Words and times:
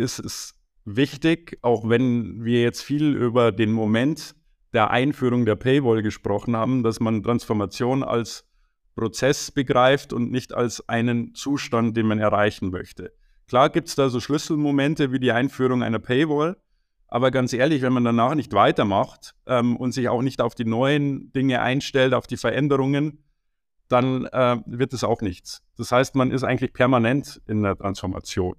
ist 0.00 0.18
es 0.18 0.54
wichtig, 0.84 1.58
auch 1.62 1.88
wenn 1.88 2.44
wir 2.44 2.62
jetzt 2.62 2.82
viel 2.82 3.14
über 3.14 3.52
den 3.52 3.72
Moment 3.72 4.34
der 4.72 4.90
Einführung 4.90 5.44
der 5.44 5.56
Paywall 5.56 6.02
gesprochen 6.02 6.56
haben, 6.56 6.82
dass 6.82 7.00
man 7.00 7.22
Transformation 7.22 8.02
als 8.02 8.44
Prozess 8.94 9.50
begreift 9.50 10.12
und 10.12 10.30
nicht 10.30 10.52
als 10.52 10.88
einen 10.88 11.34
Zustand, 11.34 11.96
den 11.96 12.06
man 12.06 12.18
erreichen 12.18 12.70
möchte. 12.70 13.12
Klar 13.48 13.70
gibt 13.70 13.88
es 13.88 13.94
da 13.94 14.08
so 14.08 14.20
Schlüsselmomente 14.20 15.12
wie 15.12 15.18
die 15.18 15.32
Einführung 15.32 15.82
einer 15.82 15.98
Paywall, 15.98 16.56
aber 17.08 17.32
ganz 17.32 17.52
ehrlich, 17.52 17.82
wenn 17.82 17.92
man 17.92 18.04
danach 18.04 18.34
nicht 18.34 18.52
weitermacht 18.52 19.34
ähm, 19.46 19.76
und 19.76 19.92
sich 19.92 20.08
auch 20.08 20.22
nicht 20.22 20.40
auf 20.40 20.54
die 20.54 20.64
neuen 20.64 21.32
Dinge 21.32 21.60
einstellt, 21.60 22.14
auf 22.14 22.28
die 22.28 22.36
Veränderungen, 22.36 23.24
dann 23.88 24.26
äh, 24.26 24.58
wird 24.66 24.92
es 24.92 25.02
auch 25.02 25.20
nichts. 25.20 25.64
Das 25.76 25.90
heißt, 25.90 26.14
man 26.14 26.30
ist 26.30 26.44
eigentlich 26.44 26.72
permanent 26.72 27.42
in 27.48 27.64
der 27.64 27.76
Transformation. 27.76 28.54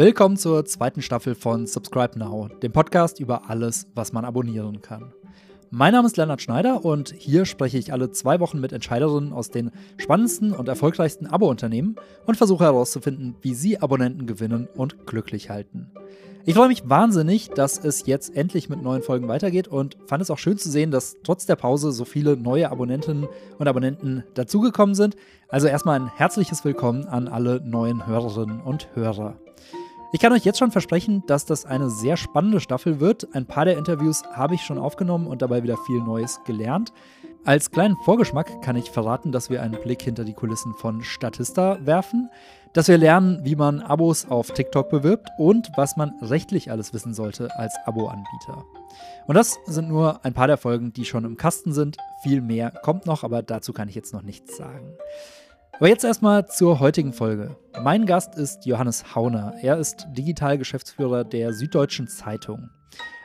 Willkommen 0.00 0.38
zur 0.38 0.64
zweiten 0.64 1.02
Staffel 1.02 1.34
von 1.34 1.66
Subscribe 1.66 2.18
Now, 2.18 2.48
dem 2.62 2.72
Podcast 2.72 3.20
über 3.20 3.50
alles, 3.50 3.86
was 3.94 4.14
man 4.14 4.24
abonnieren 4.24 4.80
kann. 4.80 5.12
Mein 5.68 5.92
Name 5.92 6.06
ist 6.06 6.16
Lennart 6.16 6.40
Schneider 6.40 6.86
und 6.86 7.12
hier 7.18 7.44
spreche 7.44 7.76
ich 7.76 7.92
alle 7.92 8.10
zwei 8.10 8.40
Wochen 8.40 8.60
mit 8.60 8.72
Entscheiderinnen 8.72 9.34
aus 9.34 9.50
den 9.50 9.70
spannendsten 9.98 10.52
und 10.52 10.68
erfolgreichsten 10.68 11.26
Abo-Unternehmen 11.26 11.96
und 12.24 12.38
versuche 12.38 12.64
herauszufinden, 12.64 13.36
wie 13.42 13.52
sie 13.52 13.78
Abonnenten 13.78 14.24
gewinnen 14.24 14.70
und 14.74 15.06
glücklich 15.06 15.50
halten. 15.50 15.90
Ich 16.46 16.54
freue 16.54 16.68
mich 16.68 16.88
wahnsinnig, 16.88 17.50
dass 17.50 17.76
es 17.76 18.06
jetzt 18.06 18.34
endlich 18.34 18.70
mit 18.70 18.80
neuen 18.80 19.02
Folgen 19.02 19.28
weitergeht 19.28 19.68
und 19.68 19.98
fand 20.06 20.22
es 20.22 20.30
auch 20.30 20.38
schön 20.38 20.56
zu 20.56 20.70
sehen, 20.70 20.90
dass 20.90 21.16
trotz 21.24 21.44
der 21.44 21.56
Pause 21.56 21.92
so 21.92 22.06
viele 22.06 22.38
neue 22.38 22.70
Abonnentinnen 22.70 23.28
und 23.58 23.68
Abonnenten 23.68 24.24
dazugekommen 24.32 24.94
sind. 24.94 25.14
Also 25.50 25.66
erstmal 25.66 26.00
ein 26.00 26.08
herzliches 26.08 26.64
Willkommen 26.64 27.04
an 27.04 27.28
alle 27.28 27.60
neuen 27.60 28.06
Hörerinnen 28.06 28.62
und 28.62 28.88
Hörer. 28.94 29.36
Ich 30.12 30.18
kann 30.18 30.32
euch 30.32 30.44
jetzt 30.44 30.58
schon 30.58 30.72
versprechen, 30.72 31.22
dass 31.28 31.46
das 31.46 31.64
eine 31.64 31.88
sehr 31.88 32.16
spannende 32.16 32.58
Staffel 32.58 32.98
wird. 32.98 33.28
Ein 33.32 33.46
paar 33.46 33.64
der 33.64 33.78
Interviews 33.78 34.24
habe 34.32 34.56
ich 34.56 34.62
schon 34.62 34.76
aufgenommen 34.76 35.28
und 35.28 35.40
dabei 35.40 35.62
wieder 35.62 35.76
viel 35.76 36.00
Neues 36.00 36.40
gelernt. 36.44 36.92
Als 37.44 37.70
kleinen 37.70 37.96
Vorgeschmack 38.04 38.60
kann 38.60 38.74
ich 38.74 38.90
verraten, 38.90 39.30
dass 39.30 39.50
wir 39.50 39.62
einen 39.62 39.80
Blick 39.80 40.02
hinter 40.02 40.24
die 40.24 40.34
Kulissen 40.34 40.74
von 40.74 41.04
Statista 41.04 41.78
werfen, 41.86 42.28
dass 42.72 42.88
wir 42.88 42.98
lernen, 42.98 43.44
wie 43.44 43.54
man 43.54 43.80
Abos 43.80 44.26
auf 44.26 44.50
TikTok 44.50 44.90
bewirbt 44.90 45.28
und 45.38 45.70
was 45.76 45.96
man 45.96 46.12
rechtlich 46.20 46.72
alles 46.72 46.92
wissen 46.92 47.14
sollte 47.14 47.56
als 47.56 47.74
Abo-Anbieter. 47.86 48.64
Und 49.28 49.36
das 49.36 49.58
sind 49.66 49.88
nur 49.88 50.24
ein 50.24 50.34
paar 50.34 50.48
der 50.48 50.58
Folgen, 50.58 50.92
die 50.92 51.04
schon 51.04 51.24
im 51.24 51.36
Kasten 51.36 51.72
sind. 51.72 51.96
Viel 52.24 52.40
mehr 52.40 52.72
kommt 52.82 53.06
noch, 53.06 53.22
aber 53.22 53.42
dazu 53.42 53.72
kann 53.72 53.88
ich 53.88 53.94
jetzt 53.94 54.12
noch 54.12 54.22
nichts 54.22 54.56
sagen. 54.56 54.92
Aber 55.80 55.88
jetzt 55.88 56.04
erstmal 56.04 56.46
zur 56.46 56.78
heutigen 56.78 57.14
Folge. 57.14 57.56
Mein 57.82 58.04
Gast 58.04 58.34
ist 58.34 58.66
Johannes 58.66 59.14
Hauner. 59.14 59.54
Er 59.62 59.78
ist 59.78 60.06
Digitalgeschäftsführer 60.10 61.24
der 61.24 61.54
Süddeutschen 61.54 62.06
Zeitung. 62.06 62.68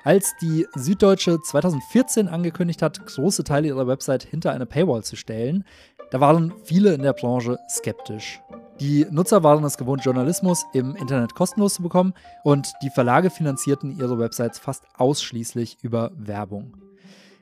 Als 0.05 0.33
die 0.41 0.65
Süddeutsche 0.73 1.37
2014 1.41 2.29
angekündigt 2.29 2.81
hat, 2.81 3.05
große 3.07 3.43
Teile 3.43 3.67
ihrer 3.67 3.87
Website 3.87 4.23
hinter 4.23 4.53
eine 4.53 4.65
Paywall 4.65 5.03
zu 5.03 5.17
stellen, 5.17 5.65
da 6.11 6.21
waren 6.21 6.53
viele 6.63 6.93
in 6.93 7.01
der 7.01 7.11
Branche 7.11 7.59
skeptisch. 7.69 8.39
Die 8.79 9.05
Nutzer 9.11 9.43
waren 9.43 9.65
es 9.65 9.77
gewohnt, 9.77 10.05
Journalismus 10.05 10.63
im 10.71 10.95
Internet 10.95 11.35
kostenlos 11.35 11.73
zu 11.73 11.83
bekommen 11.83 12.13
und 12.45 12.71
die 12.81 12.89
Verlage 12.89 13.31
finanzierten 13.31 13.99
ihre 13.99 14.17
Websites 14.17 14.59
fast 14.59 14.85
ausschließlich 14.95 15.79
über 15.81 16.11
Werbung. 16.15 16.84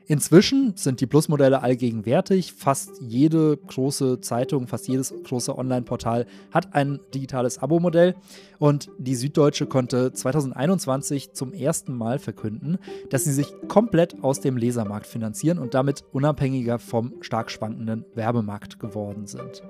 Inzwischen 0.06 0.76
sind 0.76 1.00
die 1.00 1.06
Plus-Modelle 1.06 1.62
allgegenwärtig. 1.62 2.52
Fast 2.52 3.00
jede 3.00 3.56
große 3.56 4.20
Zeitung, 4.20 4.66
fast 4.66 4.86
jedes 4.86 5.14
große 5.24 5.56
Online-Portal 5.56 6.26
hat 6.50 6.74
ein 6.74 7.00
digitales 7.14 7.58
Abo-Modell. 7.58 8.14
Und 8.58 8.90
die 8.98 9.14
Süddeutsche 9.14 9.66
konnte 9.66 10.12
2021 10.12 11.32
zum 11.32 11.54
ersten 11.54 11.94
Mal 11.96 12.18
verkünden, 12.18 12.78
dass 13.08 13.24
sie 13.24 13.32
sich 13.32 13.52
komplett 13.68 14.22
aus 14.22 14.40
dem 14.40 14.58
Lesermarkt 14.58 15.06
finanzieren 15.06 15.58
und 15.58 15.72
damit 15.72 16.04
unabhängiger 16.12 16.78
vom 16.78 17.14
stark 17.22 17.50
schwankenden 17.50 18.04
Werbemarkt 18.14 18.78
geworden 18.78 19.26
sind. 19.26 19.62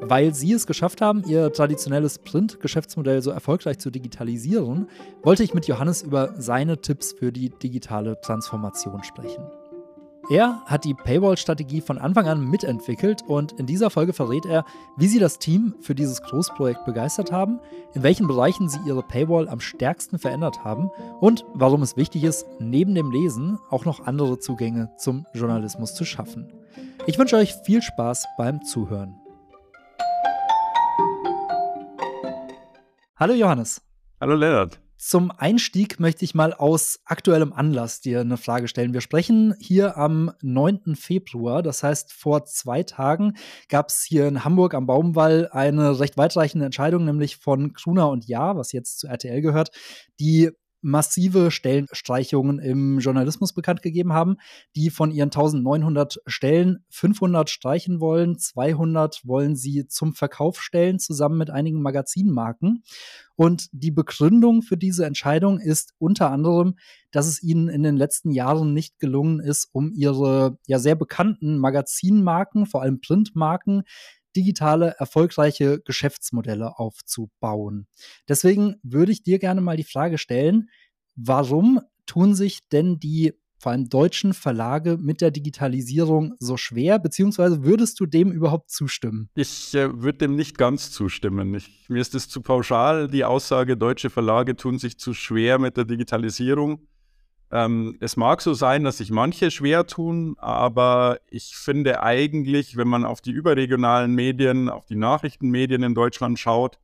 Weil 0.00 0.34
sie 0.34 0.52
es 0.52 0.66
geschafft 0.66 1.00
haben, 1.00 1.24
ihr 1.26 1.52
traditionelles 1.52 2.18
Print-Geschäftsmodell 2.18 3.22
so 3.22 3.30
erfolgreich 3.30 3.78
zu 3.78 3.90
digitalisieren, 3.90 4.88
wollte 5.22 5.42
ich 5.42 5.54
mit 5.54 5.66
Johannes 5.66 6.02
über 6.02 6.34
seine 6.36 6.80
Tipps 6.80 7.12
für 7.12 7.32
die 7.32 7.50
digitale 7.50 8.20
Transformation 8.20 9.02
sprechen. 9.04 9.44
Er 10.28 10.60
hat 10.66 10.84
die 10.84 10.94
Paywall-Strategie 10.94 11.80
von 11.80 11.98
Anfang 11.98 12.26
an 12.26 12.50
mitentwickelt 12.50 13.22
und 13.28 13.52
in 13.52 13.66
dieser 13.66 13.90
Folge 13.90 14.12
verrät 14.12 14.44
er, 14.44 14.64
wie 14.96 15.06
sie 15.06 15.20
das 15.20 15.38
Team 15.38 15.76
für 15.80 15.94
dieses 15.94 16.20
Großprojekt 16.20 16.84
begeistert 16.84 17.30
haben, 17.30 17.60
in 17.94 18.02
welchen 18.02 18.26
Bereichen 18.26 18.68
sie 18.68 18.80
ihre 18.84 19.04
Paywall 19.04 19.48
am 19.48 19.60
stärksten 19.60 20.18
verändert 20.18 20.64
haben 20.64 20.90
und 21.20 21.44
warum 21.54 21.80
es 21.82 21.96
wichtig 21.96 22.24
ist, 22.24 22.44
neben 22.58 22.96
dem 22.96 23.12
Lesen 23.12 23.60
auch 23.70 23.84
noch 23.84 24.04
andere 24.04 24.40
Zugänge 24.40 24.90
zum 24.98 25.26
Journalismus 25.32 25.94
zu 25.94 26.04
schaffen. 26.04 26.52
Ich 27.06 27.18
wünsche 27.18 27.36
euch 27.36 27.54
viel 27.64 27.80
Spaß 27.80 28.26
beim 28.36 28.64
Zuhören. 28.64 29.20
Hallo 33.18 33.32
Johannes. 33.32 33.80
Hallo 34.20 34.34
Lennart. 34.34 34.78
Zum 34.98 35.30
Einstieg 35.30 35.98
möchte 35.98 36.22
ich 36.22 36.34
mal 36.34 36.52
aus 36.52 37.00
aktuellem 37.06 37.54
Anlass 37.54 38.02
dir 38.02 38.20
eine 38.20 38.36
Frage 38.36 38.68
stellen. 38.68 38.92
Wir 38.92 39.00
sprechen 39.00 39.54
hier 39.58 39.96
am 39.96 40.32
9. 40.42 40.96
Februar, 40.96 41.62
das 41.62 41.82
heißt 41.82 42.12
vor 42.12 42.44
zwei 42.44 42.82
Tagen 42.82 43.38
gab 43.70 43.88
es 43.88 44.02
hier 44.02 44.28
in 44.28 44.44
Hamburg 44.44 44.74
am 44.74 44.84
Baumwall 44.84 45.48
eine 45.50 45.98
recht 45.98 46.18
weitreichende 46.18 46.66
Entscheidung, 46.66 47.06
nämlich 47.06 47.38
von 47.38 47.72
Gruner 47.72 48.10
und 48.10 48.26
Ja, 48.26 48.54
was 48.54 48.72
jetzt 48.72 48.98
zu 48.98 49.06
RTL 49.06 49.40
gehört, 49.40 49.70
die 50.20 50.50
massive 50.86 51.50
Stellenstreichungen 51.50 52.60
im 52.60 53.00
Journalismus 53.00 53.52
bekannt 53.52 53.82
gegeben 53.82 54.12
haben, 54.12 54.36
die 54.76 54.90
von 54.90 55.10
ihren 55.10 55.30
1900 55.30 56.20
Stellen 56.26 56.84
500 56.90 57.50
streichen 57.50 58.00
wollen, 58.00 58.38
200 58.38 59.22
wollen 59.24 59.56
sie 59.56 59.88
zum 59.88 60.14
Verkauf 60.14 60.62
stellen, 60.62 61.00
zusammen 61.00 61.38
mit 61.38 61.50
einigen 61.50 61.82
Magazinmarken. 61.82 62.84
Und 63.34 63.68
die 63.72 63.90
Begründung 63.90 64.62
für 64.62 64.76
diese 64.76 65.04
Entscheidung 65.04 65.58
ist 65.58 65.92
unter 65.98 66.30
anderem, 66.30 66.76
dass 67.10 67.26
es 67.26 67.42
ihnen 67.42 67.68
in 67.68 67.82
den 67.82 67.96
letzten 67.96 68.30
Jahren 68.30 68.72
nicht 68.72 68.98
gelungen 68.98 69.40
ist, 69.40 69.68
um 69.72 69.92
ihre 69.92 70.56
ja 70.66 70.78
sehr 70.78 70.94
bekannten 70.94 71.58
Magazinmarken, 71.58 72.64
vor 72.64 72.82
allem 72.82 73.00
Printmarken, 73.00 73.82
digitale, 74.36 74.94
erfolgreiche 74.98 75.80
Geschäftsmodelle 75.80 76.78
aufzubauen. 76.78 77.86
Deswegen 78.28 78.76
würde 78.82 79.12
ich 79.12 79.22
dir 79.22 79.38
gerne 79.38 79.60
mal 79.60 79.76
die 79.76 79.84
Frage 79.84 80.18
stellen, 80.18 80.68
warum 81.16 81.80
tun 82.06 82.34
sich 82.34 82.68
denn 82.68 83.00
die 83.00 83.32
vor 83.58 83.72
allem 83.72 83.88
deutschen 83.88 84.34
Verlage 84.34 84.98
mit 84.98 85.20
der 85.20 85.30
Digitalisierung 85.30 86.34
so 86.38 86.56
schwer, 86.56 86.98
beziehungsweise 86.98 87.64
würdest 87.64 87.98
du 87.98 88.06
dem 88.06 88.30
überhaupt 88.30 88.70
zustimmen? 88.70 89.30
Ich 89.34 89.74
äh, 89.74 90.02
würde 90.02 90.18
dem 90.18 90.36
nicht 90.36 90.58
ganz 90.58 90.90
zustimmen. 90.90 91.54
Ich, 91.54 91.86
mir 91.88 92.00
ist 92.00 92.14
es 92.14 92.28
zu 92.28 92.42
pauschal, 92.42 93.08
die 93.08 93.24
Aussage, 93.24 93.76
deutsche 93.76 94.10
Verlage 94.10 94.56
tun 94.56 94.78
sich 94.78 94.98
zu 94.98 95.14
schwer 95.14 95.58
mit 95.58 95.76
der 95.76 95.84
Digitalisierung. 95.84 96.86
Ähm, 97.52 97.96
es 98.00 98.16
mag 98.16 98.42
so 98.42 98.54
sein, 98.54 98.82
dass 98.82 98.98
sich 98.98 99.10
manche 99.10 99.50
schwer 99.50 99.86
tun, 99.86 100.34
aber 100.38 101.18
ich 101.28 101.54
finde 101.56 102.02
eigentlich, 102.02 102.76
wenn 102.76 102.88
man 102.88 103.04
auf 103.04 103.20
die 103.20 103.30
überregionalen 103.30 104.14
Medien, 104.14 104.68
auf 104.68 104.86
die 104.86 104.96
Nachrichtenmedien 104.96 105.82
in 105.82 105.94
Deutschland 105.94 106.38
schaut, 106.38 106.78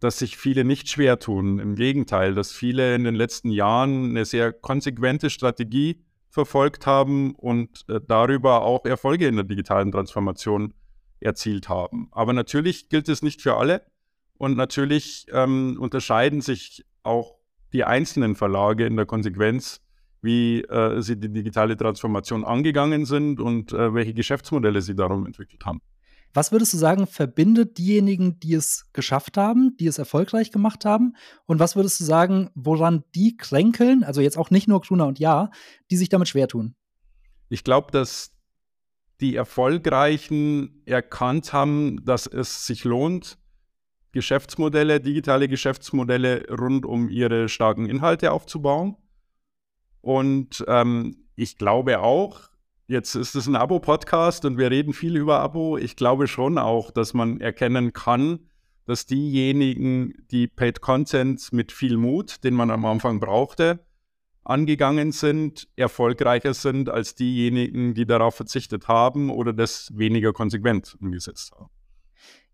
dass 0.00 0.18
sich 0.18 0.36
viele 0.36 0.64
nicht 0.64 0.88
schwer 0.88 1.18
tun. 1.18 1.58
Im 1.58 1.74
Gegenteil, 1.74 2.34
dass 2.34 2.52
viele 2.52 2.94
in 2.94 3.04
den 3.04 3.14
letzten 3.14 3.50
Jahren 3.50 4.10
eine 4.10 4.24
sehr 4.24 4.52
konsequente 4.52 5.30
Strategie 5.30 6.04
verfolgt 6.30 6.86
haben 6.86 7.34
und 7.34 7.84
äh, 7.88 8.00
darüber 8.06 8.62
auch 8.62 8.84
Erfolge 8.84 9.26
in 9.26 9.36
der 9.36 9.44
digitalen 9.44 9.90
Transformation 9.90 10.74
erzielt 11.20 11.68
haben. 11.68 12.08
Aber 12.12 12.32
natürlich 12.32 12.90
gilt 12.90 13.08
es 13.08 13.22
nicht 13.22 13.42
für 13.42 13.56
alle 13.56 13.82
und 14.36 14.56
natürlich 14.56 15.26
ähm, 15.32 15.78
unterscheiden 15.80 16.42
sich 16.42 16.84
auch 17.02 17.37
die 17.72 17.84
einzelnen 17.84 18.34
Verlage 18.34 18.86
in 18.86 18.96
der 18.96 19.06
Konsequenz, 19.06 19.80
wie 20.20 20.62
äh, 20.62 21.00
sie 21.00 21.18
die 21.18 21.32
digitale 21.32 21.76
Transformation 21.76 22.44
angegangen 22.44 23.04
sind 23.04 23.40
und 23.40 23.72
äh, 23.72 23.94
welche 23.94 24.14
Geschäftsmodelle 24.14 24.82
sie 24.82 24.94
darum 24.94 25.26
entwickelt 25.26 25.64
haben. 25.64 25.80
Was 26.34 26.52
würdest 26.52 26.74
du 26.74 26.76
sagen, 26.76 27.06
verbindet 27.06 27.78
diejenigen, 27.78 28.38
die 28.40 28.54
es 28.54 28.90
geschafft 28.92 29.36
haben, 29.36 29.76
die 29.78 29.86
es 29.86 29.98
erfolgreich 29.98 30.52
gemacht 30.52 30.84
haben? 30.84 31.16
Und 31.46 31.58
was 31.58 31.74
würdest 31.74 31.98
du 32.00 32.04
sagen, 32.04 32.50
woran 32.54 33.04
die 33.14 33.36
kränkeln, 33.36 34.04
also 34.04 34.20
jetzt 34.20 34.36
auch 34.36 34.50
nicht 34.50 34.68
nur 34.68 34.80
Gruner 34.80 35.06
und 35.06 35.18
Ja, 35.18 35.50
die 35.90 35.96
sich 35.96 36.10
damit 36.10 36.28
schwer 36.28 36.48
tun? 36.48 36.74
Ich 37.48 37.64
glaube, 37.64 37.90
dass 37.92 38.32
die 39.20 39.36
Erfolgreichen 39.36 40.82
erkannt 40.84 41.52
haben, 41.52 42.04
dass 42.04 42.26
es 42.26 42.66
sich 42.66 42.84
lohnt, 42.84 43.38
Geschäftsmodelle, 44.18 45.00
digitale 45.00 45.46
Geschäftsmodelle 45.46 46.44
rund 46.50 46.84
um 46.84 47.08
ihre 47.08 47.48
starken 47.48 47.86
Inhalte 47.86 48.32
aufzubauen. 48.32 48.96
Und 50.00 50.64
ähm, 50.66 51.28
ich 51.36 51.56
glaube 51.56 52.00
auch, 52.00 52.50
Jetzt 52.90 53.16
ist 53.16 53.34
es 53.34 53.46
ein 53.46 53.54
Abo-Podcast 53.54 54.46
und 54.46 54.56
wir 54.56 54.70
reden 54.70 54.94
viel 54.94 55.14
über 55.14 55.40
Abo. 55.40 55.76
Ich 55.76 55.94
glaube 55.94 56.26
schon 56.26 56.56
auch, 56.56 56.90
dass 56.90 57.12
man 57.12 57.38
erkennen 57.38 57.92
kann, 57.92 58.48
dass 58.86 59.04
diejenigen, 59.04 60.14
die 60.30 60.46
Paid 60.46 60.80
Content 60.80 61.52
mit 61.52 61.70
viel 61.70 61.98
Mut, 61.98 62.42
den 62.44 62.54
man 62.54 62.70
am 62.70 62.86
Anfang 62.86 63.20
brauchte, 63.20 63.84
angegangen 64.42 65.12
sind, 65.12 65.68
erfolgreicher 65.76 66.54
sind 66.54 66.88
als 66.88 67.14
diejenigen, 67.14 67.92
die 67.92 68.06
darauf 68.06 68.36
verzichtet 68.36 68.88
haben 68.88 69.28
oder 69.28 69.52
das 69.52 69.92
weniger 69.94 70.32
konsequent 70.32 70.96
umgesetzt 70.98 71.52
haben. 71.52 71.68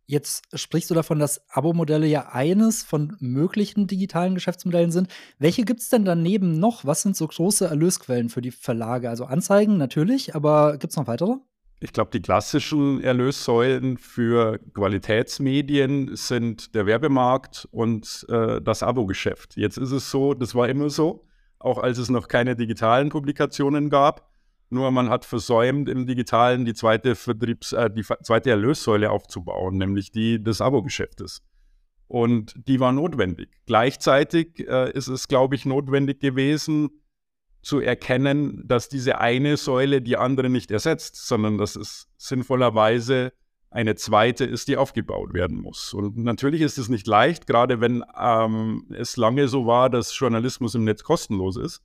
Jetzt 0.06 0.44
sprichst 0.52 0.90
du 0.90 0.94
davon, 0.94 1.18
dass 1.18 1.40
Abo-Modelle 1.48 2.06
ja 2.06 2.28
eines 2.30 2.82
von 2.82 3.16
möglichen 3.20 3.86
digitalen 3.86 4.34
Geschäftsmodellen 4.34 4.90
sind. 4.90 5.08
Welche 5.38 5.64
gibt 5.64 5.80
es 5.80 5.88
denn 5.88 6.04
daneben 6.04 6.58
noch? 6.58 6.84
Was 6.84 7.02
sind 7.02 7.16
so 7.16 7.26
große 7.26 7.66
Erlösquellen 7.66 8.28
für 8.28 8.42
die 8.42 8.50
Verlage? 8.50 9.08
Also 9.08 9.24
Anzeigen 9.24 9.78
natürlich, 9.78 10.34
aber 10.34 10.76
gibt 10.76 10.92
es 10.92 10.96
noch 10.96 11.06
weitere? 11.06 11.36
Ich 11.80 11.92
glaube, 11.92 12.10
die 12.12 12.20
klassischen 12.20 13.02
Erlössäulen 13.02 13.98
für 13.98 14.58
Qualitätsmedien 14.74 16.16
sind 16.16 16.74
der 16.74 16.86
Werbemarkt 16.86 17.68
und 17.72 18.26
äh, 18.28 18.60
das 18.60 18.82
Abo-Geschäft. 18.82 19.56
Jetzt 19.56 19.78
ist 19.78 19.90
es 19.90 20.10
so, 20.10 20.34
das 20.34 20.54
war 20.54 20.68
immer 20.68 20.90
so, 20.90 21.26
auch 21.58 21.78
als 21.78 21.98
es 21.98 22.10
noch 22.10 22.28
keine 22.28 22.56
digitalen 22.56 23.08
Publikationen 23.08 23.90
gab. 23.90 24.33
Nur 24.70 24.90
man 24.90 25.10
hat 25.10 25.24
versäumt, 25.24 25.88
im 25.88 26.06
Digitalen 26.06 26.64
die 26.64 26.74
zweite 26.74 27.14
Vertriebs-, 27.14 27.72
äh, 27.72 27.90
die 27.90 28.02
zweite 28.02 28.50
Erlössäule 28.50 29.10
aufzubauen, 29.10 29.76
nämlich 29.76 30.10
die 30.10 30.42
des 30.42 30.60
Abo-Geschäftes. 30.60 31.42
Und 32.08 32.54
die 32.56 32.80
war 32.80 32.92
notwendig. 32.92 33.48
Gleichzeitig 33.66 34.66
äh, 34.68 34.90
ist 34.92 35.08
es, 35.08 35.28
glaube 35.28 35.54
ich, 35.54 35.64
notwendig 35.64 36.20
gewesen, 36.20 36.90
zu 37.64 37.80
erkennen, 37.80 38.62
dass 38.66 38.88
diese 38.88 39.20
eine 39.20 39.56
Säule 39.56 40.02
die 40.02 40.16
andere 40.16 40.50
nicht 40.50 40.70
ersetzt, 40.70 41.16
sondern 41.26 41.58
dass 41.58 41.76
es 41.76 42.08
sinnvollerweise 42.18 43.32
eine 43.70 43.96
zweite 43.96 44.44
ist, 44.44 44.68
die 44.68 44.76
aufgebaut 44.76 45.34
werden 45.34 45.60
muss. 45.60 45.94
Und 45.94 46.16
natürlich 46.16 46.60
ist 46.60 46.78
es 46.78 46.88
nicht 46.88 47.06
leicht, 47.08 47.46
gerade 47.46 47.80
wenn 47.80 48.04
ähm, 48.16 48.86
es 48.90 49.16
lange 49.16 49.48
so 49.48 49.66
war, 49.66 49.90
dass 49.90 50.16
Journalismus 50.16 50.76
im 50.76 50.84
Netz 50.84 51.02
kostenlos 51.02 51.56
ist. 51.56 51.82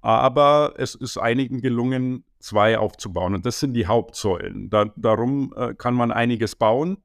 Aber 0.00 0.74
es 0.76 0.94
ist 0.94 1.18
einigen 1.18 1.60
gelungen, 1.60 2.24
zwei 2.38 2.78
aufzubauen. 2.78 3.34
Und 3.34 3.46
das 3.46 3.60
sind 3.60 3.74
die 3.74 3.86
Hauptsäulen. 3.86 4.70
Da, 4.70 4.86
darum 4.96 5.52
äh, 5.56 5.74
kann 5.74 5.94
man 5.94 6.12
einiges 6.12 6.54
bauen. 6.54 6.98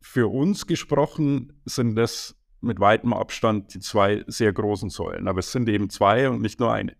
Für 0.00 0.28
uns 0.28 0.66
gesprochen 0.66 1.60
sind 1.64 1.96
das 1.96 2.34
mit 2.60 2.80
weitem 2.80 3.12
Abstand 3.12 3.74
die 3.74 3.80
zwei 3.80 4.24
sehr 4.26 4.52
großen 4.52 4.90
Säulen. 4.90 5.28
Aber 5.28 5.40
es 5.40 5.52
sind 5.52 5.68
eben 5.68 5.90
zwei 5.90 6.28
und 6.28 6.40
nicht 6.40 6.60
nur 6.60 6.72
eine. 6.72 6.96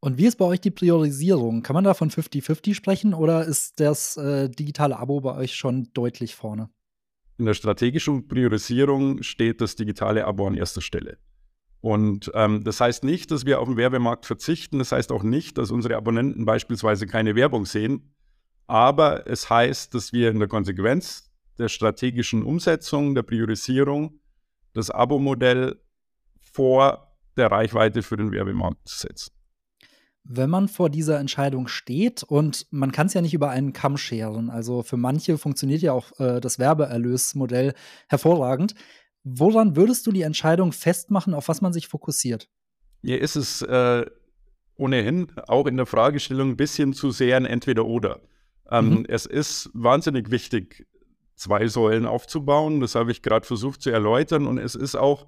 Und 0.00 0.18
wie 0.18 0.26
ist 0.26 0.36
bei 0.36 0.44
euch 0.44 0.60
die 0.60 0.70
Priorisierung? 0.70 1.62
Kann 1.62 1.74
man 1.74 1.84
da 1.84 1.94
von 1.94 2.10
50-50 2.10 2.74
sprechen 2.74 3.14
oder 3.14 3.44
ist 3.44 3.80
das 3.80 4.16
äh, 4.16 4.50
digitale 4.50 4.98
Abo 4.98 5.20
bei 5.20 5.34
euch 5.34 5.54
schon 5.54 5.88
deutlich 5.94 6.34
vorne? 6.34 6.68
In 7.38 7.46
der 7.46 7.54
strategischen 7.54 8.28
Priorisierung 8.28 9.22
steht 9.22 9.60
das 9.60 9.76
digitale 9.76 10.26
Abo 10.26 10.46
an 10.46 10.54
erster 10.54 10.82
Stelle. 10.82 11.16
Und 11.84 12.30
ähm, 12.32 12.64
das 12.64 12.80
heißt 12.80 13.04
nicht, 13.04 13.30
dass 13.30 13.44
wir 13.44 13.60
auf 13.60 13.68
den 13.68 13.76
Werbemarkt 13.76 14.24
verzichten. 14.24 14.78
Das 14.78 14.90
heißt 14.90 15.12
auch 15.12 15.22
nicht, 15.22 15.58
dass 15.58 15.70
unsere 15.70 15.98
Abonnenten 15.98 16.46
beispielsweise 16.46 17.06
keine 17.06 17.36
Werbung 17.36 17.66
sehen. 17.66 18.14
Aber 18.66 19.26
es 19.26 19.50
heißt, 19.50 19.92
dass 19.92 20.14
wir 20.14 20.30
in 20.30 20.38
der 20.38 20.48
Konsequenz 20.48 21.30
der 21.58 21.68
strategischen 21.68 22.42
Umsetzung, 22.42 23.14
der 23.14 23.22
Priorisierung 23.22 24.18
das 24.72 24.88
Abo-Modell 24.88 25.78
vor 26.40 27.18
der 27.36 27.50
Reichweite 27.50 28.02
für 28.02 28.16
den 28.16 28.32
Werbemarkt 28.32 28.88
setzen. 28.88 29.34
Wenn 30.22 30.48
man 30.48 30.68
vor 30.68 30.88
dieser 30.88 31.20
Entscheidung 31.20 31.68
steht 31.68 32.22
und 32.22 32.66
man 32.70 32.92
kann 32.92 33.08
es 33.08 33.12
ja 33.12 33.20
nicht 33.20 33.34
über 33.34 33.50
einen 33.50 33.74
Kamm 33.74 33.98
scheren, 33.98 34.48
also 34.48 34.82
für 34.82 34.96
manche 34.96 35.36
funktioniert 35.36 35.82
ja 35.82 35.92
auch 35.92 36.18
äh, 36.18 36.40
das 36.40 36.58
Werbeerlösmodell 36.58 37.74
hervorragend. 38.08 38.74
Woran 39.24 39.74
würdest 39.74 40.06
du 40.06 40.12
die 40.12 40.22
Entscheidung 40.22 40.72
festmachen, 40.72 41.34
auf 41.34 41.48
was 41.48 41.62
man 41.62 41.72
sich 41.72 41.88
fokussiert? 41.88 42.48
Hier 43.02 43.20
ist 43.20 43.36
es 43.36 43.62
äh, 43.62 44.04
ohnehin 44.76 45.32
auch 45.48 45.66
in 45.66 45.76
der 45.76 45.86
Fragestellung 45.86 46.50
ein 46.50 46.56
bisschen 46.56 46.92
zu 46.92 47.10
sehr 47.10 47.36
ein 47.36 47.46
Entweder-Oder. 47.46 48.20
Ähm, 48.70 48.90
mhm. 48.90 49.06
Es 49.08 49.26
ist 49.26 49.70
wahnsinnig 49.72 50.30
wichtig, 50.30 50.86
zwei 51.36 51.66
Säulen 51.68 52.06
aufzubauen. 52.06 52.80
Das 52.80 52.94
habe 52.94 53.12
ich 53.12 53.22
gerade 53.22 53.46
versucht 53.46 53.82
zu 53.82 53.90
erläutern. 53.90 54.46
Und 54.46 54.58
es 54.58 54.74
ist 54.74 54.94
auch 54.94 55.26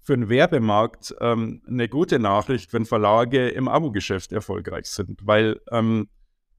für 0.00 0.16
den 0.16 0.28
Werbemarkt 0.28 1.14
ähm, 1.20 1.62
eine 1.66 1.88
gute 1.88 2.18
Nachricht, 2.18 2.72
wenn 2.72 2.84
Verlage 2.84 3.48
im 3.48 3.68
Abo-Geschäft 3.68 4.32
erfolgreich 4.32 4.86
sind, 4.86 5.26
weil 5.26 5.60
ähm, 5.70 6.08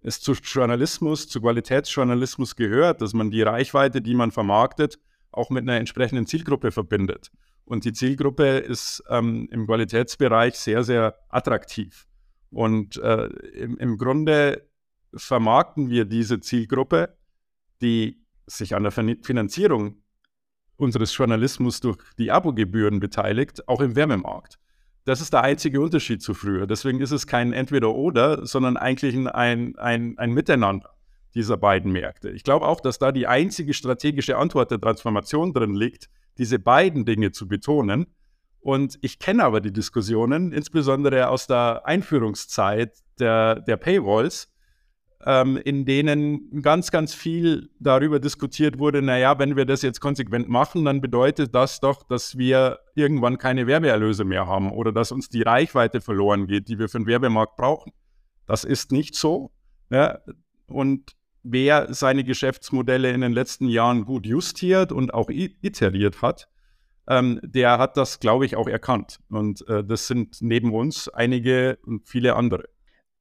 es 0.02 0.22
zu 0.22 0.34
Journalismus, 0.34 1.28
zu 1.28 1.42
Qualitätsjournalismus 1.42 2.56
gehört, 2.56 3.02
dass 3.02 3.14
man 3.14 3.32
die 3.32 3.42
Reichweite, 3.42 4.02
die 4.02 4.16
man 4.16 4.32
vermarktet, 4.32 5.00
auch 5.32 5.50
mit 5.50 5.64
einer 5.64 5.78
entsprechenden 5.78 6.26
Zielgruppe 6.26 6.72
verbindet. 6.72 7.32
Und 7.66 7.84
die 7.84 7.94
Zielgruppe 7.94 8.60
ist 8.60 9.04
ähm, 9.10 9.50
im 9.52 9.66
Qualitätsbereich 9.68 10.56
sehr, 10.58 10.84
sehr 10.84 11.16
attraktiv. 11.30 12.08
Und 12.50 12.98
äh, 12.98 13.26
im, 13.26 13.78
im 13.78 13.98
Grunde 13.98 14.68
vermarkten 15.14 15.90
wir 15.90 16.06
diese 16.06 16.40
Zielgruppe, 16.40 17.18
die 17.82 18.24
sich 18.46 18.74
an 18.74 18.84
der 18.84 18.92
Finanzierung 18.92 20.02
unseres 20.78 21.16
Journalismus 21.16 21.82
durch 21.82 21.98
die 22.18 22.32
Abogebühren 22.32 23.00
beteiligt, 23.00 23.68
auch 23.68 23.82
im 23.82 23.96
Wärmemarkt. 23.96 24.60
Das 25.04 25.22
ist 25.22 25.34
der 25.34 25.44
einzige 25.44 25.82
Unterschied 25.82 26.22
zu 26.22 26.34
früher. 26.34 26.68
Deswegen 26.68 27.02
ist 27.02 27.12
es 27.12 27.28
kein 27.28 27.52
Entweder-Oder, 27.52 28.46
sondern 28.46 28.78
eigentlich 28.78 29.16
ein, 29.16 29.76
ein, 29.78 30.18
ein 30.18 30.32
Miteinander 30.32 30.97
dieser 31.36 31.58
beiden 31.58 31.92
Märkte. 31.92 32.30
Ich 32.30 32.44
glaube 32.44 32.68
auch, 32.68 32.80
dass 32.80 33.00
da 33.00 33.12
die 33.12 33.28
einzige 33.28 33.74
strategische 33.74 34.38
Antwort 34.38 34.72
der 34.72 34.80
Transformation 34.80 35.54
drin 35.54 35.76
liegt, 35.76 36.10
diese 36.38 36.60
beiden 36.60 37.06
Dinge 37.06 37.32
zu 37.32 37.48
betonen. 37.48 38.08
Und 38.60 38.98
ich 39.02 39.20
kenne 39.20 39.44
aber 39.44 39.62
die 39.62 39.72
Diskussionen, 39.72 40.52
insbesondere 40.52 41.30
aus 41.30 41.48
der 41.48 41.84
Einführungszeit 41.86 42.98
der, 43.20 43.62
der 43.62 43.78
Paywalls, 43.78 44.52
ähm, 45.26 45.58
in 45.58 45.86
denen 45.86 46.62
ganz, 46.62 46.92
ganz 46.92 47.14
viel 47.14 47.70
darüber 47.80 48.20
diskutiert 48.20 48.78
wurde, 48.78 49.02
naja, 49.02 49.40
wenn 49.40 49.56
wir 49.56 49.66
das 49.66 49.82
jetzt 49.82 50.00
konsequent 50.00 50.48
machen, 50.48 50.86
dann 50.86 51.02
bedeutet 51.02 51.56
das 51.56 51.80
doch, 51.80 52.04
dass 52.04 52.38
wir 52.38 52.80
irgendwann 52.96 53.38
keine 53.38 53.68
Werbeerlöse 53.68 54.26
mehr 54.26 54.48
haben 54.48 54.72
oder 54.72 54.92
dass 54.92 55.12
uns 55.12 55.30
die 55.30 55.42
Reichweite 55.42 56.02
verloren 56.02 56.48
geht, 56.48 56.68
die 56.68 56.78
wir 56.78 56.88
für 56.88 57.00
den 57.00 57.08
Werbemarkt 57.08 57.56
brauchen. 57.56 57.92
Das 58.46 58.64
ist 58.64 58.92
nicht 58.92 59.16
so. 59.16 59.52
Ja, 59.90 60.20
und 60.68 61.17
wer 61.50 61.94
seine 61.94 62.24
Geschäftsmodelle 62.24 63.12
in 63.12 63.22
den 63.22 63.32
letzten 63.32 63.68
Jahren 63.68 64.06
gut 64.06 64.26
justiert 64.26 64.92
und 64.92 65.14
auch 65.14 65.30
iteriert 65.30 66.22
hat, 66.22 66.48
ähm, 67.08 67.40
der 67.44 67.78
hat 67.78 67.98
das, 67.98 68.20
glaube 68.20 68.46
ich, 68.46 68.56
auch 68.56 68.68
erkannt. 68.68 69.20
Und 69.30 69.68
äh, 69.68 69.84
das 69.84 70.08
sind 70.08 70.38
neben 70.42 70.74
uns 70.74 71.08
einige 71.10 71.78
und 71.86 72.08
viele 72.08 72.36
andere. 72.36 72.66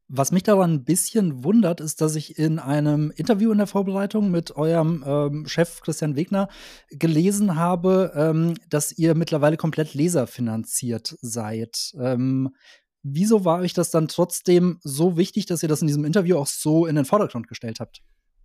Was 0.08 0.30
mich 0.30 0.44
daran 0.44 0.72
ein 0.72 0.84
bisschen 0.84 1.42
wundert, 1.42 1.80
ist, 1.80 2.00
dass 2.00 2.14
ich 2.14 2.38
in 2.38 2.60
einem 2.60 3.10
Interview 3.16 3.50
in 3.50 3.58
der 3.58 3.66
Vorbereitung 3.66 4.30
mit 4.30 4.54
eurem 4.54 5.02
ähm, 5.04 5.46
Chef 5.48 5.80
Christian 5.80 6.14
Wegner 6.14 6.48
gelesen 6.90 7.56
habe, 7.56 8.12
ähm, 8.14 8.54
dass 8.68 8.96
ihr 8.96 9.16
mittlerweile 9.16 9.56
komplett 9.56 9.94
leserfinanziert 9.94 11.16
seid. 11.22 11.92
Ähm, 11.98 12.54
wieso 13.02 13.44
war 13.44 13.60
euch 13.60 13.72
das 13.72 13.90
dann 13.90 14.06
trotzdem 14.06 14.78
so 14.82 15.16
wichtig, 15.16 15.46
dass 15.46 15.64
ihr 15.64 15.68
das 15.68 15.80
in 15.80 15.88
diesem 15.88 16.04
Interview 16.04 16.36
auch 16.36 16.46
so 16.46 16.86
in 16.86 16.94
den 16.94 17.04
Vordergrund 17.04 17.48
gestellt 17.48 17.80
habt? 17.80 18.00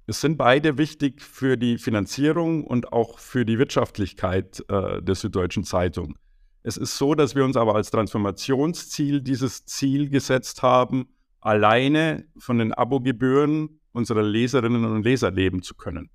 Es 0.08 0.22
sind 0.22 0.38
beide 0.38 0.78
wichtig 0.78 1.22
für 1.22 1.58
die 1.58 1.78
Finanzierung 1.78 2.66
und 2.66 2.92
auch 2.92 3.20
für 3.20 3.46
die 3.46 3.60
Wirtschaftlichkeit 3.60 4.64
äh, 4.68 5.02
der 5.02 5.16
Süddeutschen 5.16 5.64
Zeitung. 5.64 6.18
Es 6.64 6.78
ist 6.78 6.98
so, 6.98 7.16
dass 7.16 7.36
wir 7.36 7.46
uns 7.46 7.58
aber 7.58 7.76
als 7.76 7.92
Transformationsziel 7.92 9.22
dieses 9.22 9.66
Ziel 9.66 10.10
gesetzt 10.10 10.62
haben, 10.62 11.08
alleine 11.40 12.26
von 12.38 12.58
den 12.58 12.74
Abogebühren 12.74 13.80
unserer 13.94 14.24
Leserinnen 14.24 14.86
und 14.86 15.04
Leser 15.04 15.32
leben 15.32 15.64
zu 15.64 15.76
können. 15.76 16.10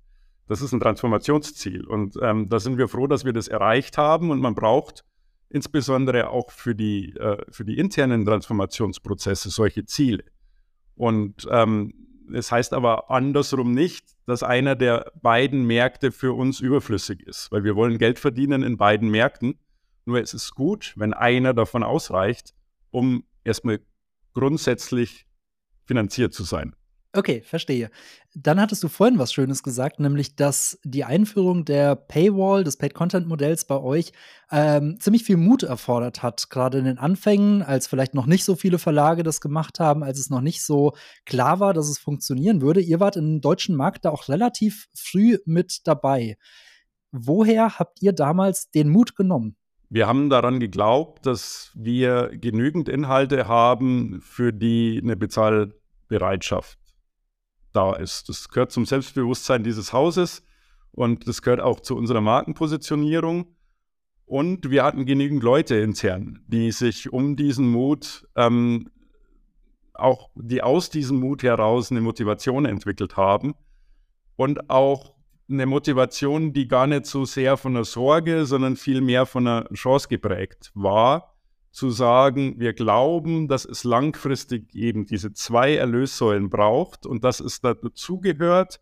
Das 0.47 0.61
ist 0.61 0.71
ein 0.71 0.79
Transformationsziel 0.79 1.85
und 1.85 2.15
ähm, 2.21 2.47
da 2.49 2.59
sind 2.59 2.77
wir 2.77 2.87
froh, 2.87 3.07
dass 3.07 3.25
wir 3.25 3.33
das 3.33 3.49
erreicht 3.49 3.97
haben 3.97 4.31
und 4.31 4.39
man 4.39 4.55
braucht 4.55 5.03
insbesondere 5.49 6.29
auch 6.29 6.51
für 6.51 6.75
die, 6.75 7.15
äh, 7.15 7.43
für 7.49 7.65
die 7.65 7.77
internen 7.77 8.25
Transformationsprozesse 8.25 9.49
solche 9.49 9.85
Ziele. 9.85 10.23
Und 10.95 11.47
ähm, 11.51 12.06
es 12.33 12.51
heißt 12.51 12.73
aber 12.73 13.09
andersrum 13.09 13.73
nicht, 13.73 14.15
dass 14.25 14.43
einer 14.43 14.75
der 14.75 15.11
beiden 15.21 15.65
Märkte 15.65 16.11
für 16.11 16.33
uns 16.33 16.59
überflüssig 16.59 17.21
ist, 17.21 17.51
weil 17.51 17.63
wir 17.63 17.75
wollen 17.75 17.97
Geld 17.97 18.19
verdienen 18.19 18.63
in 18.63 18.77
beiden 18.77 19.09
Märkten. 19.09 19.59
Nur 20.05 20.21
es 20.21 20.33
ist 20.33 20.55
gut, 20.55 20.93
wenn 20.95 21.13
einer 21.13 21.53
davon 21.53 21.83
ausreicht, 21.83 22.53
um 22.91 23.25
erstmal 23.43 23.79
grundsätzlich 24.33 25.25
finanziert 25.85 26.33
zu 26.33 26.43
sein. 26.43 26.75
Okay, 27.17 27.41
verstehe. 27.41 27.89
Dann 28.35 28.61
hattest 28.61 28.83
du 28.83 28.89
vorhin 28.89 29.17
was 29.17 29.33
Schönes 29.33 29.63
gesagt, 29.63 29.99
nämlich, 29.99 30.35
dass 30.35 30.79
die 30.83 31.03
Einführung 31.03 31.65
der 31.65 31.95
Paywall, 31.95 32.63
des 32.63 32.77
Paid-Content-Modells 32.77 33.65
bei 33.65 33.79
euch 33.79 34.11
ähm, 34.51 34.99
ziemlich 34.99 35.23
viel 35.23 35.37
Mut 35.37 35.63
erfordert 35.63 36.21
hat, 36.21 36.51
gerade 36.51 36.77
in 36.77 36.85
den 36.85 36.99
Anfängen, 36.99 37.63
als 37.63 37.87
vielleicht 37.87 38.13
noch 38.13 38.27
nicht 38.27 38.43
so 38.43 38.55
viele 38.55 38.77
Verlage 38.77 39.23
das 39.23 39.41
gemacht 39.41 39.79
haben, 39.79 40.03
als 40.03 40.19
es 40.19 40.29
noch 40.29 40.41
nicht 40.41 40.63
so 40.63 40.93
klar 41.25 41.59
war, 41.59 41.73
dass 41.73 41.89
es 41.89 41.97
funktionieren 41.97 42.61
würde. 42.61 42.81
Ihr 42.81 42.99
wart 42.99 43.15
im 43.15 43.41
deutschen 43.41 43.75
Markt 43.75 44.05
da 44.05 44.11
auch 44.11 44.29
relativ 44.29 44.87
früh 44.93 45.39
mit 45.45 45.87
dabei. 45.87 46.37
Woher 47.11 47.79
habt 47.79 47.99
ihr 48.03 48.13
damals 48.13 48.69
den 48.69 48.89
Mut 48.89 49.15
genommen? 49.15 49.55
Wir 49.89 50.05
haben 50.05 50.29
daran 50.29 50.59
geglaubt, 50.59 51.25
dass 51.25 51.71
wir 51.73 52.29
genügend 52.31 52.89
Inhalte 52.89 53.47
haben, 53.47 54.21
für 54.21 54.53
die 54.53 54.99
eine 55.01 55.15
Bezahlbereitschaft 55.15 56.77
da 57.77 57.93
ist. 57.93 58.27
Das 58.27 58.49
gehört 58.49 58.71
zum 58.71 58.85
Selbstbewusstsein 58.85 59.63
dieses 59.63 59.93
Hauses 59.93 60.43
und 60.91 61.27
das 61.27 61.41
gehört 61.41 61.61
auch 61.61 61.79
zu 61.79 61.95
unserer 61.95 62.21
Markenpositionierung. 62.21 63.55
Und 64.25 64.69
wir 64.69 64.83
hatten 64.83 65.05
genügend 65.05 65.43
Leute 65.43 65.75
intern, 65.75 66.43
die 66.47 66.71
sich 66.71 67.13
um 67.13 67.37
diesen 67.37 67.71
Mut, 67.71 68.27
ähm, 68.35 68.89
auch 69.93 70.29
die 70.35 70.61
aus 70.61 70.89
diesem 70.89 71.19
Mut 71.19 71.43
heraus 71.43 71.91
eine 71.91 72.01
Motivation 72.01 72.65
entwickelt 72.65 73.15
haben 73.15 73.53
und 74.35 74.69
auch 74.69 75.13
eine 75.49 75.65
Motivation, 75.65 76.51
die 76.51 76.67
gar 76.67 76.87
nicht 76.87 77.05
so 77.05 77.25
sehr 77.25 77.55
von 77.55 77.75
der 77.75 77.85
Sorge, 77.85 78.45
sondern 78.45 78.75
vielmehr 78.75 79.25
von 79.25 79.47
einer 79.47 79.69
Chance 79.73 80.09
geprägt 80.09 80.71
war, 80.73 81.36
zu 81.77 81.91
sagen, 81.91 82.59
wir 82.59 82.73
glauben, 82.73 83.47
dass 83.47 83.63
es 83.63 83.83
langfristig 83.83 84.73
eben 84.73 85.05
diese 85.05 85.33
zwei 85.33 85.75
Erlössäulen 85.75 86.49
braucht 86.49 87.05
und 87.05 87.23
dass 87.23 87.39
es 87.39 87.61
dazu 87.61 88.19
gehört, 88.19 88.81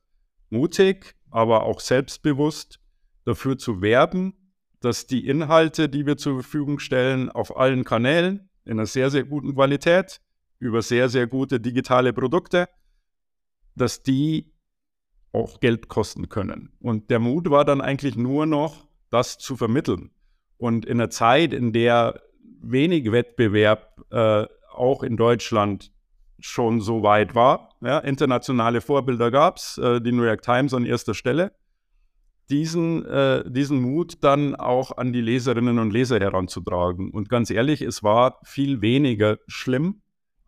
mutig, 0.49 1.13
aber 1.29 1.63
auch 1.63 1.81
selbstbewusst 1.81 2.79
dafür 3.25 3.57
zu 3.57 3.81
werben, 3.81 4.53
dass 4.79 5.07
die 5.07 5.27
Inhalte, 5.27 5.89
die 5.89 6.05
wir 6.05 6.15
zur 6.15 6.35
Verfügung 6.35 6.79
stellen, 6.79 7.29
auf 7.29 7.57
allen 7.57 7.83
Kanälen 7.83 8.49
in 8.63 8.79
einer 8.79 8.85
sehr, 8.85 9.09
sehr 9.09 9.25
guten 9.25 9.55
Qualität, 9.55 10.21
über 10.59 10.81
sehr, 10.81 11.09
sehr 11.09 11.27
gute 11.27 11.59
digitale 11.59 12.13
Produkte, 12.13 12.69
dass 13.75 14.03
die 14.03 14.53
auch 15.33 15.59
Geld 15.59 15.89
kosten 15.89 16.29
können. 16.29 16.71
Und 16.79 17.09
der 17.09 17.19
Mut 17.19 17.49
war 17.49 17.65
dann 17.65 17.81
eigentlich 17.81 18.15
nur 18.15 18.45
noch, 18.45 18.87
das 19.09 19.37
zu 19.37 19.57
vermitteln. 19.57 20.11
Und 20.55 20.85
in 20.85 21.01
einer 21.01 21.09
Zeit, 21.09 21.53
in 21.53 21.73
der 21.73 22.21
wenig 22.71 23.11
Wettbewerb 23.11 24.01
äh, 24.11 24.45
auch 24.71 25.03
in 25.03 25.17
Deutschland 25.17 25.91
schon 26.39 26.81
so 26.81 27.03
weit 27.03 27.35
war. 27.35 27.69
Ja, 27.81 27.99
internationale 27.99 28.81
Vorbilder 28.81 29.31
gab 29.31 29.57
es, 29.57 29.77
äh, 29.77 30.01
die 30.01 30.11
New 30.11 30.23
York 30.23 30.41
Times 30.41 30.73
an 30.73 30.85
erster 30.85 31.13
Stelle. 31.13 31.53
Diesen, 32.49 33.05
äh, 33.05 33.43
diesen 33.49 33.81
Mut 33.81 34.23
dann 34.23 34.55
auch 34.55 34.97
an 34.97 35.13
die 35.13 35.21
Leserinnen 35.21 35.79
und 35.79 35.91
Leser 35.91 36.19
heranzutragen. 36.19 37.09
Und 37.09 37.29
ganz 37.29 37.49
ehrlich, 37.49 37.81
es 37.81 38.03
war 38.03 38.39
viel 38.43 38.81
weniger 38.81 39.39
schlimm 39.47 40.01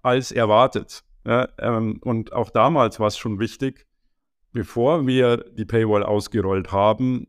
als 0.04 0.32
erwartet. 0.32 1.04
Ja, 1.26 1.50
ähm, 1.58 2.00
und 2.04 2.34
auch 2.34 2.52
damals 2.52 3.00
war 3.00 3.08
es 3.08 3.18
schon 3.18 3.40
wichtig, 3.40 3.88
bevor 4.54 5.08
wir 5.08 5.38
die 5.38 5.66
Paywall 5.66 6.04
ausgerollt 6.04 6.72
haben, 6.72 7.28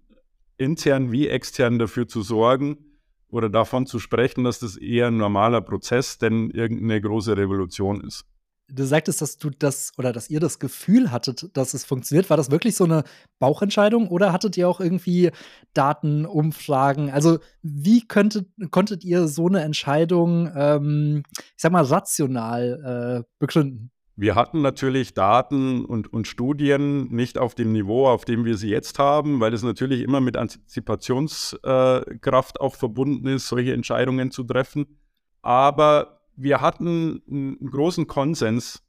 intern 0.58 1.12
wie 1.12 1.28
extern 1.28 1.78
dafür 1.78 2.06
zu 2.06 2.22
sorgen, 2.22 2.87
oder 3.30 3.48
davon 3.48 3.86
zu 3.86 3.98
sprechen, 3.98 4.44
dass 4.44 4.58
das 4.58 4.76
eher 4.76 5.08
ein 5.08 5.16
normaler 5.16 5.60
Prozess, 5.60 6.18
denn 6.18 6.50
irgendeine 6.50 7.00
große 7.00 7.36
Revolution 7.36 8.02
ist. 8.02 8.24
Du 8.70 8.84
sagtest, 8.84 9.22
dass 9.22 9.38
du 9.38 9.48
das 9.48 9.92
oder 9.96 10.12
dass 10.12 10.28
ihr 10.28 10.40
das 10.40 10.58
Gefühl 10.58 11.10
hattet, 11.10 11.56
dass 11.56 11.72
es 11.72 11.86
funktioniert. 11.86 12.28
War 12.28 12.36
das 12.36 12.50
wirklich 12.50 12.76
so 12.76 12.84
eine 12.84 13.02
Bauchentscheidung 13.38 14.08
oder 14.08 14.30
hattet 14.30 14.58
ihr 14.58 14.68
auch 14.68 14.80
irgendwie 14.80 15.30
Daten, 15.72 16.26
Umfragen? 16.26 17.10
Also, 17.10 17.38
wie 17.62 18.06
könntet, 18.06 18.46
konntet 18.70 19.04
ihr 19.04 19.26
so 19.26 19.46
eine 19.46 19.62
Entscheidung, 19.62 20.50
ähm, 20.54 21.22
ich 21.34 21.54
sag 21.56 21.72
mal, 21.72 21.82
rational 21.82 23.24
äh, 23.24 23.28
begründen? 23.38 23.90
Wir 24.20 24.34
hatten 24.34 24.62
natürlich 24.62 25.14
Daten 25.14 25.84
und, 25.84 26.12
und, 26.12 26.26
Studien 26.26 27.06
nicht 27.14 27.38
auf 27.38 27.54
dem 27.54 27.70
Niveau, 27.70 28.08
auf 28.08 28.24
dem 28.24 28.44
wir 28.44 28.56
sie 28.56 28.68
jetzt 28.68 28.98
haben, 28.98 29.38
weil 29.38 29.54
es 29.54 29.62
natürlich 29.62 30.02
immer 30.02 30.20
mit 30.20 30.36
Antizipationskraft 30.36 32.56
äh, 32.56 32.58
auch 32.58 32.74
verbunden 32.74 33.28
ist, 33.28 33.46
solche 33.46 33.74
Entscheidungen 33.74 34.32
zu 34.32 34.42
treffen. 34.42 34.98
Aber 35.40 36.18
wir 36.34 36.60
hatten 36.60 37.22
einen 37.30 37.70
großen 37.70 38.08
Konsens, 38.08 38.82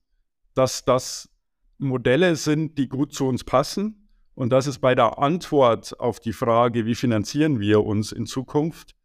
dass 0.55 0.83
das 0.83 1.29
Modelle 1.77 2.35
sind, 2.35 2.79
die 2.79 2.89
gut 2.89 3.13
zu 3.13 3.27
uns 3.27 3.43
passen 3.43 4.09
und 4.33 4.49
dass 4.49 4.65
es 4.65 4.79
bei 4.79 4.95
der 4.95 5.19
Antwort 5.19 5.99
auf 5.99 6.19
die 6.19 6.33
Frage, 6.33 6.87
wie 6.87 6.95
finanzieren 6.95 7.59
wir 7.59 7.85
uns 7.85 8.11
in 8.11 8.25
Zukunft, 8.25 8.95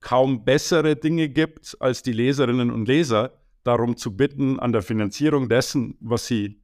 kaum 0.00 0.42
bessere 0.42 0.96
Dinge 0.96 1.28
gibt 1.28 1.76
als 1.80 2.02
die 2.02 2.14
Leserinnen 2.14 2.70
und 2.70 2.88
Leser, 2.88 3.39
darum 3.64 3.96
zu 3.96 4.16
bitten, 4.16 4.58
an 4.58 4.72
der 4.72 4.82
Finanzierung 4.82 5.48
dessen, 5.48 5.96
was 6.00 6.26
sie, 6.26 6.62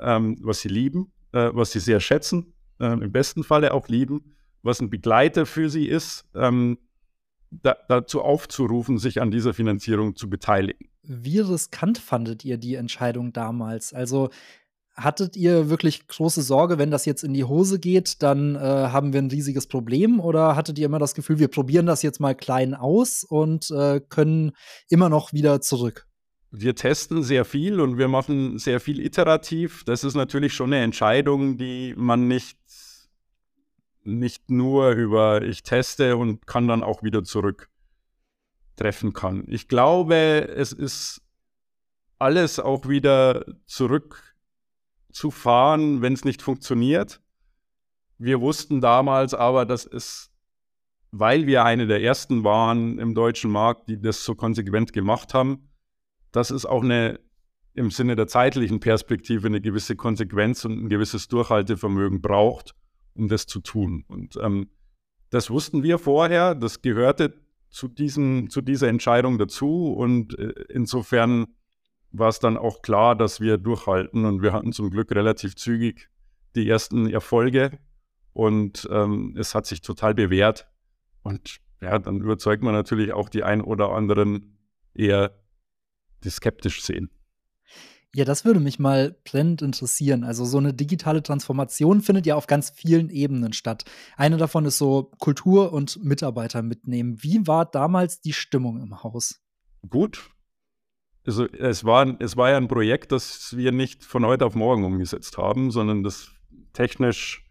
ähm, 0.00 0.36
was 0.40 0.60
sie 0.60 0.68
lieben, 0.68 1.12
äh, 1.32 1.50
was 1.52 1.72
sie 1.72 1.80
sehr 1.80 2.00
schätzen, 2.00 2.54
äh, 2.80 2.92
im 2.92 3.12
besten 3.12 3.44
Falle 3.44 3.74
auch 3.74 3.88
lieben, 3.88 4.36
was 4.62 4.80
ein 4.80 4.90
Begleiter 4.90 5.46
für 5.46 5.68
sie 5.68 5.86
ist, 5.86 6.24
ähm, 6.34 6.78
da, 7.50 7.76
dazu 7.88 8.22
aufzurufen, 8.22 8.98
sich 8.98 9.20
an 9.20 9.30
dieser 9.30 9.54
Finanzierung 9.54 10.16
zu 10.16 10.28
beteiligen. 10.28 10.88
Wie 11.02 11.38
riskant 11.38 11.98
fandet 11.98 12.44
ihr 12.44 12.58
die 12.58 12.74
Entscheidung 12.74 13.32
damals? 13.32 13.94
Also 13.94 14.28
hattet 14.94 15.36
ihr 15.36 15.70
wirklich 15.70 16.06
große 16.08 16.42
Sorge, 16.42 16.78
wenn 16.78 16.90
das 16.90 17.04
jetzt 17.04 17.22
in 17.22 17.32
die 17.32 17.44
Hose 17.44 17.78
geht, 17.78 18.22
dann 18.22 18.56
äh, 18.56 18.58
haben 18.58 19.12
wir 19.12 19.22
ein 19.22 19.30
riesiges 19.30 19.66
Problem? 19.66 20.20
Oder 20.20 20.56
hattet 20.56 20.78
ihr 20.78 20.86
immer 20.86 20.98
das 20.98 21.14
Gefühl, 21.14 21.38
wir 21.38 21.48
probieren 21.48 21.86
das 21.86 22.02
jetzt 22.02 22.20
mal 22.20 22.34
klein 22.34 22.74
aus 22.74 23.24
und 23.24 23.70
äh, 23.70 24.00
können 24.00 24.52
immer 24.88 25.08
noch 25.08 25.32
wieder 25.32 25.60
zurück? 25.60 26.07
Wir 26.50 26.74
testen 26.74 27.22
sehr 27.22 27.44
viel 27.44 27.80
und 27.80 27.98
wir 27.98 28.08
machen 28.08 28.58
sehr 28.58 28.80
viel 28.80 28.98
iterativ. 29.00 29.84
Das 29.84 30.02
ist 30.04 30.14
natürlich 30.14 30.54
schon 30.54 30.72
eine 30.72 30.82
Entscheidung, 30.82 31.58
die 31.58 31.92
man 31.96 32.26
nicht, 32.26 32.58
nicht 34.04 34.50
nur 34.50 34.92
über 34.92 35.42
ich 35.42 35.62
teste 35.62 36.16
und 36.16 36.46
kann 36.46 36.66
dann 36.66 36.82
auch 36.82 37.02
wieder 37.02 37.22
zurück 37.22 37.68
treffen 38.76 39.12
kann. 39.12 39.44
Ich 39.48 39.68
glaube, 39.68 40.48
es 40.56 40.72
ist 40.72 41.20
alles 42.18 42.58
auch 42.58 42.88
wieder 42.88 43.44
zurückzufahren, 43.66 46.00
wenn 46.00 46.14
es 46.14 46.24
nicht 46.24 46.40
funktioniert. 46.40 47.20
Wir 48.16 48.40
wussten 48.40 48.80
damals 48.80 49.34
aber, 49.34 49.66
dass 49.66 49.84
es, 49.84 50.30
weil 51.10 51.46
wir 51.46 51.64
eine 51.64 51.86
der 51.86 52.02
ersten 52.02 52.42
waren 52.42 52.98
im 52.98 53.14
deutschen 53.14 53.50
Markt, 53.50 53.88
die 53.88 54.00
das 54.00 54.24
so 54.24 54.34
konsequent 54.34 54.92
gemacht 54.92 55.34
haben, 55.34 55.67
dass 56.32 56.50
es 56.50 56.66
auch 56.66 56.82
eine 56.82 57.20
im 57.74 57.90
Sinne 57.90 58.16
der 58.16 58.26
zeitlichen 58.26 58.80
Perspektive 58.80 59.46
eine 59.46 59.60
gewisse 59.60 59.94
Konsequenz 59.94 60.64
und 60.64 60.84
ein 60.84 60.88
gewisses 60.88 61.28
Durchhaltevermögen 61.28 62.20
braucht, 62.20 62.74
um 63.14 63.28
das 63.28 63.46
zu 63.46 63.60
tun. 63.60 64.04
Und 64.08 64.36
ähm, 64.42 64.68
das 65.30 65.48
wussten 65.50 65.82
wir 65.82 65.98
vorher, 65.98 66.54
das 66.54 66.82
gehörte 66.82 67.34
zu, 67.70 67.88
diesem, 67.88 68.50
zu 68.50 68.62
dieser 68.62 68.88
Entscheidung 68.88 69.38
dazu. 69.38 69.92
Und 69.92 70.38
äh, 70.38 70.54
insofern 70.70 71.46
war 72.10 72.28
es 72.28 72.40
dann 72.40 72.56
auch 72.56 72.82
klar, 72.82 73.14
dass 73.14 73.40
wir 73.40 73.58
durchhalten. 73.58 74.24
Und 74.24 74.42
wir 74.42 74.52
hatten 74.52 74.72
zum 74.72 74.90
Glück 74.90 75.12
relativ 75.12 75.54
zügig 75.54 76.08
die 76.56 76.68
ersten 76.68 77.08
Erfolge. 77.08 77.78
Und 78.32 78.88
ähm, 78.90 79.36
es 79.38 79.54
hat 79.54 79.66
sich 79.66 79.82
total 79.82 80.14
bewährt. 80.14 80.68
Und 81.22 81.60
ja, 81.80 81.98
dann 81.98 82.20
überzeugt 82.20 82.62
man 82.62 82.74
natürlich 82.74 83.12
auch 83.12 83.28
die 83.28 83.44
ein 83.44 83.60
oder 83.60 83.90
anderen 83.90 84.58
eher 84.94 85.32
die 86.24 86.30
skeptisch 86.30 86.82
sehen. 86.82 87.10
Ja, 88.14 88.24
das 88.24 88.44
würde 88.44 88.58
mich 88.58 88.78
mal 88.78 89.16
brennend 89.24 89.60
interessieren. 89.60 90.24
Also 90.24 90.44
so 90.46 90.56
eine 90.56 90.72
digitale 90.72 91.22
Transformation 91.22 92.00
findet 92.00 92.24
ja 92.24 92.36
auf 92.36 92.46
ganz 92.46 92.70
vielen 92.70 93.10
Ebenen 93.10 93.52
statt. 93.52 93.84
Eine 94.16 94.38
davon 94.38 94.64
ist 94.64 94.78
so 94.78 95.10
Kultur 95.18 95.72
und 95.72 96.02
Mitarbeiter 96.02 96.62
mitnehmen. 96.62 97.22
Wie 97.22 97.46
war 97.46 97.66
damals 97.66 98.20
die 98.20 98.32
Stimmung 98.32 98.80
im 98.80 99.02
Haus? 99.02 99.40
Gut. 99.88 100.30
Also 101.26 101.44
es 101.44 101.84
war, 101.84 102.16
es 102.20 102.38
war 102.38 102.50
ja 102.50 102.56
ein 102.56 102.68
Projekt, 102.68 103.12
das 103.12 103.54
wir 103.54 103.72
nicht 103.72 104.02
von 104.04 104.24
heute 104.24 104.46
auf 104.46 104.54
morgen 104.54 104.84
umgesetzt 104.84 105.36
haben, 105.36 105.70
sondern 105.70 106.02
das 106.02 106.30
technisch 106.72 107.44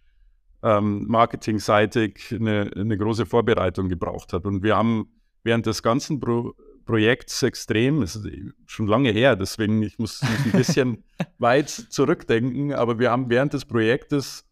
ähm, 0.63 1.05
marketingseitig 1.07 2.33
eine, 2.33 2.71
eine 2.75 2.97
große 2.97 3.27
Vorbereitung 3.27 3.89
gebraucht 3.89 4.33
hat. 4.33 4.45
Und 4.45 4.63
wir 4.63 4.75
haben 4.75 5.21
während 5.43 5.67
des 5.67 5.83
ganzen 5.83 6.19
Pro 6.19 6.55
Projekts 6.87 7.43
extrem. 7.43 8.01
Es 8.01 8.15
ist 8.15 8.27
schon 8.65 8.87
lange 8.87 9.11
her, 9.11 9.35
deswegen 9.35 9.83
ich 9.83 9.99
muss, 9.99 10.23
muss 10.23 10.45
ein 10.45 10.51
bisschen 10.51 11.03
weit 11.37 11.69
zurückdenken. 11.69 12.73
Aber 12.73 12.97
wir 12.97 13.11
haben 13.11 13.29
während 13.29 13.53
des 13.53 13.65
Projektes 13.65 14.45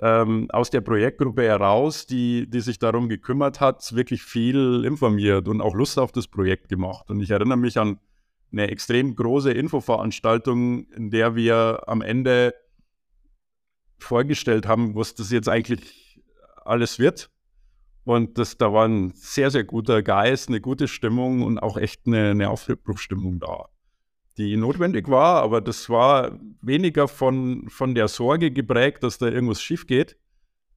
ähm, 0.00 0.48
aus 0.50 0.70
der 0.70 0.80
Projektgruppe 0.80 1.42
heraus, 1.42 2.06
die, 2.06 2.48
die 2.50 2.60
sich 2.60 2.78
darum 2.78 3.08
gekümmert 3.08 3.60
hat, 3.60 3.94
wirklich 3.94 4.22
viel 4.22 4.84
informiert 4.84 5.46
und 5.46 5.60
auch 5.60 5.74
Lust 5.74 5.98
auf 5.98 6.10
das 6.10 6.26
Projekt 6.26 6.68
gemacht. 6.68 7.10
Und 7.10 7.20
ich 7.20 7.30
erinnere 7.30 7.58
mich 7.58 7.78
an 7.78 8.00
eine 8.50 8.68
extrem 8.70 9.14
große 9.14 9.52
Infoveranstaltung, 9.52 10.90
in 10.92 11.10
der 11.10 11.36
wir 11.36 11.82
am 11.86 12.00
Ende 12.00 12.54
vorgestellt 13.98 14.66
haben, 14.66 14.94
was 14.94 15.14
das 15.14 15.30
jetzt 15.30 15.48
eigentlich 15.48 16.20
alles 16.64 16.98
wird. 16.98 17.30
Und 18.04 18.38
das, 18.38 18.56
da 18.56 18.72
war 18.72 18.86
ein 18.86 19.12
sehr, 19.14 19.50
sehr 19.50 19.64
guter 19.64 20.02
Geist, 20.02 20.48
eine 20.48 20.60
gute 20.60 20.88
Stimmung 20.88 21.42
und 21.42 21.58
auch 21.58 21.76
echt 21.76 22.06
eine, 22.06 22.30
eine 22.30 22.50
Aufbruchstimmung 22.50 23.38
da, 23.38 23.66
die 24.38 24.56
notwendig 24.56 25.08
war, 25.08 25.42
aber 25.42 25.60
das 25.60 25.90
war 25.90 26.38
weniger 26.62 27.06
von, 27.08 27.68
von 27.68 27.94
der 27.94 28.08
Sorge 28.08 28.50
geprägt, 28.50 29.02
dass 29.02 29.18
da 29.18 29.26
irgendwas 29.26 29.60
schief 29.60 29.86
geht, 29.86 30.16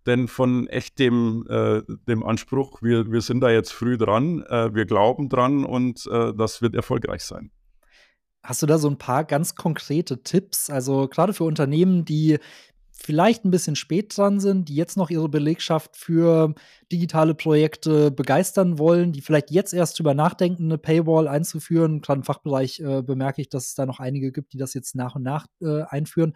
denn 0.06 0.28
von 0.28 0.68
echt 0.68 1.00
dem, 1.00 1.46
äh, 1.50 1.84
dem 2.08 2.24
Anspruch, 2.24 2.82
wir, 2.82 3.12
wir 3.12 3.22
sind 3.22 3.40
da 3.42 3.50
jetzt 3.50 3.72
früh 3.72 3.98
dran, 3.98 4.44
äh, 4.50 4.74
wir 4.74 4.86
glauben 4.86 5.30
dran 5.30 5.64
und 5.64 6.06
äh, 6.08 6.34
das 6.34 6.62
wird 6.62 6.76
erfolgreich 6.76 7.24
sein. 7.24 7.52
Hast 8.44 8.64
du 8.64 8.66
da 8.66 8.80
so 8.80 8.90
ein 8.90 8.98
paar 8.98 9.24
ganz 9.24 9.54
konkrete 9.54 10.24
Tipps? 10.24 10.72
Also 10.72 11.08
gerade 11.08 11.32
für 11.34 11.44
Unternehmen, 11.44 12.06
die 12.06 12.40
vielleicht 13.02 13.46
ein 13.46 13.52
bisschen 13.52 13.76
spät 13.76 14.16
dran 14.16 14.40
sind, 14.40 14.70
die 14.70 14.76
jetzt 14.76 14.98
noch 14.98 15.10
ihre 15.10 15.30
Belegschaft 15.30 15.96
für 15.96 16.54
digitale 16.92 17.36
Projekte 17.36 18.12
begeistern 18.12 18.80
wollen, 18.80 19.12
die 19.12 19.22
vielleicht 19.22 19.52
jetzt 19.52 19.74
erst 19.74 19.98
drüber 19.98 20.14
nachdenken, 20.14 20.66
eine 20.66 20.78
Paywall 20.78 21.28
einzuführen. 21.28 22.02
Gerade 22.02 22.20
im 22.20 22.24
Fachbereich 22.24 22.80
äh, 22.80 23.02
bemerke 23.02 23.42
ich, 23.42 23.50
dass 23.50 23.68
es 23.68 23.76
da 23.76 23.86
noch 23.86 24.00
einige 24.00 24.32
gibt, 24.32 24.54
die 24.54 24.58
das 24.58 24.74
jetzt 24.74 24.96
nach 24.96 25.16
und 25.16 25.24
nach 25.24 25.48
äh, 25.62 25.84
einführen. 25.84 26.34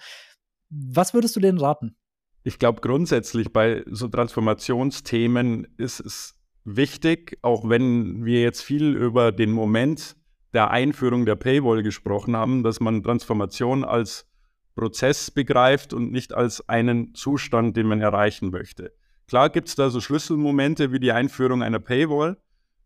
Was 0.70 1.14
würdest 1.14 1.36
du 1.36 1.40
denen 1.40 1.60
raten? 1.60 1.96
Ich 2.44 2.60
glaube, 2.60 2.82
grundsätzlich 2.82 3.52
bei 3.52 3.84
so 3.90 4.08
Transformationsthemen 4.08 5.68
ist 5.78 6.00
es 6.00 6.36
wichtig, 6.64 7.38
auch 7.42 7.70
wenn 7.70 8.26
wir 8.26 8.42
jetzt 8.42 8.62
viel 8.62 8.96
über 8.96 9.32
den 9.32 9.52
Moment 9.52 10.16
der 10.54 10.72
Einführung 10.72 11.26
der 11.26 11.36
Paywall 11.36 11.84
gesprochen 11.84 12.36
haben, 12.36 12.64
dass 12.64 12.80
man 12.80 13.04
Transformation 13.04 13.84
als 13.84 14.28
Prozess 14.76 15.32
begreift 15.32 15.94
und 15.94 16.12
nicht 16.12 16.34
als 16.34 16.68
einen 16.68 17.16
Zustand, 17.16 17.78
den 17.78 17.88
man 17.88 18.02
erreichen 18.02 18.52
möchte. 18.52 18.94
Klar 19.28 19.50
gibt 19.50 19.70
es 19.70 19.76
da 19.76 19.90
so 19.90 20.02
Schlüsselmomente 20.02 20.92
wie 20.92 21.00
die 21.00 21.12
Einführung 21.12 21.64
einer 21.64 21.80
Paywall, 21.80 22.38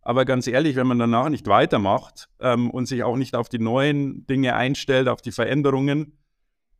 aber 0.01 0.23
ganz 0.23 0.47
ehrlich, 0.47 0.75
wenn 0.75 0.87
man 0.87 0.99
danach 0.99 1.29
nicht 1.29 1.47
weitermacht 1.47 2.29
ähm, 2.39 2.69
und 2.69 2.85
sich 2.85 3.03
auch 3.03 3.17
nicht 3.17 3.35
auf 3.35 3.49
die 3.49 3.59
neuen 3.59 4.25
Dinge 4.27 4.55
einstellt, 4.55 5.09
auf 5.09 5.21
die 5.21 5.31
Veränderungen, 5.31 6.17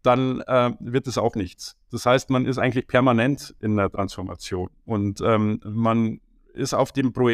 dann 0.02 0.40
äh, 0.42 0.72
wird 0.80 1.08
es 1.08 1.18
auch 1.18 1.36
nichts. 1.36 1.76
Das 1.92 2.06
heißt, 2.06 2.30
man 2.30 2.46
ist 2.46 2.58
eigentlich 2.58 2.88
permanent 2.88 3.54
in 3.60 3.76
der 3.76 3.92
Transformation 3.92 4.70
und 4.86 5.20
ähm, 5.22 5.60
man 5.66 6.22
ist 6.54 6.74
auf 6.74 6.94
dem 6.94 7.12
Pro 7.12 7.30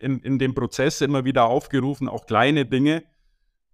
in, 0.00 0.20
in 0.20 0.38
dem 0.38 0.54
Prozess 0.54 1.00
immer 1.00 1.24
wieder 1.24 1.44
aufgerufen, 1.44 2.08
auch 2.08 2.26
kleine 2.26 2.66
Dinge 2.66 3.04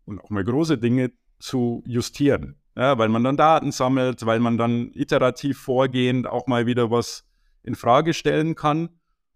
und 0.05 0.21
auch 0.21 0.31
mal 0.31 0.45
große 0.45 0.77
Dinge 0.77 1.13
zu 1.39 1.83
justieren 1.87 2.57
ja, 2.77 2.99
weil 2.99 3.09
man 3.09 3.25
dann 3.25 3.37
Daten 3.37 3.73
sammelt, 3.73 4.27
weil 4.27 4.41
man 4.41 4.59
dann 4.59 4.91
iterativ 4.95 5.59
vorgehend 5.59 6.27
auch 6.27 6.47
mal 6.47 6.67
wieder 6.67 6.91
was 6.91 7.25
in 7.63 7.75
Frage 7.75 8.15
stellen 8.15 8.55
kann. 8.55 8.89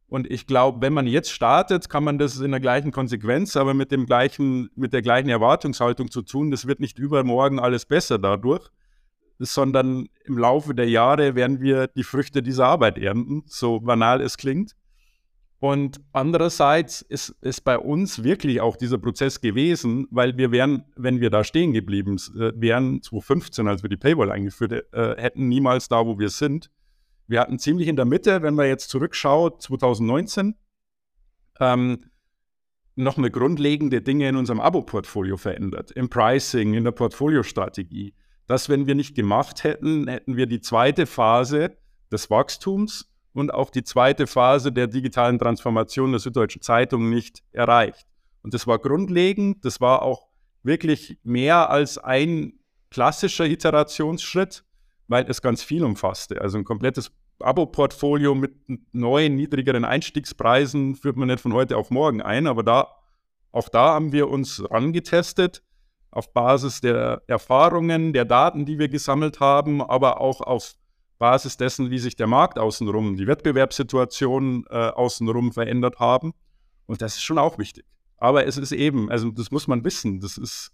Und 0.09 0.31
ich 0.31 0.47
glaube, 0.47 0.81
wenn 0.81 0.95
man 0.95 1.07
jetzt 1.07 1.31
startet, 1.31 1.89
kann 1.91 2.03
man 2.03 2.19
das 2.19 2.41
in 2.41 2.51
der 2.51 2.61
gleichen 2.61 2.93
Konsequenz, 2.93 3.57
aber 3.57 3.75
mit 3.75 3.93
dem 3.93 4.07
gleichen, 4.07 4.71
mit 4.75 4.93
der 4.93 5.03
gleichen 5.03 5.29
Erwartungshaltung 5.29 6.11
zu 6.11 6.23
tun. 6.23 6.51
Das 6.51 6.67
wird 6.67 6.81
nicht 6.81 6.99
übermorgen 6.99 7.59
alles 7.59 7.85
besser 7.85 8.19
dadurch, 8.19 8.71
sondern 9.39 10.09
im 10.25 10.39
Laufe 10.39 10.75
der 10.75 10.89
Jahre 10.89 11.35
werden 11.35 11.61
wir 11.61 11.89
die 11.89 12.05
Früchte 12.05 12.43
dieser 12.43 12.67
Arbeit 12.67 12.99
ernten, 12.99 13.43
so 13.47 13.81
banal 13.81 14.23
es 14.23 14.39
klingt. 14.39 14.75
Und 15.61 16.01
andererseits 16.13 17.03
ist, 17.03 17.31
ist 17.41 17.63
bei 17.63 17.79
uns 17.79 18.23
wirklich 18.23 18.61
auch 18.61 18.77
dieser 18.77 18.99
Prozess 18.99 19.41
gewesen, 19.41 20.07
weil 20.11 20.37
wir 20.37 20.53
wären, 20.53 20.85
wenn 20.95 21.21
wir 21.21 21.31
da 21.31 21.43
stehen 21.43 21.73
geblieben 21.73 22.17
äh, 22.37 22.53
wären, 22.55 23.03
2015, 23.03 23.67
als 23.67 23.83
wir 23.83 23.91
die 23.91 23.97
Paywall 23.97 24.31
eingeführt 24.31 24.73
äh, 24.93 25.21
hätten, 25.21 25.49
niemals 25.49 25.89
da, 25.89 26.07
wo 26.07 26.19
wir 26.19 26.29
sind. 26.29 26.71
Wir 27.27 27.41
hatten 27.41 27.59
ziemlich 27.59 27.89
in 27.89 27.97
der 27.97 28.05
Mitte, 28.05 28.43
wenn 28.43 28.55
man 28.55 28.67
jetzt 28.67 28.89
zurückschaut, 28.89 29.61
2019, 29.63 30.55
ähm, 31.59 31.99
noch 32.95 33.19
eine 33.19 33.31
grundlegende 33.31 34.01
Dinge 34.01 34.29
in 34.29 34.37
unserem 34.37 34.61
Abo-Portfolio 34.61 35.37
verändert, 35.37 35.91
im 35.91 36.09
Pricing, 36.09 36.75
in 36.75 36.85
der 36.85 36.93
Portfoliostrategie. 36.93 38.15
Das, 38.47 38.69
wenn 38.69 38.87
wir 38.87 38.95
nicht 38.95 39.15
gemacht 39.15 39.65
hätten, 39.65 40.09
hätten 40.09 40.37
wir 40.37 40.47
die 40.47 40.61
zweite 40.61 41.07
Phase 41.07 41.77
des 42.11 42.31
Wachstums 42.31 43.11
und 43.39 43.55
auch 43.55 43.71
die 43.71 43.85
zweite 43.85 44.27
Phase 44.27 44.73
der 44.73 44.87
digitalen 44.87 45.39
Transformation 45.39 46.13
der 46.13 46.21
Süddeutschen 46.21 46.63
Zeitung 46.63 47.09
nicht 47.09 47.43
erreicht. 47.53 48.07
Und 48.43 48.55
das 48.55 48.67
war 48.67 48.79
grundlegend, 48.79 49.65
das 49.65 49.81
war 49.81 50.03
auch 50.03 50.29
wirklich 50.63 51.19
mehr 51.23 51.71
als 51.71 51.99
ein 51.99 52.55
klassischer 52.91 53.47
Iterationsschritt, 53.47 54.65
weil 55.07 55.25
es 55.29 55.43
ganz 55.43 55.63
viel 55.63 55.85
umfasste. 55.85 56.41
Also 56.41 56.59
ein 56.59 56.65
komplettes 56.65 57.11
Abo-Portfolio 57.41 58.35
mit 58.35 58.55
neuen, 58.93 59.37
niedrigeren 59.37 59.85
Einstiegspreisen 59.85 60.97
führt 60.97 61.17
man 61.17 61.29
nicht 61.29 61.41
von 61.41 61.53
heute 61.53 61.77
auf 61.77 61.91
morgen 61.91 62.21
ein, 62.21 62.47
aber 62.47 62.63
da, 62.63 62.89
auch 63.53 63.69
da 63.69 63.95
haben 63.95 64.13
wir 64.13 64.29
uns 64.29 64.65
angetestet 64.65 65.63
auf 66.11 66.33
Basis 66.33 66.81
der 66.81 67.23
Erfahrungen, 67.27 68.13
der 68.13 68.25
Daten, 68.25 68.65
die 68.65 68.79
wir 68.79 68.89
gesammelt 68.89 69.41
haben, 69.41 69.83
aber 69.83 70.21
auch 70.21 70.41
auf 70.41 70.75
Basis 71.19 71.57
dessen, 71.57 71.91
wie 71.91 71.99
sich 71.99 72.17
der 72.17 72.27
Markt 72.27 72.59
außenrum, 72.59 73.17
die 73.17 73.27
Wettbewerbssituation 73.27 74.67
äh, 74.71 74.75
außenrum 74.75 75.53
verändert 75.53 75.99
haben. 75.99 76.33
Und 76.87 77.03
das 77.03 77.17
ist 77.17 77.23
schon 77.23 77.39
auch 77.39 77.59
wichtig. 77.59 77.85
Aber 78.17 78.47
es 78.47 78.57
ist 78.57 78.73
eben, 78.73 79.11
also 79.11 79.31
das 79.31 79.51
muss 79.51 79.69
man 79.69 79.85
wissen, 79.85 80.21
das 80.21 80.39
ist, 80.39 80.73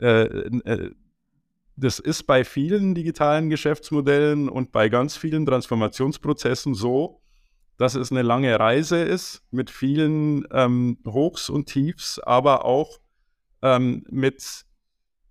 äh, 0.00 0.22
äh, 0.22 0.90
das 1.76 1.98
ist 1.98 2.24
bei 2.24 2.44
vielen 2.44 2.94
digitalen 2.94 3.50
Geschäftsmodellen 3.50 4.48
und 4.48 4.72
bei 4.72 4.88
ganz 4.88 5.16
vielen 5.16 5.44
Transformationsprozessen 5.44 6.74
so, 6.74 7.20
dass 7.76 7.94
es 7.94 8.10
eine 8.10 8.22
lange 8.22 8.58
Reise 8.58 9.02
ist 9.02 9.42
mit 9.50 9.68
vielen 9.68 10.46
ähm, 10.52 10.98
Hochs 11.06 11.50
und 11.50 11.66
Tiefs, 11.66 12.18
aber 12.18 12.64
auch 12.64 12.98
ähm, 13.60 14.04
mit 14.08 14.64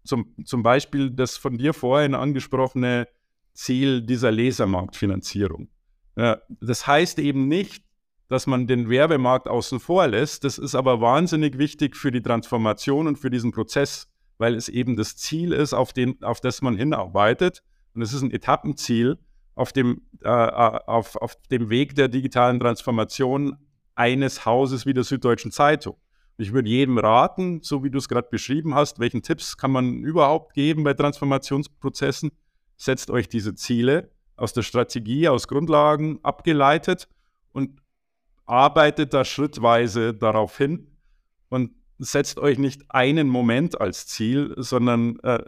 zum, 0.04 0.36
zum 0.46 0.62
Beispiel 0.62 1.10
das 1.10 1.38
von 1.38 1.58
dir 1.58 1.74
vorhin 1.74 2.14
angesprochene 2.14 3.08
Ziel 3.56 4.02
dieser 4.02 4.32
Lesermarktfinanzierung. 4.32 5.70
Ja, 6.16 6.40
das 6.62 6.86
heißt 6.86 7.20
eben 7.20 7.48
nicht, 7.48 7.84
dass 8.28 8.48
man 8.48 8.68
den 8.68 8.90
Werbemarkt 8.90 9.48
außen 9.48 9.80
vor 9.80 10.08
lässt. 10.08 10.44
Das 10.44 10.58
ist 10.58 10.76
aber 10.76 11.02
wahnsinnig 11.02 11.58
wichtig 11.58 11.96
für 11.96 12.12
die 12.12 12.22
Transformation 12.22 13.08
und 13.08 13.18
für 13.18 13.30
diesen 13.30 13.52
Prozess, 13.52 14.08
weil 14.38 14.56
es 14.56 14.70
eben 14.70 14.96
das 14.96 15.16
Ziel 15.16 15.52
ist, 15.52 15.74
auf, 15.74 15.94
den, 15.94 16.22
auf 16.24 16.42
das 16.42 16.62
man 16.62 16.76
hinarbeitet. 16.76 17.64
Und 17.94 18.02
es 18.02 18.14
ist 18.14 18.22
ein 18.22 18.32
Etappenziel 18.32 19.18
auf 19.54 19.72
dem, 19.72 20.02
äh, 20.24 20.28
äh, 20.28 20.80
auf, 20.86 21.16
auf 21.16 21.36
dem 21.50 21.70
Weg 21.70 21.96
der 21.96 22.08
digitalen 22.08 22.60
Transformation 22.60 23.58
eines 23.96 24.46
Hauses 24.46 24.86
wie 24.86 24.94
der 24.94 25.04
Süddeutschen 25.04 25.52
Zeitung. 25.52 25.96
Ich 26.38 26.52
würde 26.52 26.68
jedem 26.68 26.98
raten, 26.98 27.62
so 27.62 27.84
wie 27.84 27.90
du 27.90 27.98
es 27.98 28.10
gerade 28.10 28.28
beschrieben 28.30 28.76
hast, 28.76 29.00
welchen 29.00 29.22
Tipps 29.22 29.56
kann 29.56 29.72
man 29.72 30.04
überhaupt 30.04 30.54
geben 30.54 30.84
bei 30.84 30.94
Transformationsprozessen? 30.94 32.32
Setzt 32.78 33.10
euch 33.10 33.30
diese 33.30 33.56
Ziele 33.56 34.10
aus 34.38 34.54
der 34.54 34.64
Strategie, 34.64 35.28
aus 35.28 35.48
Grundlagen 35.48 36.20
abgeleitet 36.24 37.08
und 37.52 37.82
arbeitet 38.46 39.14
da 39.14 39.26
schrittweise 39.26 40.14
darauf 40.14 40.58
hin 40.58 40.88
und 41.50 41.72
setzt 41.98 42.40
euch 42.40 42.58
nicht 42.58 42.84
einen 42.90 43.28
Moment 43.28 43.80
als 43.80 44.08
Ziel, 44.08 44.54
sondern 44.58 45.20
äh, 45.20 45.44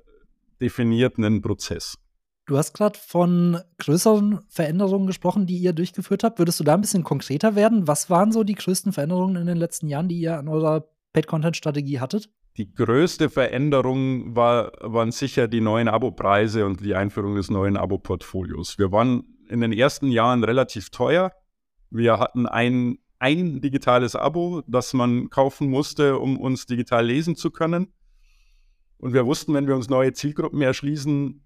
definiert 0.61 1.17
einen 1.17 1.41
Prozess. 1.41 1.97
Du 2.45 2.57
hast 2.57 2.73
gerade 2.73 2.97
von 2.97 3.59
größeren 3.77 4.39
Veränderungen 4.47 5.05
gesprochen, 5.05 5.45
die 5.45 5.57
ihr 5.57 5.73
durchgeführt 5.73 6.23
habt. 6.23 6.39
Würdest 6.39 6.59
du 6.59 6.63
da 6.63 6.75
ein 6.75 6.81
bisschen 6.81 7.03
konkreter 7.03 7.55
werden? 7.55 7.87
Was 7.87 8.09
waren 8.09 8.31
so 8.31 8.45
die 8.45 8.55
größten 8.55 8.93
Veränderungen 8.93 9.35
in 9.35 9.47
den 9.47 9.57
letzten 9.57 9.89
Jahren, 9.89 10.07
die 10.07 10.19
ihr 10.19 10.39
an 10.39 10.47
eurer 10.47 10.87
Paid-Content-Strategie 11.11 11.99
hattet? 11.99 12.29
Die 12.57 12.73
größte 12.73 13.29
Veränderung 13.29 14.35
war, 14.35 14.71
waren 14.81 15.11
sicher 15.11 15.47
die 15.47 15.61
neuen 15.61 15.87
Abo-Preise 15.87 16.65
und 16.65 16.83
die 16.83 16.95
Einführung 16.95 17.35
des 17.35 17.51
neuen 17.51 17.77
Abo-Portfolios. 17.77 18.79
Wir 18.79 18.91
waren 18.91 19.23
in 19.47 19.61
den 19.61 19.71
ersten 19.71 20.07
Jahren 20.07 20.43
relativ 20.43 20.89
teuer. 20.89 21.31
Wir 21.91 22.17
hatten 22.17 22.47
ein, 22.47 22.97
ein 23.19 23.61
digitales 23.61 24.15
Abo, 24.15 24.63
das 24.67 24.93
man 24.93 25.29
kaufen 25.29 25.69
musste, 25.69 26.17
um 26.17 26.39
uns 26.39 26.65
digital 26.65 27.05
lesen 27.05 27.35
zu 27.35 27.51
können. 27.51 27.93
Und 28.97 29.13
wir 29.13 29.27
wussten, 29.27 29.53
wenn 29.53 29.67
wir 29.67 29.75
uns 29.75 29.87
neue 29.87 30.13
Zielgruppen 30.13 30.61
erschließen, 30.61 31.43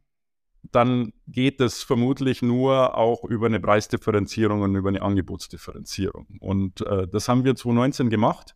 dann 0.71 1.12
geht 1.28 1.60
es 1.60 1.84
vermutlich 1.84 2.41
nur 2.41 2.97
auch 2.97 3.26
über 3.26 3.47
eine 3.47 3.60
Preisdifferenzierung 3.60 4.62
und 4.62 4.76
über 4.76 4.88
eine 4.88 5.02
Angebotsdifferenzierung. 5.02 6.38
Und 6.39 6.82
äh, 6.88 7.08
das 7.08 7.28
haben 7.28 7.43
wir 7.43 7.56
2019 7.56 8.10
gemacht. 8.10 8.56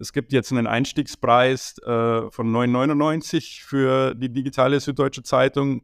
Es 0.00 0.12
gibt 0.12 0.32
jetzt 0.32 0.52
einen 0.52 0.66
Einstiegspreis 0.66 1.78
äh, 1.78 2.30
von 2.30 2.52
9,99 2.52 3.64
für 3.64 4.14
die 4.14 4.32
digitale 4.32 4.78
Süddeutsche 4.78 5.22
Zeitung. 5.22 5.82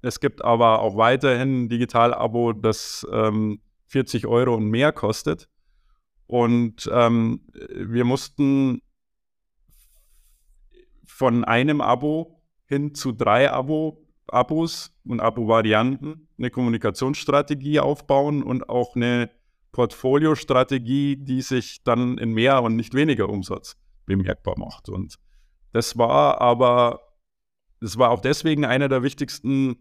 Es 0.00 0.18
gibt 0.18 0.44
aber 0.44 0.80
auch 0.80 0.96
weiterhin 0.96 1.64
ein 1.64 1.68
Digital-Abo, 1.68 2.54
das 2.54 3.06
ähm, 3.12 3.60
40 3.86 4.26
Euro 4.26 4.54
und 4.54 4.68
mehr 4.68 4.92
kostet. 4.92 5.48
Und 6.26 6.90
ähm, 6.92 7.42
wir 7.52 8.04
mussten 8.04 8.80
von 11.04 11.44
einem 11.44 11.82
Abo 11.82 12.42
hin 12.64 12.94
zu 12.94 13.12
drei 13.12 13.50
Abo, 13.50 14.02
Abos 14.28 14.96
und 15.04 15.20
Abo-Varianten 15.20 16.28
eine 16.38 16.50
Kommunikationsstrategie 16.50 17.80
aufbauen 17.80 18.42
und 18.42 18.68
auch 18.70 18.96
eine 18.96 19.30
Portfoliostrategie, 19.72 21.16
die 21.16 21.42
sich 21.42 21.82
dann 21.82 22.18
in 22.18 22.32
mehr 22.32 22.62
und 22.62 22.76
nicht 22.76 22.94
weniger 22.94 23.28
Umsatz 23.28 23.76
bemerkbar 24.06 24.58
macht. 24.58 24.88
Und 24.88 25.18
das 25.72 25.96
war 25.96 26.40
aber, 26.40 27.00
das 27.80 27.98
war 27.98 28.10
auch 28.10 28.20
deswegen 28.20 28.64
einer 28.64 28.88
der 28.88 29.02
wichtigsten 29.02 29.76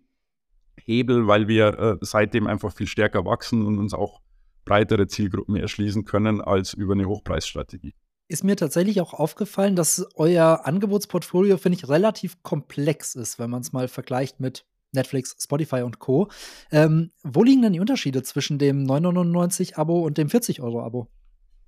Hebel, 0.79 1.27
weil 1.27 1.47
wir 1.47 1.77
äh, 1.79 1.97
seitdem 2.01 2.47
einfach 2.47 2.73
viel 2.73 2.87
stärker 2.87 3.25
wachsen 3.25 3.65
und 3.65 3.77
uns 3.77 3.93
auch 3.93 4.21
breitere 4.65 5.07
Zielgruppen 5.07 5.55
erschließen 5.55 6.05
können 6.05 6.41
als 6.41 6.73
über 6.73 6.93
eine 6.93 7.05
Hochpreisstrategie. 7.05 7.93
Ist 8.27 8.45
mir 8.45 8.55
tatsächlich 8.55 9.01
auch 9.01 9.13
aufgefallen, 9.13 9.75
dass 9.75 10.07
euer 10.15 10.61
Angebotsportfolio, 10.63 11.57
finde 11.57 11.77
ich, 11.77 11.89
relativ 11.89 12.41
komplex 12.43 13.15
ist, 13.15 13.39
wenn 13.39 13.49
man 13.49 13.61
es 13.61 13.73
mal 13.73 13.89
vergleicht 13.89 14.39
mit 14.39 14.65
Netflix, 14.91 15.35
Spotify 15.39 15.81
und 15.81 15.99
Co. 15.99 16.29
Ähm, 16.71 17.11
wo 17.23 17.43
liegen 17.43 17.61
denn 17.61 17.73
die 17.73 17.79
Unterschiede 17.79 18.23
zwischen 18.23 18.59
dem 18.59 18.83
9,99-Abo 18.85 20.01
und 20.01 20.17
dem 20.17 20.27
40-Euro-Abo? 20.27 21.07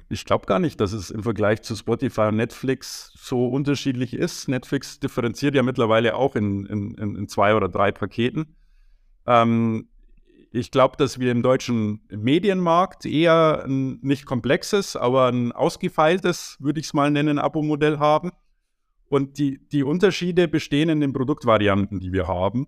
Ich 0.10 0.26
glaube 0.26 0.46
gar 0.46 0.60
nicht, 0.60 0.80
dass 0.80 0.94
es 0.94 1.10
im 1.10 1.24
Vergleich 1.24 1.62
zu 1.62 1.76
Spotify 1.76 2.28
und 2.28 2.36
Netflix 2.36 3.14
so 3.16 3.48
unterschiedlich 3.48 4.14
ist. 4.14 4.48
Netflix 4.48 5.00
differenziert 5.00 5.56
ja 5.56 5.64
mittlerweile 5.64 6.16
auch 6.16 6.36
in, 6.36 6.66
in, 6.66 6.96
in 6.96 7.28
zwei 7.28 7.56
oder 7.56 7.70
drei 7.70 7.92
Paketen. 7.92 8.56
Ähm, 9.26 9.88
ich 10.52 10.70
glaube, 10.70 10.98
dass 10.98 11.18
wir 11.18 11.32
im 11.32 11.42
deutschen 11.42 12.02
Medienmarkt 12.10 13.08
eher 13.08 13.64
ein 13.66 14.00
nicht 14.04 14.28
komplexes, 14.28 14.96
aber 14.96 15.30
ein 15.30 15.52
ausgefeiltes, 15.52 16.58
würde 16.60 16.80
ich 16.80 16.86
es 16.86 16.94
mal 16.94 17.10
nennen, 17.10 17.40
Abo-Modell 17.40 17.98
haben. 17.98 18.32
Und 19.10 19.40
die, 19.40 19.68
die 19.70 19.84
Unterschiede 19.84 20.48
bestehen 20.48 20.90
in 20.90 21.00
den 21.00 21.12
Produktvarianten, 21.12 22.00
die 22.00 22.14
wir 22.14 22.28
haben. 22.28 22.68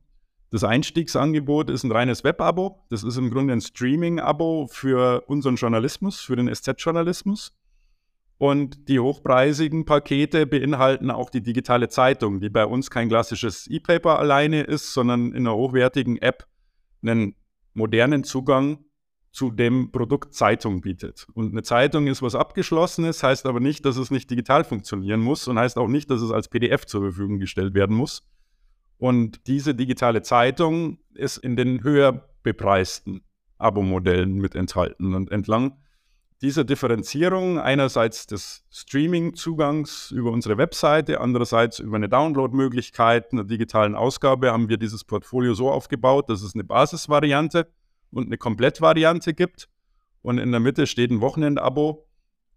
Das 0.55 0.63
Einstiegsangebot 0.63 1.69
ist 1.69 1.83
ein 1.83 1.91
reines 1.91 2.23
Web-Abo. 2.23 2.79
Das 2.89 3.03
ist 3.03 3.17
im 3.17 3.29
Grunde 3.29 3.51
ein 3.51 3.59
Streaming-Abo 3.59 4.67
für 4.71 5.25
unseren 5.27 5.57
Journalismus, 5.57 6.21
für 6.21 6.37
den 6.37 6.47
SZ-Journalismus. 6.47 7.53
Und 8.37 8.87
die 8.87 9.01
hochpreisigen 9.01 9.83
Pakete 9.83 10.47
beinhalten 10.47 11.11
auch 11.11 11.29
die 11.29 11.41
digitale 11.41 11.89
Zeitung, 11.89 12.39
die 12.39 12.47
bei 12.47 12.65
uns 12.65 12.89
kein 12.89 13.09
klassisches 13.09 13.67
E-Paper 13.67 14.17
alleine 14.17 14.61
ist, 14.61 14.93
sondern 14.93 15.33
in 15.33 15.45
einer 15.45 15.57
hochwertigen 15.57 16.21
App 16.21 16.47
einen 17.03 17.35
modernen 17.73 18.23
Zugang 18.23 18.85
zu 19.33 19.51
dem 19.51 19.91
Produkt 19.91 20.35
Zeitung 20.35 20.79
bietet. 20.79 21.27
Und 21.33 21.51
eine 21.51 21.63
Zeitung 21.63 22.07
ist 22.07 22.21
was 22.21 22.33
Abgeschlossenes, 22.33 23.23
heißt 23.23 23.45
aber 23.45 23.59
nicht, 23.59 23.83
dass 23.83 23.97
es 23.97 24.09
nicht 24.09 24.31
digital 24.31 24.63
funktionieren 24.63 25.19
muss 25.19 25.49
und 25.49 25.59
heißt 25.59 25.77
auch 25.77 25.89
nicht, 25.89 26.09
dass 26.09 26.21
es 26.21 26.31
als 26.31 26.47
PDF 26.47 26.85
zur 26.85 27.01
Verfügung 27.01 27.39
gestellt 27.39 27.73
werden 27.73 27.97
muss. 27.97 28.25
Und 28.97 29.47
diese 29.47 29.75
digitale 29.75 30.21
Zeitung 30.21 30.99
ist 31.13 31.37
in 31.37 31.55
den 31.55 31.83
höher 31.83 32.29
bepreisten 32.43 33.21
Abo-Modellen 33.57 34.35
mit 34.35 34.55
enthalten. 34.55 35.13
Und 35.13 35.31
entlang 35.31 35.77
dieser 36.41 36.63
Differenzierung 36.63 37.59
einerseits 37.59 38.27
des 38.27 38.65
Streaming-Zugangs 38.69 40.11
über 40.11 40.31
unsere 40.31 40.57
Webseite, 40.57 41.21
andererseits 41.21 41.79
über 41.79 41.95
eine 41.95 42.09
Download-Möglichkeit 42.09 43.31
einer 43.31 43.45
digitalen 43.45 43.95
Ausgabe 43.95 44.51
haben 44.51 44.69
wir 44.69 44.77
dieses 44.77 45.03
Portfolio 45.03 45.53
so 45.53 45.71
aufgebaut, 45.71 46.29
dass 46.29 46.41
es 46.41 46.53
eine 46.53 46.63
Basisvariante 46.63 47.67
und 48.11 48.27
eine 48.27 48.37
Komplettvariante 48.37 49.33
gibt. 49.33 49.69
Und 50.21 50.37
in 50.37 50.51
der 50.51 50.59
Mitte 50.59 50.87
steht 50.87 51.11
ein 51.11 51.21
Wochenendabo, 51.21 52.07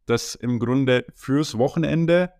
das 0.06 0.34
im 0.34 0.58
Grunde 0.58 1.04
fürs 1.14 1.56
Wochenende 1.56 2.32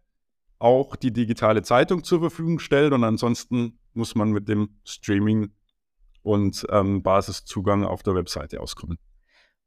auch 0.58 0.96
die 0.96 1.12
digitale 1.12 1.62
Zeitung 1.62 2.02
zur 2.02 2.20
Verfügung 2.20 2.58
stellt. 2.58 2.92
Und 2.92 3.04
ansonsten 3.04 3.78
muss 3.98 4.14
man 4.14 4.30
mit 4.30 4.48
dem 4.48 4.70
Streaming 4.84 5.50
und 6.22 6.66
ähm, 6.70 7.02
Basiszugang 7.02 7.84
auf 7.84 8.02
der 8.02 8.14
Webseite 8.14 8.60
auskommen. 8.60 8.98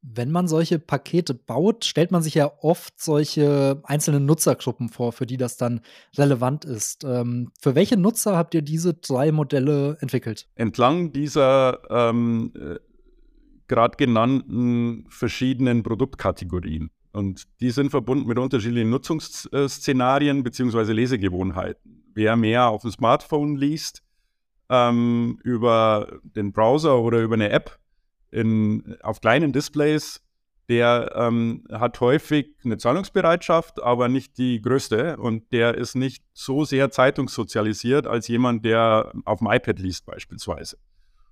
Wenn 0.03 0.31
man 0.31 0.47
solche 0.47 0.79
Pakete 0.79 1.35
baut, 1.35 1.85
stellt 1.85 2.09
man 2.09 2.23
sich 2.23 2.33
ja 2.33 2.51
oft 2.61 2.99
solche 2.99 3.83
einzelnen 3.83 4.25
Nutzergruppen 4.25 4.89
vor, 4.89 5.11
für 5.11 5.27
die 5.27 5.37
das 5.37 5.57
dann 5.57 5.81
relevant 6.17 6.65
ist. 6.65 7.03
Ähm, 7.03 7.51
für 7.61 7.75
welche 7.75 7.97
Nutzer 7.97 8.35
habt 8.35 8.55
ihr 8.55 8.63
diese 8.63 8.95
drei 8.95 9.31
Modelle 9.31 9.97
entwickelt? 10.01 10.47
Entlang 10.55 11.11
dieser 11.11 11.81
ähm, 11.91 12.51
äh, 12.55 12.79
gerade 13.67 13.95
genannten 13.95 15.05
verschiedenen 15.09 15.83
Produktkategorien. 15.83 16.89
Und 17.13 17.47
die 17.59 17.71
sind 17.71 17.91
verbunden 17.91 18.27
mit 18.27 18.39
unterschiedlichen 18.39 18.89
Nutzungsszenarien 18.89 20.43
bzw. 20.43 20.93
Lesegewohnheiten. 20.93 22.11
Wer 22.13 22.35
mehr 22.35 22.67
auf 22.69 22.81
dem 22.81 22.91
Smartphone 22.91 23.55
liest, 23.55 24.03
ähm, 24.71 25.37
über 25.43 26.19
den 26.23 26.53
Browser 26.53 26.99
oder 26.99 27.21
über 27.21 27.35
eine 27.35 27.51
App, 27.51 27.77
in, 28.31 28.95
auf 29.03 29.19
kleinen 29.19 29.51
Displays, 29.51 30.23
der 30.69 31.11
ähm, 31.15 31.65
hat 31.69 31.99
häufig 31.99 32.55
eine 32.63 32.77
Zahlungsbereitschaft, 32.77 33.83
aber 33.83 34.07
nicht 34.07 34.37
die 34.37 34.61
größte. 34.61 35.17
Und 35.17 35.51
der 35.51 35.75
ist 35.75 35.95
nicht 35.95 36.23
so 36.33 36.63
sehr 36.63 36.89
zeitungssozialisiert 36.89 38.07
als 38.07 38.29
jemand, 38.29 38.63
der 38.63 39.11
auf 39.25 39.39
dem 39.39 39.51
iPad 39.51 39.79
liest 39.79 40.05
beispielsweise. 40.05 40.77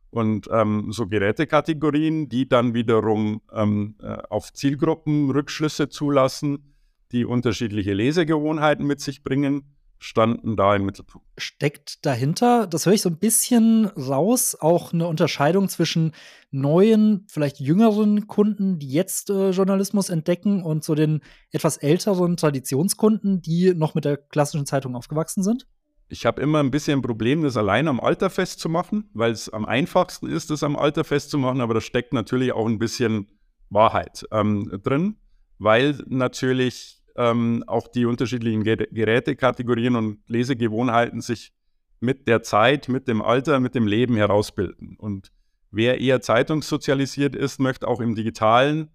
Und 0.10 0.49
ähm, 0.52 0.91
so 0.91 1.08
Gerätekategorien, 1.08 2.28
die 2.28 2.49
dann 2.49 2.73
wiederum 2.73 3.41
ähm, 3.54 3.95
äh, 4.02 4.17
auf 4.30 4.52
Zielgruppen 4.52 5.32
Rückschlüsse 5.32 5.88
zulassen, 5.88 6.75
die 7.13 7.23
unterschiedliche 7.23 7.93
Lesegewohnheiten 7.93 8.86
mit 8.86 8.99
sich 8.99 9.23
bringen, 9.23 9.78
standen 9.99 10.55
da 10.55 10.75
im 10.75 10.85
Mittelpunkt. 10.85 11.27
Steckt 11.38 12.05
dahinter, 12.05 12.67
das 12.67 12.85
höre 12.85 12.93
ich 12.93 13.01
so 13.01 13.09
ein 13.09 13.19
bisschen 13.19 13.85
raus, 13.85 14.55
auch 14.59 14.93
eine 14.93 15.07
Unterscheidung 15.07 15.67
zwischen 15.67 16.13
neuen, 16.51 17.25
vielleicht 17.29 17.59
jüngeren 17.59 18.25
Kunden, 18.27 18.79
die 18.79 18.89
jetzt 18.89 19.29
äh, 19.29 19.51
Journalismus 19.51 20.09
entdecken 20.09 20.63
und 20.63 20.83
so 20.83 20.95
den 20.95 21.21
etwas 21.51 21.77
älteren 21.77 22.38
Traditionskunden, 22.38 23.41
die 23.41 23.73
noch 23.75 23.93
mit 23.93 24.05
der 24.05 24.17
klassischen 24.17 24.65
Zeitung 24.65 24.95
aufgewachsen 24.95 25.43
sind? 25.43 25.67
Ich 26.07 26.25
habe 26.25 26.41
immer 26.41 26.59
ein 26.59 26.71
bisschen 26.71 26.99
ein 26.99 27.03
Problem, 27.03 27.43
das 27.43 27.57
allein 27.57 27.88
am 27.88 27.99
Alter 27.99 28.29
festzumachen, 28.29 29.09
weil 29.13 29.31
es 29.31 29.49
am 29.49 29.65
einfachsten 29.65 30.27
ist, 30.27 30.49
das 30.49 30.63
am 30.63 30.75
Alter 30.75 31.03
festzumachen, 31.03 31.62
aber 31.62 31.75
da 31.75 31.81
steckt 31.81 32.13
natürlich 32.13 32.51
auch 32.53 32.65
ein 32.65 32.79
bisschen 32.79 33.27
Wahrheit 33.69 34.25
ähm, 34.31 34.79
drin, 34.81 35.17
weil 35.59 36.01
natürlich 36.07 36.98
ähm, 37.15 37.63
auch 37.67 37.88
die 37.88 38.06
unterschiedlichen 38.06 38.63
Gerätekategorien 38.63 39.95
und 39.95 40.19
Lesegewohnheiten 40.28 41.22
sich 41.22 41.52
mit 42.00 42.28
der 42.28 42.43
Zeit, 42.43 42.89
mit 42.89 43.08
dem 43.08 43.22
Alter, 43.22 43.60
mit 43.60 43.76
dem 43.76 43.88
Leben 43.88 44.15
herausbilden. 44.15 44.95
Und 44.98 45.32
wer 45.72 46.00
eher 46.00 46.22
zeitungssozialisiert 46.22 47.36
ist, 47.36 47.60
möchte 47.60 47.88
auch 47.88 48.00
im 48.00 48.15
digitalen 48.15 48.89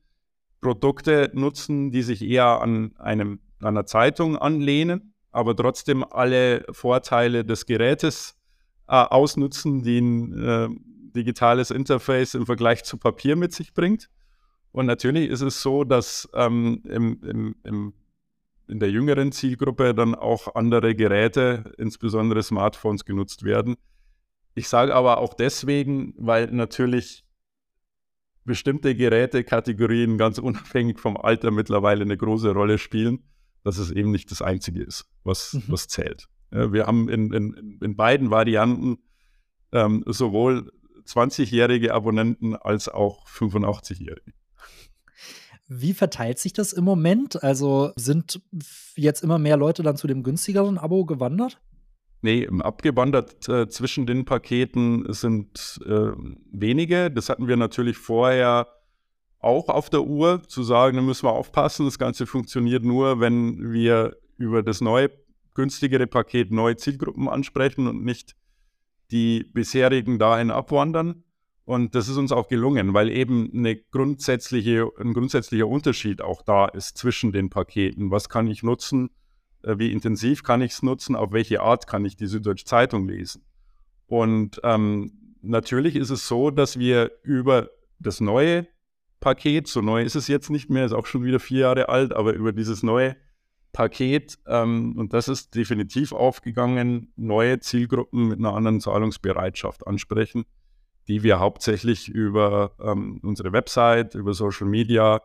Produkte 0.60 1.30
nutzen, 1.34 1.90
die 1.90 2.02
sich 2.02 2.22
eher 2.22 2.62
an, 2.62 2.92
einem, 2.98 3.40
einer 3.60 3.84
Zeitung 3.84 4.38
anlehnen, 4.38 5.14
aber 5.30 5.54
trotzdem 5.54 6.04
alle 6.04 6.64
Vorteile 6.70 7.44
des 7.44 7.66
Gerätes 7.66 8.36
äh, 8.88 8.94
ausnutzen, 8.94 9.82
die 9.82 9.98
ein 9.98 10.42
äh, 10.42 10.68
digitales 11.14 11.70
Interface 11.70 12.34
im 12.34 12.46
Vergleich 12.46 12.84
zu 12.84 12.96
Papier 12.96 13.36
mit 13.36 13.52
sich 13.52 13.74
bringt. 13.74 14.08
Und 14.72 14.86
natürlich 14.86 15.30
ist 15.30 15.42
es 15.42 15.62
so, 15.62 15.84
dass 15.84 16.28
ähm, 16.34 16.82
im, 16.84 17.20
im, 17.22 17.56
im 17.62 17.92
in 18.68 18.80
der 18.80 18.90
jüngeren 18.90 19.32
Zielgruppe 19.32 19.94
dann 19.94 20.14
auch 20.14 20.54
andere 20.54 20.94
Geräte, 20.94 21.72
insbesondere 21.78 22.42
Smartphones, 22.42 23.04
genutzt 23.04 23.44
werden. 23.44 23.76
Ich 24.54 24.68
sage 24.68 24.94
aber 24.94 25.18
auch 25.18 25.34
deswegen, 25.34 26.14
weil 26.16 26.46
natürlich 26.46 27.24
bestimmte 28.44 28.94
Gerätekategorien 28.94 30.18
ganz 30.18 30.38
unabhängig 30.40 30.98
vom 30.98 31.16
Alter 31.16 31.50
mittlerweile 31.50 32.02
eine 32.02 32.16
große 32.16 32.50
Rolle 32.50 32.78
spielen, 32.78 33.24
dass 33.64 33.78
es 33.78 33.90
eben 33.90 34.10
nicht 34.10 34.30
das 34.30 34.42
Einzige 34.42 34.82
ist, 34.82 35.06
was, 35.24 35.54
mhm. 35.54 35.64
was 35.68 35.88
zählt. 35.88 36.28
Ja, 36.52 36.72
wir 36.72 36.86
haben 36.86 37.08
in, 37.08 37.32
in, 37.32 37.78
in 37.82 37.96
beiden 37.96 38.30
Varianten 38.30 38.98
ähm, 39.72 40.04
sowohl 40.06 40.70
20-jährige 41.06 41.92
Abonnenten 41.92 42.54
als 42.54 42.88
auch 42.88 43.26
85-jährige. 43.28 44.32
Wie 45.76 45.94
verteilt 45.94 46.38
sich 46.38 46.52
das 46.52 46.72
im 46.72 46.84
Moment? 46.84 47.42
Also 47.42 47.90
sind 47.96 48.40
jetzt 48.96 49.22
immer 49.22 49.38
mehr 49.38 49.56
Leute 49.56 49.82
dann 49.82 49.96
zu 49.96 50.06
dem 50.06 50.22
günstigeren 50.22 50.78
Abo 50.78 51.04
gewandert? 51.04 51.60
Nee, 52.22 52.48
abgewandert 52.60 53.48
äh, 53.48 53.68
zwischen 53.68 54.06
den 54.06 54.24
Paketen 54.24 55.12
sind 55.12 55.80
äh, 55.84 56.12
wenige. 56.52 57.10
Das 57.10 57.28
hatten 57.28 57.48
wir 57.48 57.56
natürlich 57.56 57.98
vorher 57.98 58.68
auch 59.40 59.68
auf 59.68 59.90
der 59.90 60.04
Uhr, 60.04 60.42
zu 60.46 60.62
sagen, 60.62 60.96
da 60.96 61.02
müssen 61.02 61.26
wir 61.26 61.32
aufpassen. 61.32 61.84
Das 61.84 61.98
Ganze 61.98 62.26
funktioniert 62.26 62.84
nur, 62.84 63.20
wenn 63.20 63.72
wir 63.72 64.16
über 64.38 64.62
das 64.62 64.80
neue, 64.80 65.10
günstigere 65.54 66.06
Paket 66.06 66.50
neue 66.50 66.76
Zielgruppen 66.76 67.28
ansprechen 67.28 67.86
und 67.88 68.04
nicht 68.04 68.36
die 69.10 69.44
bisherigen 69.52 70.18
dahin 70.18 70.50
abwandern. 70.50 71.23
Und 71.64 71.94
das 71.94 72.08
ist 72.08 72.16
uns 72.16 72.30
auch 72.30 72.48
gelungen, 72.48 72.92
weil 72.92 73.08
eben 73.08 73.50
eine 73.54 73.76
grundsätzliche, 73.76 74.88
ein 74.98 75.14
grundsätzlicher 75.14 75.66
Unterschied 75.66 76.20
auch 76.20 76.42
da 76.42 76.66
ist 76.66 76.98
zwischen 76.98 77.32
den 77.32 77.48
Paketen. 77.48 78.10
Was 78.10 78.28
kann 78.28 78.46
ich 78.46 78.62
nutzen 78.62 79.10
äh, 79.64 79.78
wie 79.78 79.92
intensiv 79.92 80.42
kann 80.42 80.62
ich 80.62 80.72
es 80.72 80.82
nutzen, 80.82 81.16
auf 81.16 81.32
welche 81.32 81.62
Art 81.62 81.86
kann 81.86 82.04
ich 82.04 82.16
die 82.16 82.26
Süddeutsche 82.26 82.64
Zeitung 82.64 83.08
lesen. 83.08 83.42
Und 84.06 84.60
ähm, 84.62 85.36
natürlich 85.40 85.96
ist 85.96 86.10
es 86.10 86.28
so, 86.28 86.50
dass 86.50 86.78
wir 86.78 87.12
über 87.22 87.70
das 87.98 88.20
neue 88.20 88.66
Paket, 89.20 89.66
so 89.66 89.80
neu 89.80 90.02
ist 90.02 90.16
es 90.16 90.28
jetzt 90.28 90.50
nicht 90.50 90.68
mehr, 90.68 90.84
ist 90.84 90.92
auch 90.92 91.06
schon 91.06 91.24
wieder 91.24 91.40
vier 91.40 91.60
Jahre 91.60 91.88
alt, 91.88 92.12
aber 92.12 92.34
über 92.34 92.52
dieses 92.52 92.82
neue 92.82 93.16
Paket, 93.72 94.38
ähm, 94.46 94.94
und 94.98 95.14
das 95.14 95.28
ist 95.28 95.54
definitiv 95.54 96.12
aufgegangen, 96.12 97.12
neue 97.16 97.58
Zielgruppen 97.60 98.28
mit 98.28 98.38
einer 98.38 98.54
anderen 98.54 98.80
Zahlungsbereitschaft 98.80 99.86
ansprechen, 99.86 100.44
die 101.08 101.22
wir 101.22 101.38
hauptsächlich 101.38 102.08
über 102.08 102.72
ähm, 102.80 103.20
unsere 103.22 103.52
Website, 103.52 104.14
über 104.14 104.34
Social 104.34 104.66
Media 104.66 105.20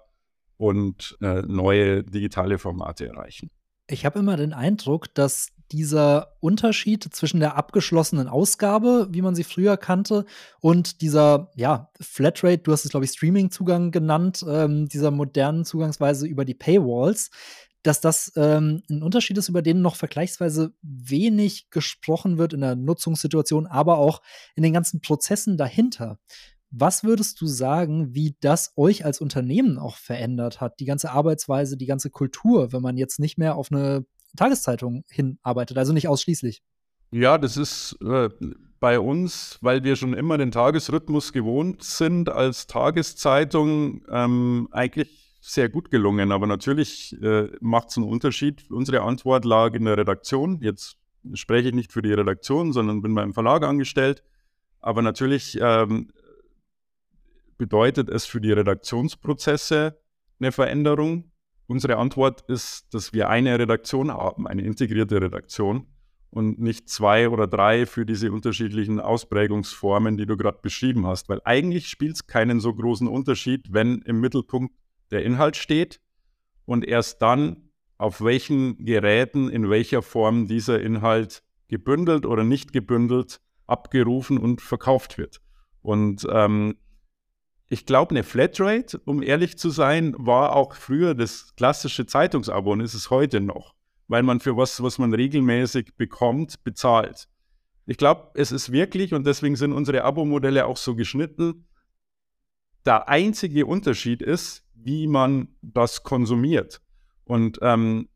und 0.57 1.17
äh, 1.21 1.41
neue 1.43 2.03
digitale 2.03 2.57
Formate 2.57 3.07
erreichen. 3.07 3.49
Ich 3.87 4.05
habe 4.05 4.19
immer 4.19 4.37
den 4.37 4.53
Eindruck, 4.53 5.13
dass 5.15 5.47
dieser 5.71 6.35
Unterschied 6.39 7.03
zwischen 7.03 7.39
der 7.39 7.55
abgeschlossenen 7.55 8.27
Ausgabe, 8.27 9.07
wie 9.11 9.21
man 9.21 9.35
sie 9.35 9.43
früher 9.43 9.77
kannte, 9.77 10.25
und 10.59 11.01
dieser, 11.01 11.51
ja, 11.55 11.89
Flatrate, 11.99 12.59
du 12.59 12.71
hast 12.71 12.85
es, 12.85 12.91
glaube 12.91 13.05
ich, 13.05 13.11
Streaming-Zugang 13.11 13.91
genannt, 13.91 14.43
ähm, 14.47 14.87
dieser 14.87 15.11
modernen 15.11 15.65
Zugangsweise 15.65 16.27
über 16.27 16.45
die 16.45 16.55
Paywalls, 16.55 17.29
dass 17.83 18.01
das 18.01 18.31
ähm, 18.35 18.83
ein 18.89 19.03
Unterschied 19.03 19.37
ist, 19.37 19.49
über 19.49 19.61
den 19.61 19.81
noch 19.81 19.95
vergleichsweise 19.95 20.73
wenig 20.81 21.69
gesprochen 21.69 22.37
wird 22.37 22.53
in 22.53 22.61
der 22.61 22.75
Nutzungssituation, 22.75 23.67
aber 23.67 23.97
auch 23.97 24.21
in 24.55 24.63
den 24.63 24.73
ganzen 24.73 25.01
Prozessen 25.01 25.57
dahinter. 25.57 26.19
Was 26.71 27.03
würdest 27.03 27.41
du 27.41 27.47
sagen, 27.47 28.13
wie 28.13 28.35
das 28.41 28.73
euch 28.75 29.03
als 29.03 29.21
Unternehmen 29.21 29.79
auch 29.79 29.95
verändert 29.95 30.61
hat? 30.61 30.79
Die 30.79 30.85
ganze 30.85 31.11
Arbeitsweise, 31.11 31.77
die 31.77 31.87
ganze 31.87 32.11
Kultur, 32.11 32.71
wenn 32.71 32.81
man 32.81 32.97
jetzt 32.97 33.19
nicht 33.19 33.37
mehr 33.37 33.55
auf 33.55 33.71
eine 33.71 34.05
Tageszeitung 34.37 35.03
hinarbeitet, 35.09 35.77
also 35.77 35.93
nicht 35.93 36.07
ausschließlich. 36.07 36.61
Ja, 37.11 37.39
das 37.39 37.57
ist 37.57 37.97
äh, 38.03 38.29
bei 38.79 38.99
uns, 38.99 39.57
weil 39.61 39.83
wir 39.83 39.95
schon 39.95 40.13
immer 40.13 40.37
den 40.37 40.51
Tagesrhythmus 40.51 41.33
gewohnt 41.33 41.83
sind, 41.83 42.29
als 42.29 42.67
Tageszeitung 42.67 44.03
ähm, 44.11 44.67
eigentlich 44.71 45.28
sehr 45.39 45.69
gut 45.69 45.91
gelungen. 45.91 46.31
Aber 46.31 46.47
natürlich 46.47 47.15
äh, 47.21 47.49
macht 47.61 47.89
es 47.89 47.97
einen 47.97 48.07
Unterschied. 48.07 48.69
Unsere 48.69 49.01
Antwort 49.01 49.45
lag 49.45 49.73
in 49.73 49.85
der 49.85 49.97
Redaktion. 49.97 50.59
Jetzt 50.61 50.97
spreche 51.33 51.69
ich 51.69 51.75
nicht 51.75 51.91
für 51.91 52.01
die 52.01 52.13
Redaktion, 52.13 52.73
sondern 52.73 53.01
bin 53.01 53.15
beim 53.15 53.33
Verlag 53.33 53.63
angestellt. 53.63 54.23
Aber 54.81 55.01
natürlich 55.01 55.57
ähm, 55.61 56.11
bedeutet 57.57 58.09
es 58.09 58.25
für 58.25 58.41
die 58.41 58.51
Redaktionsprozesse 58.51 59.99
eine 60.39 60.51
Veränderung. 60.51 61.31
Unsere 61.67 61.97
Antwort 61.97 62.41
ist, 62.49 62.93
dass 62.93 63.13
wir 63.13 63.29
eine 63.29 63.59
Redaktion 63.59 64.11
haben, 64.11 64.47
eine 64.47 64.63
integrierte 64.63 65.21
Redaktion 65.21 65.85
und 66.31 66.59
nicht 66.59 66.89
zwei 66.89 67.29
oder 67.29 67.47
drei 67.47 67.85
für 67.85 68.05
diese 68.05 68.31
unterschiedlichen 68.31 68.99
Ausprägungsformen, 68.99 70.17
die 70.17 70.25
du 70.25 70.37
gerade 70.37 70.59
beschrieben 70.61 71.05
hast. 71.05 71.29
Weil 71.29 71.41
eigentlich 71.43 71.87
spielt 71.87 72.15
es 72.15 72.27
keinen 72.27 72.59
so 72.59 72.73
großen 72.73 73.07
Unterschied, 73.07 73.67
wenn 73.71 74.01
im 74.03 74.19
Mittelpunkt 74.19 74.73
der 75.11 75.23
Inhalt 75.23 75.55
steht 75.55 75.99
und 76.65 76.85
erst 76.85 77.21
dann, 77.21 77.69
auf 77.97 78.21
welchen 78.21 78.85
Geräten, 78.85 79.49
in 79.49 79.69
welcher 79.69 80.01
Form 80.01 80.47
dieser 80.47 80.79
Inhalt 80.79 81.43
gebündelt 81.67 82.25
oder 82.25 82.43
nicht 82.43 82.71
gebündelt, 82.71 83.41
abgerufen 83.67 84.37
und 84.37 84.61
verkauft 84.61 85.17
wird. 85.17 85.41
Und 85.81 86.27
ähm, 86.31 86.77
ich 87.67 87.85
glaube, 87.85 88.11
eine 88.11 88.23
Flatrate, 88.23 88.99
um 89.05 89.21
ehrlich 89.21 89.57
zu 89.57 89.69
sein, 89.69 90.15
war 90.17 90.55
auch 90.55 90.73
früher 90.73 91.13
das 91.13 91.55
klassische 91.55 92.05
Zeitungsabo 92.05 92.71
und 92.71 92.81
ist 92.81 92.95
es 92.95 93.09
heute 93.09 93.41
noch, 93.41 93.75
weil 94.07 94.23
man 94.23 94.39
für 94.39 94.57
was, 94.57 94.81
was 94.81 94.97
man 94.97 95.13
regelmäßig 95.13 95.95
bekommt, 95.95 96.63
bezahlt. 96.63 97.29
Ich 97.85 97.97
glaube, 97.97 98.31
es 98.33 98.51
ist 98.51 98.71
wirklich, 98.71 99.13
und 99.13 99.25
deswegen 99.25 99.55
sind 99.55 99.73
unsere 99.73 100.03
Abo-Modelle 100.03 100.65
auch 100.65 100.77
so 100.77 100.95
geschnitten, 100.95 101.67
der 102.85 103.07
einzige 103.09 103.65
Unterschied 103.65 104.21
ist, 104.21 104.63
wie 104.83 105.07
man 105.07 105.49
das 105.61 106.03
konsumiert. 106.03 106.81
Und 107.25 107.59
ähm, 107.61 108.09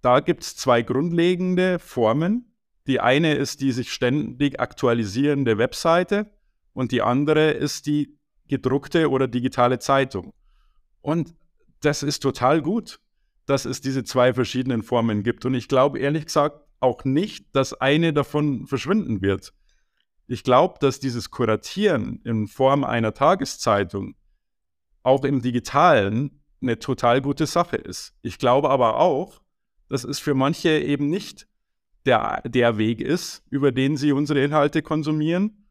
da 0.00 0.20
gibt 0.20 0.42
es 0.42 0.56
zwei 0.56 0.82
grundlegende 0.82 1.78
Formen. 1.78 2.54
Die 2.86 3.00
eine 3.00 3.34
ist 3.34 3.60
die 3.60 3.72
sich 3.72 3.92
ständig 3.92 4.60
aktualisierende 4.60 5.58
Webseite 5.58 6.30
und 6.72 6.90
die 6.90 7.02
andere 7.02 7.52
ist 7.52 7.86
die 7.86 8.18
gedruckte 8.48 9.10
oder 9.10 9.28
digitale 9.28 9.78
Zeitung. 9.78 10.34
Und 11.00 11.34
das 11.80 12.02
ist 12.02 12.20
total 12.20 12.62
gut, 12.62 13.00
dass 13.46 13.64
es 13.64 13.80
diese 13.80 14.04
zwei 14.04 14.34
verschiedenen 14.34 14.82
Formen 14.82 15.22
gibt. 15.22 15.44
Und 15.44 15.54
ich 15.54 15.68
glaube 15.68 15.98
ehrlich 15.98 16.26
gesagt 16.26 16.60
auch 16.80 17.04
nicht, 17.04 17.54
dass 17.54 17.74
eine 17.74 18.12
davon 18.12 18.66
verschwinden 18.66 19.22
wird. 19.22 19.52
Ich 20.26 20.42
glaube, 20.42 20.76
dass 20.80 21.00
dieses 21.00 21.30
Kuratieren 21.30 22.20
in 22.24 22.46
Form 22.46 22.84
einer 22.84 23.14
Tageszeitung 23.14 24.14
auch 25.02 25.24
im 25.24 25.42
digitalen 25.42 26.42
eine 26.60 26.78
total 26.78 27.20
gute 27.20 27.46
Sache 27.46 27.76
ist. 27.76 28.14
Ich 28.22 28.38
glaube 28.38 28.70
aber 28.70 28.98
auch, 28.98 29.40
dass 29.88 30.04
es 30.04 30.18
für 30.18 30.34
manche 30.34 30.70
eben 30.78 31.08
nicht 31.10 31.46
der, 32.06 32.42
der 32.44 32.78
Weg 32.78 33.00
ist, 33.00 33.42
über 33.50 33.72
den 33.72 33.96
sie 33.96 34.12
unsere 34.12 34.42
Inhalte 34.42 34.82
konsumieren. 34.82 35.66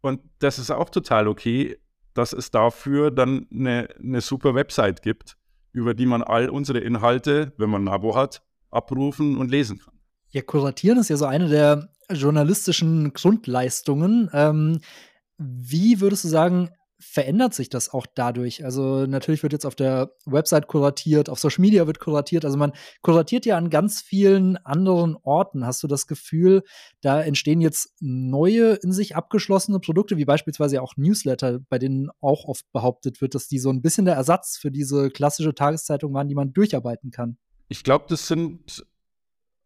Und 0.00 0.20
das 0.38 0.58
ist 0.58 0.70
auch 0.70 0.90
total 0.90 1.28
okay, 1.28 1.78
dass 2.14 2.32
es 2.32 2.50
dafür 2.50 3.10
dann 3.10 3.46
eine, 3.50 3.88
eine 3.98 4.20
super 4.20 4.54
Website 4.54 5.02
gibt, 5.02 5.36
über 5.72 5.94
die 5.94 6.06
man 6.06 6.22
all 6.22 6.48
unsere 6.50 6.78
Inhalte, 6.78 7.52
wenn 7.56 7.70
man 7.70 7.84
ein 7.84 7.88
Abo 7.88 8.14
hat, 8.14 8.42
abrufen 8.70 9.36
und 9.36 9.50
lesen 9.50 9.78
kann. 9.78 9.94
Ja, 10.30 10.42
kuratieren 10.42 10.98
ist 10.98 11.10
ja 11.10 11.16
so 11.16 11.26
eine 11.26 11.48
der 11.48 11.90
journalistischen 12.10 13.12
Grundleistungen. 13.12 14.30
Ähm, 14.32 14.80
wie 15.38 16.00
würdest 16.00 16.24
du 16.24 16.28
sagen, 16.28 16.70
verändert 17.02 17.52
sich 17.52 17.68
das 17.68 17.92
auch 17.92 18.06
dadurch? 18.14 18.64
Also 18.64 19.06
natürlich 19.06 19.42
wird 19.42 19.52
jetzt 19.52 19.66
auf 19.66 19.74
der 19.74 20.12
Website 20.24 20.68
kuratiert, 20.68 21.28
auf 21.28 21.38
Social 21.38 21.60
Media 21.60 21.86
wird 21.86 21.98
kuratiert. 21.98 22.44
Also 22.44 22.56
man 22.56 22.72
kuratiert 23.02 23.44
ja 23.44 23.56
an 23.56 23.70
ganz 23.70 24.00
vielen 24.00 24.56
anderen 24.58 25.16
Orten. 25.22 25.66
Hast 25.66 25.82
du 25.82 25.88
das 25.88 26.06
Gefühl, 26.06 26.62
da 27.00 27.20
entstehen 27.20 27.60
jetzt 27.60 27.94
neue 28.00 28.74
in 28.74 28.92
sich 28.92 29.16
abgeschlossene 29.16 29.80
Produkte, 29.80 30.16
wie 30.16 30.24
beispielsweise 30.24 30.80
auch 30.80 30.96
Newsletter, 30.96 31.58
bei 31.68 31.78
denen 31.78 32.08
auch 32.20 32.44
oft 32.44 32.70
behauptet 32.72 33.20
wird, 33.20 33.34
dass 33.34 33.48
die 33.48 33.58
so 33.58 33.70
ein 33.70 33.82
bisschen 33.82 34.04
der 34.04 34.14
Ersatz 34.14 34.56
für 34.56 34.70
diese 34.70 35.10
klassische 35.10 35.54
Tageszeitung 35.54 36.14
waren, 36.14 36.28
die 36.28 36.34
man 36.34 36.52
durcharbeiten 36.52 37.10
kann? 37.10 37.36
Ich 37.68 37.82
glaube, 37.82 38.04
das 38.08 38.28
sind 38.28 38.86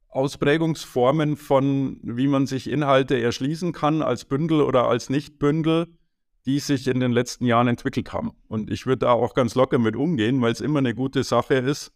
Ausprägungsformen 0.08 1.36
von, 1.36 2.00
wie 2.02 2.26
man 2.28 2.46
sich 2.46 2.70
Inhalte 2.70 3.20
erschließen 3.20 3.72
kann 3.72 4.00
als 4.00 4.24
Bündel 4.24 4.62
oder 4.62 4.88
als 4.88 5.10
Nichtbündel 5.10 5.88
die 6.46 6.60
sich 6.60 6.86
in 6.86 7.00
den 7.00 7.10
letzten 7.10 7.44
Jahren 7.44 7.66
entwickelt 7.66 8.12
haben. 8.12 8.30
Und 8.46 8.70
ich 8.70 8.86
würde 8.86 9.00
da 9.00 9.12
auch 9.12 9.34
ganz 9.34 9.56
locker 9.56 9.78
mit 9.78 9.96
umgehen, 9.96 10.40
weil 10.40 10.52
es 10.52 10.60
immer 10.60 10.78
eine 10.78 10.94
gute 10.94 11.24
Sache 11.24 11.54
ist, 11.54 11.92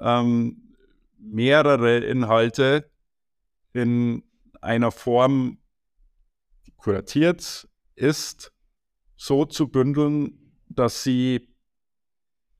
ähm, 0.00 0.74
mehrere 1.18 1.98
Inhalte 1.98 2.88
in 3.72 4.22
einer 4.60 4.92
Form, 4.92 5.58
die 6.66 6.72
kuratiert 6.76 7.68
ist, 7.96 8.52
so 9.16 9.44
zu 9.44 9.66
bündeln, 9.68 10.54
dass 10.68 11.02
sie 11.02 11.48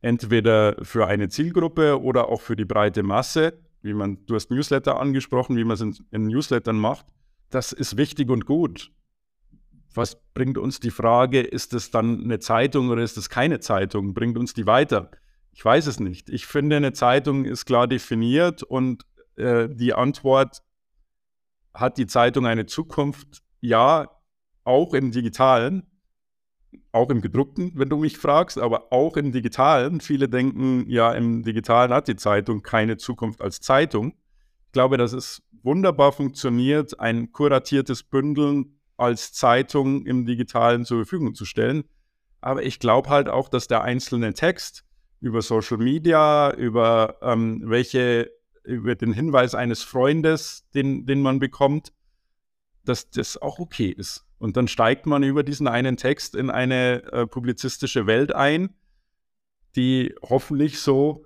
entweder 0.01 0.77
für 0.85 1.07
eine 1.07 1.29
Zielgruppe 1.29 2.03
oder 2.03 2.29
auch 2.29 2.41
für 2.41 2.57
die 2.57 2.65
breite 2.65 3.05
Masse, 3.05 3.61
wie 3.81 3.95
man, 3.95 4.27
du 4.27 4.35
hast 4.35 4.51
Newsletter 4.51 4.99
angesprochen, 4.99 5.57
wie 5.57 5.65
man 5.65 5.75
es 5.75 5.81
in, 5.81 5.97
in 6.11 6.27
Newslettern 6.27 6.77
macht, 6.77 7.07
das 7.51 7.73
ist 7.73 7.97
wichtig 7.97 8.29
und 8.29 8.45
gut 8.45 8.91
was 9.95 10.21
bringt 10.35 10.59
uns 10.59 10.81
die 10.81 10.91
Frage, 10.91 11.41
ist 11.41 11.75
es 11.75 11.91
dann 11.91 12.23
eine 12.23 12.39
Zeitung 12.39 12.91
oder 12.91 13.03
ist 13.03 13.17
es 13.17 13.29
keine 13.29 13.61
Zeitung? 13.61 14.15
Bringt 14.15 14.39
uns 14.39 14.55
die 14.55 14.67
weiter? 14.67 15.11
Ich 15.53 15.65
weiß 15.65 15.87
es 15.87 15.99
nicht. 15.99 16.31
Ich 16.31 16.47
finde, 16.47 16.77
eine 16.77 16.93
Zeitung 16.93 17.45
ist 17.45 17.65
klar 17.65 17.89
definiert 17.89 18.63
und 18.63 19.05
äh, 19.37 19.69
die 19.69 19.95
Antwort, 19.95 20.63
hat 21.75 21.97
die 21.97 22.07
Zeitung 22.07 22.47
eine 22.47 22.67
Zukunft? 22.67 23.43
Ja, 23.61 24.11
auch 24.65 24.95
im 24.95 25.13
digitalen, 25.13 25.85
auch 26.93 27.11
im 27.11 27.21
gedruckten, 27.21 27.73
wenn 27.75 27.89
du 27.89 27.97
mich 27.97 28.19
fragst, 28.19 28.59
aber 28.59 28.93
auch 28.93 29.17
im 29.17 29.33
digitalen. 29.33 30.01
Viele 30.01 30.29
denken, 30.29 30.85
ja, 30.89 31.13
im 31.13 31.43
digitalen 31.45 31.93
hat 31.93 32.09
die 32.09 32.17
Zeitung 32.17 32.63
keine 32.63 32.97
Zukunft 32.97 33.41
als 33.41 33.61
Zeitung. 33.61 34.15
Ich 34.67 34.73
glaube, 34.73 34.97
dass 34.97 35.13
es 35.13 35.43
wunderbar 35.63 36.13
funktioniert, 36.13 36.99
ein 37.01 37.33
kuratiertes 37.33 38.03
Bündeln 38.03 38.78
als 38.99 39.33
Zeitung 39.33 40.05
im 40.07 40.27
digitalen 40.27 40.85
zur 40.85 40.99
Verfügung 40.99 41.35
zu 41.35 41.45
stellen. 41.45 41.85
Aber 42.41 42.63
ich 42.63 42.79
glaube 42.79 43.09
halt 43.09 43.29
auch, 43.29 43.49
dass 43.49 43.67
der 43.67 43.83
einzelne 43.83 44.35
Text 44.35 44.85
über 45.21 45.43
Social 45.43 45.79
Media, 45.79 46.53
über 46.53 47.19
ähm, 47.23 47.63
welche, 47.65 48.31
über 48.63 48.95
den 48.95 49.13
Hinweis 49.13 49.55
eines 49.55 49.83
Freundes, 49.83 50.69
den, 50.75 51.07
den 51.07 51.23
man 51.23 51.39
bekommt, 51.39 51.93
dass 52.85 53.11
das 53.11 53.37
auch 53.37 53.59
okay 53.59 53.89
ist. 53.89 54.27
Und 54.39 54.57
dann 54.57 54.69
steigt 54.69 55.07
man 55.07 55.23
über 55.23 55.43
diesen 55.43 55.67
einen 55.67 55.97
Text 55.97 56.37
in 56.37 56.51
eine 56.51 57.03
äh, 57.13 57.27
publizistische 57.27 58.07
Welt 58.07 58.35
ein, 58.35 58.71
die 59.75 60.15
hoffentlich 60.23 60.79
so 60.79 61.25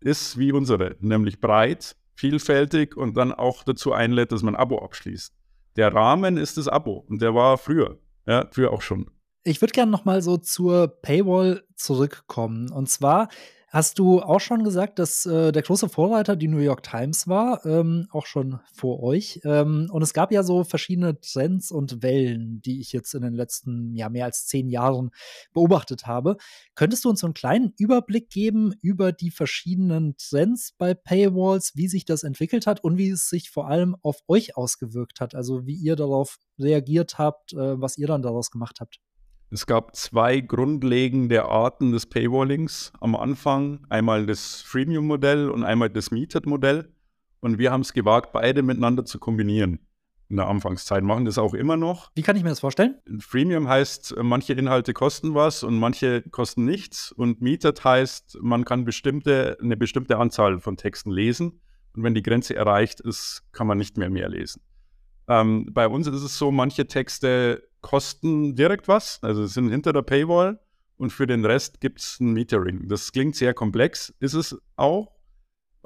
ist 0.00 0.38
wie 0.38 0.52
unsere, 0.52 0.96
nämlich 1.00 1.40
breit 1.40 1.96
vielfältig 2.14 2.96
und 2.96 3.16
dann 3.16 3.32
auch 3.32 3.64
dazu 3.64 3.92
einlädt, 3.92 4.32
dass 4.32 4.42
man 4.42 4.54
ein 4.54 4.60
Abo 4.60 4.78
abschließt. 4.78 5.34
Der 5.76 5.92
Rahmen 5.92 6.36
ist 6.36 6.56
das 6.56 6.68
Abo 6.68 7.04
und 7.08 7.20
der 7.20 7.34
war 7.34 7.58
früher, 7.58 7.98
ja, 8.26 8.48
früher 8.50 8.72
auch 8.72 8.82
schon. 8.82 9.10
Ich 9.42 9.60
würde 9.60 9.72
gerne 9.72 9.90
noch 9.90 10.04
mal 10.04 10.22
so 10.22 10.36
zur 10.38 10.88
Paywall 10.88 11.64
zurückkommen. 11.76 12.70
Und 12.70 12.88
zwar 12.88 13.28
Hast 13.74 13.98
du 13.98 14.22
auch 14.22 14.38
schon 14.38 14.62
gesagt, 14.62 15.00
dass 15.00 15.26
äh, 15.26 15.50
der 15.50 15.62
große 15.62 15.88
Vorreiter 15.88 16.36
die 16.36 16.46
New 16.46 16.60
York 16.60 16.84
Times 16.84 17.26
war, 17.26 17.66
ähm, 17.66 18.06
auch 18.12 18.24
schon 18.24 18.60
vor 18.72 19.02
euch. 19.02 19.40
Ähm, 19.42 19.88
und 19.90 20.00
es 20.00 20.14
gab 20.14 20.30
ja 20.30 20.44
so 20.44 20.62
verschiedene 20.62 21.20
Trends 21.20 21.72
und 21.72 22.00
Wellen, 22.00 22.62
die 22.62 22.80
ich 22.80 22.92
jetzt 22.92 23.14
in 23.14 23.22
den 23.22 23.34
letzten 23.34 23.92
ja, 23.96 24.08
mehr 24.08 24.26
als 24.26 24.46
zehn 24.46 24.68
Jahren 24.68 25.10
beobachtet 25.54 26.06
habe. 26.06 26.36
Könntest 26.76 27.04
du 27.04 27.10
uns 27.10 27.18
so 27.18 27.26
einen 27.26 27.34
kleinen 27.34 27.72
Überblick 27.76 28.30
geben 28.30 28.74
über 28.80 29.10
die 29.10 29.32
verschiedenen 29.32 30.14
Trends 30.18 30.70
bei 30.78 30.94
Paywalls, 30.94 31.72
wie 31.74 31.88
sich 31.88 32.04
das 32.04 32.22
entwickelt 32.22 32.68
hat 32.68 32.84
und 32.84 32.96
wie 32.96 33.10
es 33.10 33.28
sich 33.28 33.50
vor 33.50 33.66
allem 33.66 33.96
auf 34.02 34.20
euch 34.28 34.56
ausgewirkt 34.56 35.18
hat? 35.18 35.34
Also 35.34 35.66
wie 35.66 35.74
ihr 35.74 35.96
darauf 35.96 36.38
reagiert 36.60 37.18
habt, 37.18 37.54
äh, 37.54 37.80
was 37.80 37.98
ihr 37.98 38.06
dann 38.06 38.22
daraus 38.22 38.52
gemacht 38.52 38.76
habt? 38.78 39.00
Es 39.54 39.66
gab 39.66 39.94
zwei 39.94 40.40
grundlegende 40.40 41.44
Arten 41.44 41.92
des 41.92 42.06
Paywallings 42.06 42.92
am 42.98 43.14
Anfang. 43.14 43.86
Einmal 43.88 44.26
das 44.26 44.62
Freemium-Modell 44.62 45.48
und 45.48 45.62
einmal 45.62 45.90
das 45.90 46.10
Metered-Modell. 46.10 46.92
Und 47.38 47.58
wir 47.58 47.70
haben 47.70 47.82
es 47.82 47.92
gewagt, 47.92 48.32
beide 48.32 48.62
miteinander 48.62 49.04
zu 49.04 49.20
kombinieren 49.20 49.78
in 50.28 50.38
der 50.38 50.48
Anfangszeit. 50.48 51.04
Machen 51.04 51.24
das 51.24 51.38
auch 51.38 51.54
immer 51.54 51.76
noch. 51.76 52.10
Wie 52.16 52.22
kann 52.22 52.34
ich 52.34 52.42
mir 52.42 52.48
das 52.48 52.58
vorstellen? 52.58 52.96
Freemium 53.20 53.68
heißt, 53.68 54.16
manche 54.20 54.54
Inhalte 54.54 54.92
kosten 54.92 55.36
was 55.36 55.62
und 55.62 55.78
manche 55.78 56.22
kosten 56.22 56.64
nichts. 56.64 57.12
Und 57.12 57.40
Metered 57.40 57.84
heißt, 57.84 58.38
man 58.42 58.64
kann 58.64 58.84
bestimmte, 58.84 59.56
eine 59.62 59.76
bestimmte 59.76 60.18
Anzahl 60.18 60.58
von 60.58 60.76
Texten 60.76 61.12
lesen. 61.12 61.60
Und 61.94 62.02
wenn 62.02 62.16
die 62.16 62.24
Grenze 62.24 62.56
erreicht 62.56 62.98
ist, 62.98 63.44
kann 63.52 63.68
man 63.68 63.78
nicht 63.78 63.98
mehr 63.98 64.10
mehr 64.10 64.28
lesen. 64.28 64.62
Ähm, 65.28 65.68
bei 65.72 65.86
uns 65.86 66.08
ist 66.08 66.22
es 66.22 66.36
so, 66.36 66.50
manche 66.50 66.88
Texte 66.88 67.62
kosten 67.84 68.56
direkt 68.56 68.88
was, 68.88 69.22
also 69.22 69.46
sind 69.46 69.68
hinter 69.68 69.92
der 69.92 70.02
Paywall 70.02 70.58
und 70.96 71.10
für 71.10 71.26
den 71.26 71.44
Rest 71.44 71.82
gibt 71.82 72.00
es 72.00 72.18
ein 72.18 72.32
Metering. 72.32 72.88
Das 72.88 73.12
klingt 73.12 73.36
sehr 73.36 73.52
komplex, 73.52 74.12
ist 74.20 74.32
es 74.32 74.58
auch 74.76 75.12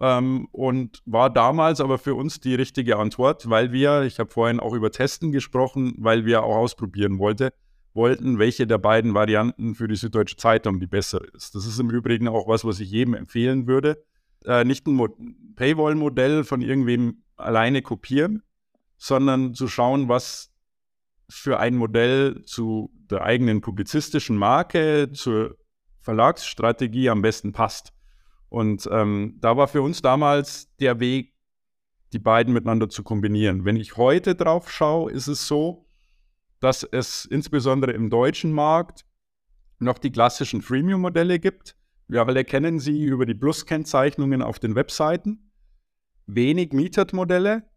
ähm, 0.00 0.46
und 0.52 1.02
war 1.06 1.28
damals 1.28 1.80
aber 1.80 1.98
für 1.98 2.14
uns 2.14 2.38
die 2.38 2.54
richtige 2.54 2.98
Antwort, 2.98 3.50
weil 3.50 3.72
wir, 3.72 4.02
ich 4.02 4.20
habe 4.20 4.30
vorhin 4.30 4.61
auch 4.61 4.74
über 4.74 4.92
Testen 4.92 5.32
gesprochen, 5.32 5.94
weil 5.98 6.24
wir 6.24 6.44
auch 6.44 6.56
ausprobieren 6.56 7.18
wollte, 7.18 7.52
wollten, 7.94 8.38
welche 8.38 8.68
der 8.68 8.78
beiden 8.78 9.14
Varianten 9.14 9.74
für 9.74 9.88
die 9.88 9.96
Süddeutsche 9.96 10.37
Zeitung 10.37 10.78
die 10.78 10.87
bessere 10.87 11.26
ist. 11.34 11.56
Das 11.56 11.66
ist 11.66 11.80
im 11.80 11.90
Übrigen 11.90 12.28
auch 12.28 12.46
was, 12.46 12.64
was 12.64 12.78
ich 12.78 12.92
jedem 12.92 13.14
empfehlen 13.14 13.66
würde. 13.66 14.04
Äh, 14.44 14.64
nicht 14.64 14.87
ein 14.87 15.54
Paywall-Modell 15.56 16.44
von 16.44 16.61
irgendwem 16.61 17.24
alleine 17.37 17.82
kopieren, 17.82 18.44
sondern 18.98 19.54
zu 19.54 19.66
schauen, 19.66 20.08
was 20.08 20.52
für 21.29 21.61
ein 21.61 21.77
Modell 21.77 22.43
zu 22.45 22.91
der 23.11 23.23
eigenen 23.23 23.61
publizistischen 23.61 24.37
Marke, 24.37 25.11
zur 25.12 25.57
Verlagsstrategie 26.01 27.11
am 27.11 27.23
besten 27.23 27.53
passt. 27.53 27.93
Und 28.49 28.88
ähm, 28.91 29.37
da 29.41 29.57
war 29.57 29.69
für 29.69 29.83
uns 29.83 30.01
damals 30.01 30.75
der 30.77 31.01
Weg, 31.01 31.35
die 32.14 32.19
beiden 32.19 32.55
miteinander 32.55 32.88
zu 32.88 33.03
kombinieren. 33.03 33.67
Wenn 33.67 33.77
ich 33.77 33.99
heute 33.99 34.35
drauf 34.35 34.71
schaue, 34.71 35.12
ist 35.12 35.27
es 35.27 35.47
so, 35.47 35.87
dass 36.61 36.83
es 36.83 37.27
insbesondere 37.27 37.93
im 37.93 38.09
deutschen 38.09 38.53
Markt 38.53 39.05
noch 39.79 39.99
die 39.99 40.11
klassischen 40.11 40.62
Freemium-Modelle 40.62 41.38
gibt. 41.38 41.77
Wir 42.09 42.27
alle 42.27 42.45
kennen 42.45 42.81
sie 42.81 43.05
über 43.05 43.27
die 43.27 43.35
Plus-Kennzeichnungen 43.35 44.43
auf 44.43 44.59
den 44.59 44.75
Webseiten. 44.75 45.53
Wenig 46.27 46.73
Mieted-Modelle, 46.73 47.69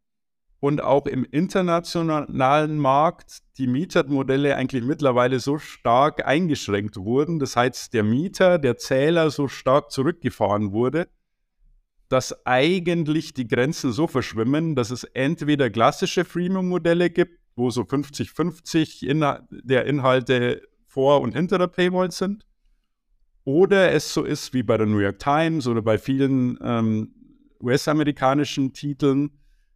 und 0.61 0.81
auch 0.81 1.07
im 1.07 1.25
internationalen 1.25 2.77
Markt 2.77 3.39
die 3.57 3.65
Mietermodelle 3.65 4.55
eigentlich 4.55 4.83
mittlerweile 4.83 5.39
so 5.39 5.57
stark 5.57 6.25
eingeschränkt 6.25 6.97
wurden. 6.97 7.39
Das 7.39 7.55
heißt, 7.55 7.93
der 7.95 8.03
Mieter, 8.03 8.59
der 8.59 8.77
Zähler 8.77 9.31
so 9.31 9.47
stark 9.47 9.91
zurückgefahren 9.91 10.71
wurde, 10.71 11.07
dass 12.09 12.45
eigentlich 12.45 13.33
die 13.33 13.47
Grenzen 13.47 13.91
so 13.91 14.05
verschwimmen, 14.05 14.75
dass 14.75 14.91
es 14.91 15.03
entweder 15.03 15.71
klassische 15.71 16.25
Freemium-Modelle 16.25 17.09
gibt, 17.09 17.39
wo 17.55 17.71
so 17.71 17.81
50-50 17.81 19.03
Inha 19.03 19.47
der 19.49 19.87
Inhalte 19.87 20.61
vor 20.85 21.21
und 21.21 21.33
hinter 21.33 21.57
der 21.57 21.67
Paywall 21.67 22.11
sind, 22.11 22.45
oder 23.45 23.91
es 23.93 24.13
so 24.13 24.23
ist 24.23 24.53
wie 24.53 24.61
bei 24.61 24.77
der 24.77 24.85
New 24.85 24.99
York 24.99 25.17
Times 25.17 25.65
oder 25.65 25.81
bei 25.81 25.97
vielen 25.97 26.59
ähm, 26.61 27.15
US-amerikanischen 27.59 28.73
Titeln, 28.73 29.31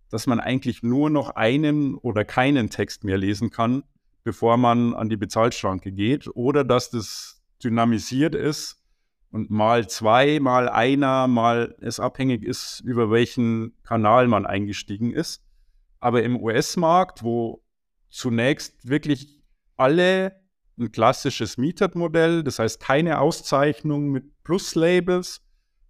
dass 0.09 0.27
man 0.27 0.39
eigentlich 0.39 0.83
nur 0.83 1.09
noch 1.09 1.29
einen 1.31 1.95
oder 1.95 2.25
keinen 2.25 2.69
Text 2.69 3.03
mehr 3.03 3.17
lesen 3.17 3.49
kann, 3.49 3.83
bevor 4.23 4.57
man 4.57 4.93
an 4.93 5.09
die 5.09 5.17
Bezahlschranke 5.17 5.91
geht, 5.91 6.27
oder 6.35 6.63
dass 6.63 6.89
das 6.89 7.41
dynamisiert 7.63 8.35
ist 8.35 8.81
und 9.31 9.49
mal 9.49 9.87
zwei, 9.87 10.39
mal 10.39 10.69
einer, 10.69 11.27
mal 11.27 11.75
es 11.81 11.99
abhängig 11.99 12.43
ist, 12.43 12.81
über 12.81 13.11
welchen 13.11 13.73
Kanal 13.83 14.27
man 14.27 14.45
eingestiegen 14.45 15.11
ist. 15.11 15.43
Aber 15.99 16.23
im 16.23 16.41
US-Markt, 16.41 17.23
wo 17.23 17.63
zunächst 18.09 18.87
wirklich 18.87 19.41
alle 19.75 20.39
ein 20.77 20.91
klassisches 20.91 21.57
Metered-Modell, 21.57 22.43
das 22.43 22.59
heißt 22.59 22.79
keine 22.79 23.19
Auszeichnung 23.19 24.09
mit 24.09 24.43
Plus-Labels, 24.43 25.41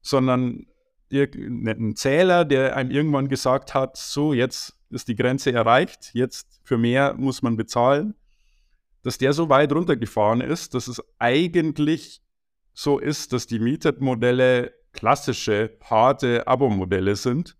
sondern 0.02 0.68
einen 1.12 1.96
Zähler, 1.96 2.46
der 2.46 2.76
einem 2.76 2.92
irgendwann 2.92 3.28
gesagt 3.28 3.74
hat, 3.74 3.98
so, 3.98 4.34
jetzt 4.34 4.76
ist 4.90 5.08
die 5.08 5.16
Grenze 5.16 5.52
erreicht, 5.52 6.12
jetzt 6.14 6.60
für 6.64 6.78
mehr 6.78 7.14
muss 7.16 7.42
man 7.42 7.58
bezahlen, 7.58 8.16
dass 9.04 9.18
der 9.18 9.34
so 9.34 9.50
weit 9.50 9.72
runtergefahren 9.72 10.42
ist, 10.42 10.74
dass 10.74 10.88
es 10.88 11.02
eigentlich 11.20 12.22
so 12.74 13.00
ist, 13.00 13.34
dass 13.34 13.48
die 13.48 13.60
Mieted-Modelle 13.60 14.74
klassische, 14.94 15.78
harte 15.84 16.48
Abo-Modelle 16.48 17.16
sind, 17.16 17.56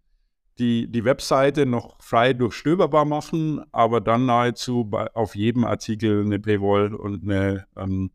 die 0.58 0.88
die 0.90 1.04
Webseite 1.04 1.66
noch 1.66 2.02
frei 2.02 2.34
durchstöberbar 2.34 3.06
machen, 3.06 3.62
aber 3.72 4.02
dann 4.02 4.26
nahezu 4.26 4.86
bei, 4.86 5.14
auf 5.14 5.36
jedem 5.36 5.66
Artikel 5.66 6.26
eine 6.26 6.40
Paywall 6.40 6.96
und 6.96 7.24
eine, 7.24 7.68
ähm, 7.76 8.12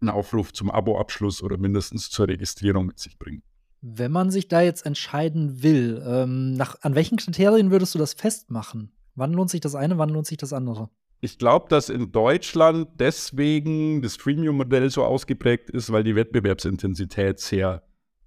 einen 0.00 0.10
Aufruf 0.10 0.52
zum 0.52 0.70
Abo-Abschluss 0.70 1.42
oder 1.42 1.58
mindestens 1.58 2.08
zur 2.10 2.28
Registrierung 2.28 2.86
mit 2.86 2.98
sich 2.98 3.18
bringen. 3.18 3.42
Wenn 3.82 4.12
man 4.12 4.30
sich 4.30 4.48
da 4.48 4.60
jetzt 4.60 4.84
entscheiden 4.84 5.62
will, 5.62 6.02
ähm, 6.06 6.52
nach, 6.52 6.76
an 6.82 6.94
welchen 6.94 7.16
Kriterien 7.16 7.70
würdest 7.70 7.94
du 7.94 7.98
das 7.98 8.12
festmachen? 8.12 8.92
Wann 9.14 9.32
lohnt 9.32 9.50
sich 9.50 9.60
das 9.60 9.74
eine, 9.74 9.98
wann 9.98 10.10
lohnt 10.10 10.26
sich 10.26 10.36
das 10.36 10.52
andere? 10.52 10.90
Ich 11.22 11.38
glaube, 11.38 11.66
dass 11.68 11.90
in 11.90 12.12
Deutschland 12.12 12.88
deswegen 12.98 14.00
das 14.00 14.16
Freemium-Modell 14.16 14.90
so 14.90 15.04
ausgeprägt 15.04 15.68
ist, 15.70 15.92
weil 15.92 16.02
die 16.02 16.16
Wettbewerbsintensität 16.16 17.40
sehr 17.40 17.82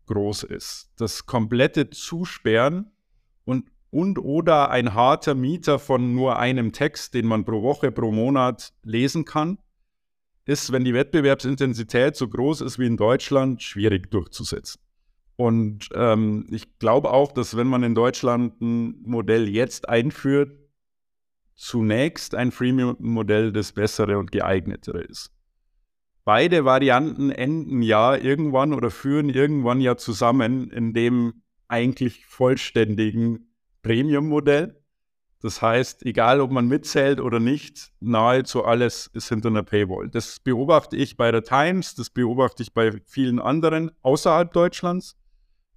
groß 0.07 0.43
ist. 0.43 0.91
Das 0.97 1.25
komplette 1.25 1.89
Zusperren 1.89 2.91
und, 3.45 3.69
und 3.89 4.19
oder 4.19 4.69
ein 4.69 4.93
harter 4.93 5.33
Mieter 5.33 5.79
von 5.79 6.13
nur 6.13 6.37
einem 6.37 6.71
Text, 6.71 7.13
den 7.13 7.25
man 7.25 7.45
pro 7.45 7.63
Woche, 7.63 7.91
pro 7.91 8.11
Monat 8.11 8.73
lesen 8.83 9.25
kann, 9.25 9.57
ist, 10.45 10.71
wenn 10.71 10.83
die 10.83 10.93
Wettbewerbsintensität 10.93 12.15
so 12.15 12.27
groß 12.27 12.61
ist 12.61 12.77
wie 12.77 12.85
in 12.85 12.97
Deutschland, 12.97 13.63
schwierig 13.63 14.11
durchzusetzen. 14.11 14.79
Und 15.35 15.89
ähm, 15.95 16.45
ich 16.51 16.77
glaube 16.79 17.11
auch, 17.11 17.31
dass 17.31 17.57
wenn 17.57 17.67
man 17.67 17.83
in 17.83 17.95
Deutschland 17.95 18.61
ein 18.61 19.01
Modell 19.03 19.49
jetzt 19.49 19.89
einführt, 19.89 20.51
zunächst 21.55 22.35
ein 22.35 22.51
Freemium-Modell 22.51 23.51
das 23.51 23.71
bessere 23.71 24.17
und 24.17 24.31
geeignetere 24.31 25.01
ist. 25.01 25.31
Beide 26.25 26.65
Varianten 26.65 27.31
enden 27.31 27.81
ja 27.81 28.15
irgendwann 28.15 28.73
oder 28.73 28.91
führen 28.91 29.29
irgendwann 29.29 29.81
ja 29.81 29.97
zusammen 29.97 30.69
in 30.71 30.93
dem 30.93 31.43
eigentlich 31.67 32.25
vollständigen 32.25 33.53
Premium-Modell. 33.81 34.79
Das 35.41 35.61
heißt, 35.61 36.05
egal 36.05 36.39
ob 36.39 36.51
man 36.51 36.69
mitzählt 36.69 37.19
oder 37.19 37.41
nicht, 37.41 37.91
nahezu 37.99 38.63
alles 38.63 39.07
ist 39.07 39.27
hinter 39.27 39.49
einer 39.49 39.63
Paywall. 39.63 40.09
Das 40.09 40.39
beobachte 40.39 40.95
ich 40.95 41.17
bei 41.17 41.31
der 41.31 41.43
Times, 41.43 41.95
das 41.95 42.09
beobachte 42.09 42.63
ich 42.63 42.73
bei 42.73 43.01
vielen 43.05 43.39
anderen 43.39 43.91
außerhalb 44.03 44.53
Deutschlands. 44.53 45.17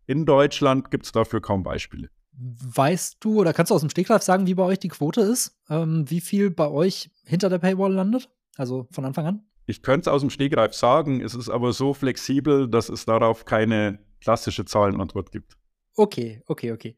In 0.06 0.24
Deutschland 0.24 0.90
gibt 0.90 1.04
es 1.06 1.12
dafür 1.12 1.40
kaum 1.40 1.62
Beispiele. 1.62 2.10
Weißt 2.38 3.16
du 3.20 3.40
oder 3.40 3.52
kannst 3.52 3.70
du 3.70 3.74
aus 3.74 3.80
dem 3.80 3.90
Stegreif 3.90 4.22
sagen, 4.22 4.46
wie 4.46 4.54
bei 4.54 4.62
euch 4.62 4.78
die 4.78 4.88
Quote 4.88 5.22
ist? 5.22 5.58
Ähm, 5.68 6.08
wie 6.08 6.20
viel 6.20 6.50
bei 6.50 6.68
euch 6.68 7.10
hinter 7.24 7.48
der 7.48 7.58
Paywall 7.58 7.92
landet? 7.92 8.30
Also 8.56 8.86
von 8.90 9.04
Anfang 9.04 9.26
an? 9.26 9.46
Ich 9.66 9.82
könnte 9.82 10.10
es 10.10 10.14
aus 10.14 10.20
dem 10.20 10.30
Stegreif 10.30 10.74
sagen, 10.74 11.20
es 11.20 11.34
ist 11.34 11.48
aber 11.48 11.72
so 11.72 11.92
flexibel, 11.92 12.68
dass 12.68 12.88
es 12.88 13.04
darauf 13.04 13.44
keine 13.44 13.98
klassische 14.20 14.64
Zahlenantwort 14.64 15.32
gibt. 15.32 15.56
Okay, 15.96 16.42
okay, 16.46 16.72
okay. 16.72 16.94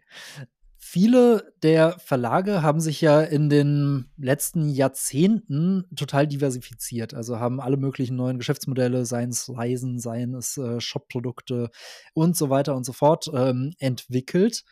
Viele 0.90 1.52
der 1.62 1.98
Verlage 1.98 2.62
haben 2.62 2.80
sich 2.80 3.02
ja 3.02 3.20
in 3.20 3.50
den 3.50 4.06
letzten 4.16 4.70
Jahrzehnten 4.70 5.84
total 5.94 6.26
diversifiziert. 6.26 7.12
Also 7.12 7.38
haben 7.38 7.60
alle 7.60 7.76
möglichen 7.76 8.16
neuen 8.16 8.38
Geschäftsmodelle, 8.38 9.04
seien 9.04 9.28
es 9.28 9.54
Reisen, 9.54 9.98
seien 9.98 10.32
es 10.32 10.56
äh, 10.56 10.80
Shop-Produkte 10.80 11.68
und 12.14 12.38
so 12.38 12.48
weiter 12.48 12.74
und 12.74 12.84
so 12.84 12.94
fort, 12.94 13.30
ähm, 13.34 13.74
entwickelt. 13.78 14.64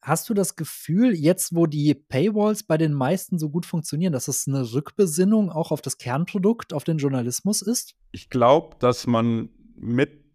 Hast 0.00 0.28
du 0.28 0.34
das 0.34 0.54
Gefühl, 0.54 1.12
jetzt 1.12 1.52
wo 1.56 1.66
die 1.66 1.92
Paywalls 1.92 2.62
bei 2.62 2.78
den 2.78 2.92
meisten 2.94 3.40
so 3.40 3.50
gut 3.50 3.66
funktionieren, 3.66 4.12
dass 4.12 4.28
es 4.28 4.46
eine 4.46 4.72
Rückbesinnung 4.72 5.50
auch 5.50 5.72
auf 5.72 5.82
das 5.82 5.98
Kernprodukt, 5.98 6.72
auf 6.72 6.84
den 6.84 6.98
Journalismus 6.98 7.62
ist? 7.62 7.96
Ich 8.12 8.30
glaube, 8.30 8.76
dass 8.78 9.08
man 9.08 9.48
mit 9.74 10.27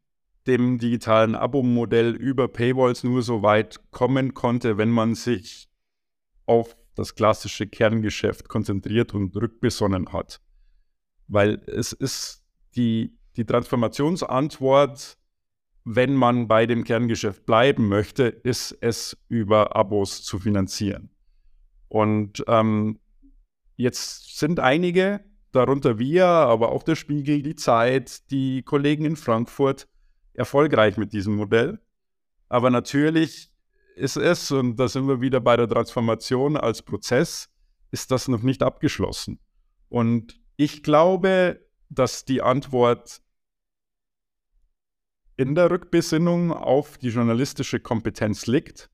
dem 0.47 0.77
digitalen 0.77 1.35
Abo-Modell 1.35 2.15
über 2.15 2.47
Paywalls 2.47 3.03
nur 3.03 3.21
so 3.21 3.43
weit 3.43 3.79
kommen 3.91 4.33
konnte, 4.33 4.77
wenn 4.77 4.89
man 4.89 5.15
sich 5.15 5.69
auf 6.45 6.75
das 6.95 7.15
klassische 7.15 7.67
Kerngeschäft 7.67 8.49
konzentriert 8.49 9.13
und 9.13 9.35
rückbesonnen 9.35 10.11
hat. 10.11 10.41
Weil 11.27 11.61
es 11.67 11.93
ist 11.93 12.43
die, 12.75 13.17
die 13.35 13.45
Transformationsantwort, 13.45 15.17
wenn 15.85 16.13
man 16.13 16.47
bei 16.47 16.65
dem 16.65 16.83
Kerngeschäft 16.83 17.45
bleiben 17.45 17.87
möchte, 17.87 18.23
ist 18.23 18.77
es 18.81 19.17
über 19.27 19.75
Abos 19.75 20.23
zu 20.23 20.39
finanzieren. 20.39 21.09
Und 21.87 22.43
ähm, 22.47 22.99
jetzt 23.75 24.37
sind 24.39 24.59
einige, 24.59 25.23
darunter 25.51 25.99
wir, 25.99 26.25
aber 26.25 26.71
auch 26.71 26.83
der 26.83 26.95
Spiegel, 26.95 27.41
die 27.41 27.55
Zeit, 27.55 28.29
die 28.31 28.63
Kollegen 28.63 29.05
in 29.05 29.15
Frankfurt, 29.15 29.87
erfolgreich 30.33 30.97
mit 30.97 31.13
diesem 31.13 31.35
Modell. 31.35 31.79
Aber 32.49 32.69
natürlich 32.69 33.51
ist 33.95 34.17
es, 34.17 34.51
und 34.51 34.75
da 34.77 34.87
sind 34.87 35.07
wir 35.07 35.21
wieder 35.21 35.39
bei 35.39 35.55
der 35.55 35.67
Transformation 35.67 36.57
als 36.57 36.81
Prozess, 36.81 37.49
ist 37.91 38.11
das 38.11 38.27
noch 38.27 38.41
nicht 38.41 38.63
abgeschlossen. 38.63 39.39
Und 39.89 40.39
ich 40.57 40.83
glaube, 40.83 41.65
dass 41.89 42.25
die 42.25 42.41
Antwort 42.41 43.21
in 45.35 45.55
der 45.55 45.69
Rückbesinnung 45.71 46.51
auf 46.51 46.97
die 46.97 47.09
journalistische 47.09 47.79
Kompetenz 47.79 48.47
liegt 48.47 48.89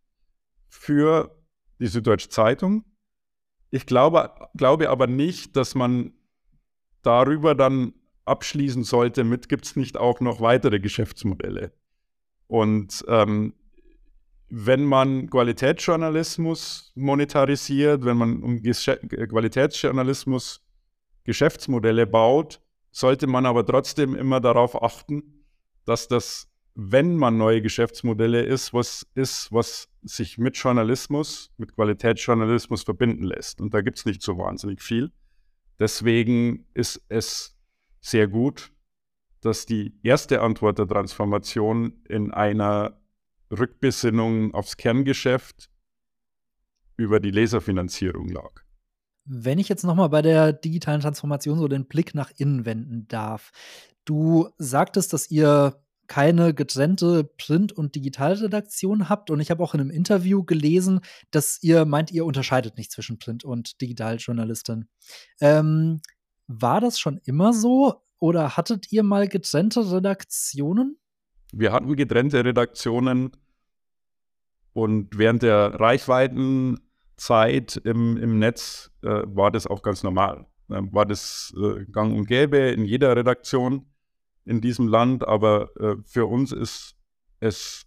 für 0.67 1.37
die 1.79 1.87
Süddeutsche 1.87 2.29
Zeitung. 2.29 2.85
Ich 3.71 3.85
glaube, 3.85 4.49
glaube 4.55 4.89
aber 4.89 5.07
nicht, 5.07 5.55
dass 5.55 5.75
man 5.75 6.13
darüber 7.01 7.55
dann 7.55 7.93
abschließen 8.29 8.83
sollte 8.83 9.23
mit, 9.23 9.49
gibt 9.49 9.65
es 9.65 9.75
nicht 9.75 9.97
auch 9.97 10.19
noch 10.21 10.39
weitere 10.39 10.79
Geschäftsmodelle. 10.79 11.73
Und 12.47 13.05
ähm, 13.07 13.53
wenn 14.49 14.83
man 14.83 15.29
Qualitätsjournalismus 15.29 16.91
monetarisiert, 16.95 18.03
wenn 18.03 18.17
man 18.17 18.41
um 18.41 18.61
Gesch 18.61 18.85
Qualitätsjournalismus 18.85 20.65
Geschäftsmodelle 21.23 22.07
baut, 22.07 22.59
sollte 22.91 23.27
man 23.27 23.45
aber 23.45 23.65
trotzdem 23.65 24.15
immer 24.15 24.39
darauf 24.39 24.81
achten, 24.81 25.45
dass 25.85 26.07
das, 26.07 26.47
wenn 26.73 27.15
man 27.15 27.37
neue 27.37 27.61
Geschäftsmodelle 27.61 28.41
ist, 28.41 28.73
was 28.73 29.05
ist, 29.13 29.51
was 29.51 29.89
sich 30.01 30.39
mit 30.39 30.57
Journalismus, 30.57 31.51
mit 31.57 31.75
Qualitätsjournalismus 31.75 32.83
verbinden 32.83 33.23
lässt. 33.23 33.61
Und 33.61 33.73
da 33.73 33.81
gibt 33.81 33.99
es 33.99 34.05
nicht 34.05 34.23
so 34.23 34.37
wahnsinnig 34.37 34.81
viel. 34.81 35.11
Deswegen 35.79 36.65
ist 36.73 37.05
es 37.09 37.58
sehr 38.01 38.27
gut, 38.27 38.71
dass 39.41 39.65
die 39.65 39.97
erste 40.03 40.41
Antwort 40.41 40.79
der 40.79 40.87
Transformation 40.87 41.93
in 42.07 42.31
einer 42.31 42.99
Rückbesinnung 43.51 44.53
aufs 44.53 44.77
Kerngeschäft 44.77 45.69
über 46.97 47.19
die 47.19 47.31
Leserfinanzierung 47.31 48.27
lag. 48.29 48.61
Wenn 49.25 49.59
ich 49.59 49.69
jetzt 49.69 49.83
nochmal 49.83 50.09
bei 50.09 50.21
der 50.21 50.53
digitalen 50.53 51.01
Transformation 51.01 51.59
so 51.59 51.67
den 51.67 51.87
Blick 51.87 52.15
nach 52.15 52.31
innen 52.37 52.65
wenden 52.65 53.07
darf. 53.07 53.51
Du 54.05 54.49
sagtest, 54.57 55.13
dass 55.13 55.29
ihr 55.29 55.81
keine 56.07 56.55
getrennte 56.55 57.23
Print- 57.23 57.71
und 57.71 57.95
Digitalredaktion 57.95 59.07
habt. 59.07 59.29
Und 59.29 59.39
ich 59.39 59.51
habe 59.51 59.63
auch 59.63 59.75
in 59.75 59.79
einem 59.79 59.91
Interview 59.91 60.43
gelesen, 60.43 61.01
dass 61.31 61.61
ihr 61.61 61.85
meint, 61.85 62.11
ihr 62.11 62.25
unterscheidet 62.25 62.77
nicht 62.77 62.91
zwischen 62.91 63.19
Print- 63.19 63.45
und 63.45 63.79
Digitaljournalistin. 63.79 64.89
Ähm, 65.39 66.01
war 66.49 66.81
das 66.81 66.99
schon 66.99 67.19
immer 67.25 67.53
so 67.53 68.01
oder 68.17 68.57
hattet 68.57 68.91
ihr 68.91 69.03
mal 69.03 69.27
getrennte 69.27 69.91
Redaktionen? 69.91 70.97
Wir 71.53 71.71
hatten 71.71 71.95
getrennte 71.95 72.43
Redaktionen 72.43 73.31
und 74.73 75.17
während 75.17 75.43
der 75.43 75.79
Reichweitenzeit 75.79 77.77
im, 77.83 78.17
im 78.17 78.39
Netz 78.39 78.91
äh, 79.03 79.21
war 79.25 79.51
das 79.51 79.67
auch 79.67 79.83
ganz 79.83 80.01
normal. 80.03 80.47
Äh, 80.69 80.81
war 80.91 81.05
das 81.05 81.53
äh, 81.55 81.85
gang 81.85 82.17
und 82.17 82.25
gäbe 82.27 82.57
in 82.57 82.83
jeder 82.83 83.15
Redaktion 83.15 83.85
in 84.45 84.59
diesem 84.59 84.87
Land, 84.87 85.27
aber 85.27 85.69
äh, 85.79 85.97
für 86.03 86.25
uns 86.25 86.51
ist 86.51 86.95
es 87.39 87.85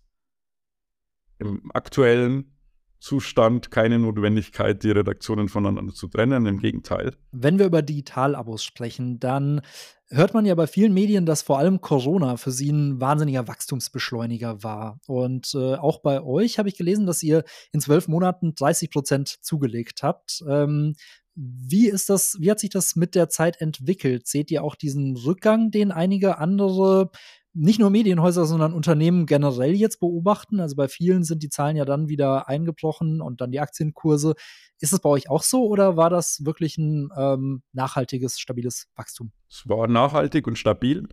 im 1.39 1.69
aktuellen 1.75 2.57
Zustand 3.03 3.73
keine 3.73 3.99
Notwendigkeit, 3.99 4.85
die 4.85 4.93
Redaktionen 4.93 5.49
voneinander 5.49 5.93
zu 5.93 6.07
trennen. 6.07 6.47
Im 6.47 6.61
Gegenteil. 6.61 7.17
Wenn 7.33 7.59
wir 7.59 7.67
über 7.67 7.83
Digitalabos 7.83 8.63
sprechen, 8.63 9.19
dann 9.19 9.61
hört 10.09 10.35
man 10.35 10.47
ja 10.47 10.55
bei 10.55 10.69
vielen 10.69 10.95
Medien, 10.95 11.27
dass 11.27 11.43
vor 11.43 11.59
allem 11.59 11.81
Corona 11.81 12.37
für 12.37 12.53
sie 12.53 12.71
ein 12.71 13.01
wahnsinniger 13.01 13.49
Wachstumsbeschleuniger 13.49 14.63
war. 14.63 15.01
Und 15.09 15.53
äh, 15.55 15.75
auch 15.75 16.01
bei 16.01 16.23
euch 16.23 16.61
habe 16.61 16.69
ich 16.69 16.77
gelesen, 16.77 17.05
dass 17.05 17.25
ihr 17.25 17.43
in 17.73 17.81
zwölf 17.81 18.07
Monaten 18.07 18.55
30 18.55 18.93
Prozent 18.93 19.29
zugelegt 19.41 20.05
habt. 20.05 20.45
Ähm, 20.49 20.95
wie 21.35 21.89
ist 21.89 22.09
das, 22.09 22.37
wie 22.39 22.53
hat 22.53 22.61
sich 22.61 22.71
das 22.71 22.95
mit 22.95 23.17
der 23.17 23.29
Zeit 23.29 23.61
entwickelt? 23.61 24.29
Seht 24.29 24.53
ihr 24.53 24.63
auch 24.63 24.77
diesen 24.77 25.17
Rückgang, 25.17 25.73
den 25.73 25.91
einige 25.91 26.39
andere 26.39 27.11
nicht 27.55 27.79
nur 27.79 27.91
Medienhäuser, 27.91 28.47
sondern 28.47 28.73
Unternehmen 28.73 29.27
generell 29.27 29.75
jetzt 29.75 30.01
beobachten. 30.01 30.61
Also 30.61 30.77
bei 30.77 30.89
vielen 30.89 31.25
sind 31.25 31.43
die 31.43 31.51
Zahlen 31.51 31.77
ja 31.77 31.85
dann 31.85 32.09
wieder 32.09 32.49
eingebrochen 32.49 33.21
und 33.21 33.41
dann 33.41 33.53
die 33.53 33.61
Aktienkurse. 33.61 34.35
Ist 34.81 34.93
es 34.93 35.01
bei 35.01 35.09
euch 35.11 35.29
auch 35.29 35.43
so 35.43 35.67
oder 35.67 35.97
war 35.97 36.11
das 36.11 36.45
wirklich 36.45 36.79
ein 36.79 37.11
ähm, 37.17 37.63
nachhaltiges, 37.73 38.41
stabiles 38.41 38.89
Wachstum? 38.97 39.33
Es 39.51 39.69
war 39.69 39.87
nachhaltig 39.87 40.47
und 40.47 40.59
stabil. 40.59 41.09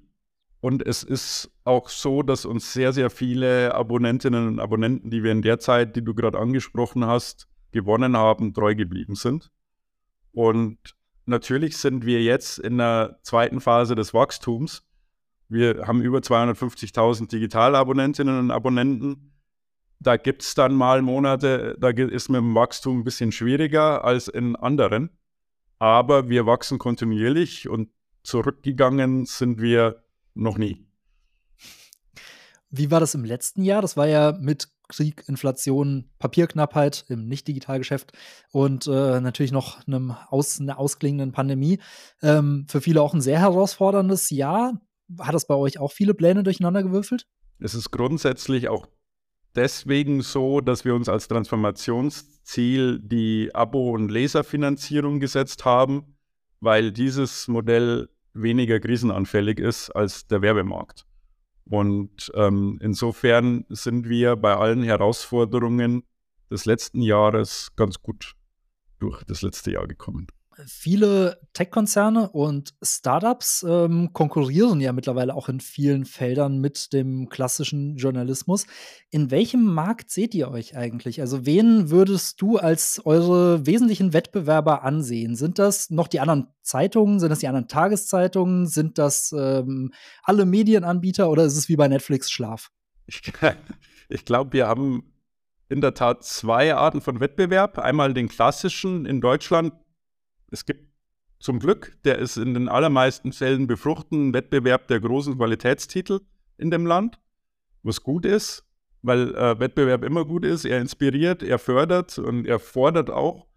Und 0.61 0.85
es 0.85 1.03
ist 1.03 1.51
auch 1.63 1.87
so, 1.87 2.21
dass 2.21 2.45
uns 2.45 2.73
sehr, 2.73 2.91
sehr 2.91 3.09
viele 3.09 3.73
Abonnentinnen 3.73 4.47
und 4.47 4.59
Abonnenten, 4.59 5.09
die 5.09 5.23
wir 5.23 5.31
in 5.31 5.41
der 5.41 5.59
Zeit, 5.59 5.95
die 5.95 6.03
du 6.03 6.13
gerade 6.13 6.37
angesprochen 6.37 7.05
hast, 7.05 7.47
gewonnen 7.71 8.17
haben, 8.17 8.53
treu 8.53 8.75
geblieben 8.75 9.15
sind. 9.15 9.51
Und 10.31 10.77
natürlich 11.25 11.77
sind 11.77 12.05
wir 12.05 12.21
jetzt 12.23 12.59
in 12.59 12.77
der 12.77 13.19
zweiten 13.23 13.61
Phase 13.61 13.95
des 13.95 14.13
Wachstums 14.13 14.88
wir 15.49 15.87
haben 15.87 16.01
über 16.01 16.19
250.000 16.19 17.29
Digitalabonnentinnen 17.29 18.37
und 18.37 18.51
Abonnenten. 18.51 19.33
Da 19.99 20.15
gibt 20.15 20.43
es 20.43 20.53
dann 20.53 20.73
mal 20.75 21.01
Monate, 21.01 21.75
da 21.79 21.89
ist 21.89 22.29
mit 22.29 22.37
dem 22.37 22.55
Wachstum 22.55 22.99
ein 22.99 23.03
bisschen 23.03 23.31
schwieriger 23.31 24.05
als 24.05 24.27
in 24.27 24.55
anderen. 24.55 25.09
Aber 25.79 26.29
wir 26.29 26.45
wachsen 26.45 26.77
kontinuierlich 26.77 27.67
und 27.67 27.89
zurückgegangen 28.23 29.25
sind 29.25 29.59
wir 29.59 30.03
noch 30.35 30.57
nie. 30.57 30.85
Wie 32.69 32.91
war 32.91 32.99
das 32.99 33.15
im 33.15 33.25
letzten 33.25 33.63
Jahr? 33.63 33.81
Das 33.81 33.97
war 33.97 34.07
ja 34.07 34.37
mit 34.39 34.69
Krieg, 34.87 35.23
Inflation, 35.27 36.09
Papierknappheit 36.19 37.05
im 37.09 37.27
Nicht-Digitalgeschäft 37.27 38.11
und 38.51 38.87
äh, 38.87 39.21
natürlich 39.21 39.51
noch 39.51 39.85
einem 39.87 40.15
aus, 40.29 40.59
einer 40.59 40.79
ausklingenden 40.79 41.31
Pandemie. 41.31 41.79
Ähm, 42.21 42.65
für 42.67 42.81
viele 42.81 43.01
auch 43.01 43.13
ein 43.13 43.21
sehr 43.21 43.39
herausforderndes 43.39 44.29
Jahr. 44.29 44.79
Hat 45.17 45.33
das 45.33 45.47
bei 45.47 45.55
euch 45.55 45.79
auch 45.79 45.91
viele 45.91 46.13
Pläne 46.13 46.43
durcheinander 46.43 46.83
gewürfelt? 46.83 47.27
Es 47.59 47.73
ist 47.73 47.91
grundsätzlich 47.91 48.69
auch 48.69 48.87
deswegen 49.55 50.21
so, 50.21 50.61
dass 50.61 50.85
wir 50.85 50.95
uns 50.95 51.09
als 51.09 51.27
Transformationsziel 51.27 52.99
die 52.99 53.53
Abo- 53.53 53.91
und 53.91 54.09
Leserfinanzierung 54.09 55.19
gesetzt 55.19 55.65
haben, 55.65 56.15
weil 56.59 56.91
dieses 56.91 57.47
Modell 57.47 58.09
weniger 58.33 58.79
krisenanfällig 58.79 59.59
ist 59.59 59.89
als 59.89 60.27
der 60.27 60.41
Werbemarkt. 60.41 61.05
Und 61.65 62.31
ähm, 62.35 62.79
insofern 62.81 63.65
sind 63.69 64.07
wir 64.07 64.35
bei 64.35 64.55
allen 64.55 64.83
Herausforderungen 64.83 66.03
des 66.49 66.65
letzten 66.65 67.01
Jahres 67.01 67.69
ganz 67.75 68.01
gut 68.01 68.33
durch 68.99 69.23
das 69.23 69.41
letzte 69.41 69.71
Jahr 69.71 69.87
gekommen 69.87 70.27
viele 70.65 71.39
Tech-Konzerne 71.53 72.29
und 72.29 72.73
Startups 72.81 73.65
ähm, 73.67 74.11
konkurrieren 74.13 74.81
ja 74.81 74.91
mittlerweile 74.93 75.35
auch 75.35 75.49
in 75.49 75.59
vielen 75.59 76.05
Feldern 76.05 76.59
mit 76.59 76.93
dem 76.93 77.29
klassischen 77.29 77.95
Journalismus. 77.95 78.65
In 79.09 79.31
welchem 79.31 79.65
Markt 79.65 80.11
seht 80.11 80.35
ihr 80.35 80.49
euch 80.49 80.75
eigentlich? 80.75 81.21
Also 81.21 81.45
wen 81.45 81.89
würdest 81.89 82.41
du 82.41 82.57
als 82.57 83.01
eure 83.05 83.65
wesentlichen 83.65 84.13
Wettbewerber 84.13 84.83
ansehen? 84.83 85.35
Sind 85.35 85.59
das 85.59 85.89
noch 85.89 86.07
die 86.07 86.19
anderen 86.19 86.47
Zeitungen? 86.61 87.19
Sind 87.19 87.29
das 87.29 87.39
die 87.39 87.47
anderen 87.47 87.67
Tageszeitungen? 87.67 88.67
Sind 88.67 88.97
das 88.97 89.33
ähm, 89.37 89.93
alle 90.23 90.45
Medienanbieter 90.45 91.29
oder 91.29 91.43
ist 91.43 91.57
es 91.57 91.69
wie 91.69 91.75
bei 91.75 91.87
Netflix 91.87 92.31
Schlaf? 92.31 92.69
Ich, 93.07 93.21
ich 94.09 94.25
glaube, 94.25 94.53
wir 94.53 94.67
haben 94.67 95.13
in 95.69 95.81
der 95.81 95.93
Tat 95.93 96.23
zwei 96.23 96.73
Arten 96.73 96.99
von 96.99 97.19
Wettbewerb. 97.19 97.77
Einmal 97.77 98.13
den 98.13 98.27
klassischen 98.27 99.05
in 99.05 99.21
Deutschland, 99.21 99.73
es 100.51 100.65
gibt 100.65 100.89
zum 101.39 101.59
Glück, 101.59 101.97
der 102.03 102.19
ist 102.19 102.37
in 102.37 102.53
den 102.53 102.67
allermeisten 102.67 103.31
Fällen 103.31 103.67
befruchten 103.67 104.33
Wettbewerb 104.33 104.87
der 104.87 104.99
großen 104.99 105.37
Qualitätstitel 105.37 106.19
in 106.57 106.69
dem 106.69 106.85
Land, 106.85 107.19
was 107.83 108.03
gut 108.03 108.25
ist. 108.25 108.65
weil 109.01 109.33
äh, 109.35 109.59
Wettbewerb 109.59 110.03
immer 110.03 110.25
gut 110.25 110.43
ist. 110.43 110.65
Er 110.65 110.81
inspiriert, 110.81 111.41
er 111.41 111.59
fördert 111.59 112.19
und 112.19 112.45
er 112.45 112.59
fordert 112.59 113.09
auch. 113.09 113.47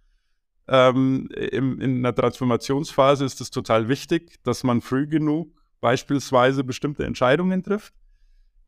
Ähm, 0.68 1.28
im, 1.32 1.80
in 1.80 1.98
einer 1.98 2.14
Transformationsphase 2.14 3.24
ist 3.24 3.40
es 3.40 3.50
total 3.50 3.88
wichtig, 3.88 4.38
dass 4.44 4.62
man 4.62 4.80
früh 4.80 5.08
genug 5.08 5.52
beispielsweise 5.80 6.62
bestimmte 6.62 7.04
Entscheidungen 7.04 7.64
trifft. 7.64 7.92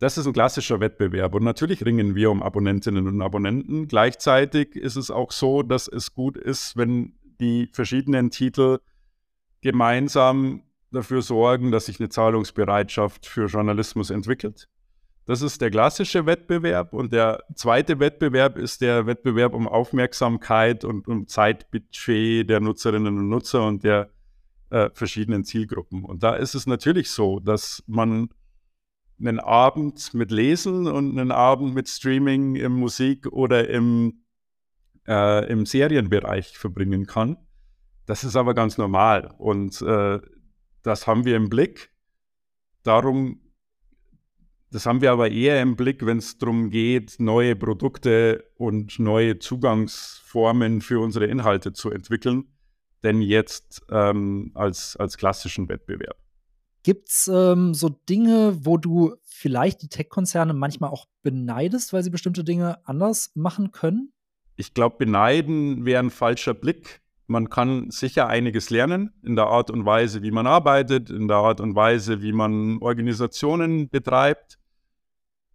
Das 0.01 0.19
ist 0.19 0.27
ein 0.27 0.33
klassischer 0.33 0.81
Wettbewerb 0.81 1.35
und 1.37 1.45
natürlich 1.45 1.85
ringen 1.85 2.17
wir 2.17 2.33
um 2.33 2.43
Abonnentinnen 2.43 3.07
und 3.07 3.23
Abonnenten. 3.23 3.87
Gleichzeitig 3.87 4.75
ist 4.75 4.97
es 4.97 5.13
auch 5.13 5.31
so, 5.31 5.63
dass 5.63 5.87
es 5.87 6.13
gut 6.13 6.37
ist, 6.37 6.77
wenn 6.77 7.15
die 7.45 7.69
verschiedenen 7.73 8.31
Titel 8.31 8.79
gemeinsam 9.61 10.63
dafür 10.91 11.23
sorgen, 11.23 11.71
dass 11.71 11.87
sich 11.87 12.01
eine 12.01 12.09
Zahlungsbereitschaft 12.09 13.27
für 13.27 13.47
Journalismus 13.47 14.11
entwickelt. 14.11 14.69
Das 15.27 15.41
ist 15.41 15.61
der 15.61 15.71
klassische 15.71 16.27
Wettbewerb. 16.27 16.93
Und 16.93 17.13
der 17.13 17.43
zweite 17.55 17.99
Wettbewerb 17.99 18.59
ist 18.59 18.81
der 18.81 19.07
Wettbewerb 19.07 19.55
um 19.55 19.67
Aufmerksamkeit 19.67 20.85
und 20.85 21.09
um 21.09 21.27
Zeitbudget 21.27 22.49
der 22.49 22.61
Nutzerinnen 22.61 23.19
und 23.19 23.29
Nutzer 23.29 23.67
und 23.67 23.85
der 23.85 24.11
äh, 24.71 24.91
verschiedenen 24.93 25.45
Zielgruppen. 25.45 26.05
Und 26.05 26.23
da 26.23 26.35
ist 26.37 26.55
es 26.55 26.67
natürlich 26.67 27.11
so, 27.11 27.41
dass 27.41 27.83
man 27.87 28.29
einen 29.19 29.41
Abend 29.41 30.13
mit 30.13 30.31
Lesen 30.31 30.87
und 30.87 31.19
einen 31.19 31.33
Abend 31.33 31.75
mit 31.75 31.89
Streaming 31.89 32.57
im 32.57 32.73
Musik- 32.73 33.29
oder 33.29 33.69
im, 33.69 34.24
äh, 35.07 35.51
im 35.51 35.67
Serienbereich 35.67 36.57
verbringen 36.59 37.07
kann. 37.07 37.37
Das 38.07 38.25
ist 38.25 38.37
aber 38.37 38.55
ganz 38.55 38.79
normal 38.79 39.35
und 39.39 39.81
äh, 39.83 40.21
das 40.83 41.07
haben 41.07 41.25
wir 41.25 41.37
im 41.37 41.49
Blick. 41.49 41.91
Darum 42.83 43.41
das 44.75 44.87
haben 44.87 45.01
wir 45.03 45.13
aber 45.13 45.31
eher 45.31 45.63
im 45.63 45.77
Blick, 45.77 46.05
wenn 46.05 46.19
es 46.19 46.37
darum 46.37 46.69
geht, 46.69 47.21
neue 47.21 47.55
Produkte 47.55 48.45
und 48.57 48.99
neue 48.99 49.39
Zugangsformen 49.39 50.81
für 50.81 50.99
unsere 50.99 51.27
Inhalte 51.27 51.73
zu 51.73 51.93
entwickeln, 51.93 52.49
denn 53.05 53.23
jetzt 53.23 53.83
ähm, 53.89 54.51
als, 54.55 54.97
als 54.97 55.17
klassischen 55.17 55.69
Wettbewerb. 55.69 56.17
Gibt 56.83 57.09
es 57.09 57.31
ähm, 57.33 57.73
so 57.73 57.89
Dinge, 57.89 58.67
wo 58.67 58.77
du 58.77 59.15
vielleicht 59.23 59.81
die 59.81 59.89
Tech-Konzerne 59.89 60.55
manchmal 60.55 60.91
auch 60.91 61.07
beneidest, 61.23 61.93
weil 61.93 62.03
sie 62.03 62.11
bestimmte 62.11 62.43
Dinge 62.43 62.85
anders 62.85 63.31
machen 63.37 63.71
können? 63.71 64.13
Ich 64.57 64.75
glaube, 64.75 64.97
beneiden 64.99 65.85
wäre 65.85 66.01
ein 66.01 66.11
falscher 66.11 66.55
Blick. 66.55 67.01
Man 67.27 67.49
kann 67.49 67.91
sicher 67.91 68.29
einiges 68.29 68.71
lernen 68.71 69.13
in 69.23 69.35
der 69.35 69.47
Art 69.47 69.71
und 69.71 69.87
Weise, 69.87 70.23
wie 70.23 70.31
man 70.31 70.47
arbeitet, 70.47 71.11
in 71.11 71.27
der 71.27 71.39
Art 71.39 71.61
und 71.61 71.75
Weise, 71.75 72.23
wie 72.23 72.33
man 72.33 72.79
Organisationen 72.83 73.89
betreibt. 73.89 74.59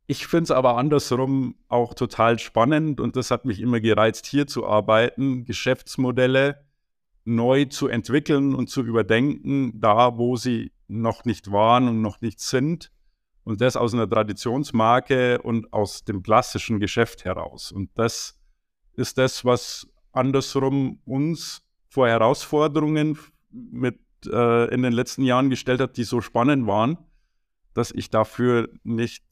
Ich 0.07 0.25
finde 0.25 0.45
es 0.45 0.51
aber 0.51 0.77
andersrum 0.77 1.55
auch 1.67 1.93
total 1.93 2.39
spannend 2.39 2.99
und 2.99 3.15
das 3.15 3.29
hat 3.29 3.45
mich 3.45 3.61
immer 3.61 3.79
gereizt, 3.79 4.25
hier 4.25 4.47
zu 4.47 4.65
arbeiten, 4.65 5.45
Geschäftsmodelle 5.45 6.65
neu 7.25 7.65
zu 7.65 7.87
entwickeln 7.87 8.55
und 8.55 8.71
zu 8.71 8.81
überdenken, 8.81 9.79
da 9.79 10.17
wo 10.17 10.35
sie 10.35 10.71
noch 10.87 11.25
nicht 11.25 11.51
waren 11.51 11.87
und 11.87 12.01
noch 12.01 12.21
nicht 12.21 12.39
sind. 12.39 12.91
Und 13.43 13.61
das 13.61 13.77
aus 13.77 13.93
einer 13.93 14.09
Traditionsmarke 14.09 15.41
und 15.43 15.71
aus 15.73 16.03
dem 16.05 16.23
klassischen 16.23 16.79
Geschäft 16.79 17.23
heraus. 17.23 17.71
Und 17.71 17.91
das 17.93 18.38
ist 18.99 19.17
das, 19.17 19.45
was 19.45 19.87
andersrum 20.11 20.99
uns 21.05 21.61
vor 21.87 22.07
Herausforderungen 22.07 23.17
mit 23.49 23.99
äh, 24.25 24.73
in 24.73 24.83
den 24.83 24.93
letzten 24.93 25.23
Jahren 25.23 25.49
gestellt 25.49 25.81
hat, 25.81 25.97
die 25.97 26.03
so 26.03 26.21
spannend 26.21 26.67
waren, 26.67 26.97
dass 27.73 27.91
ich 27.91 28.09
dafür 28.09 28.69
nicht 28.83 29.23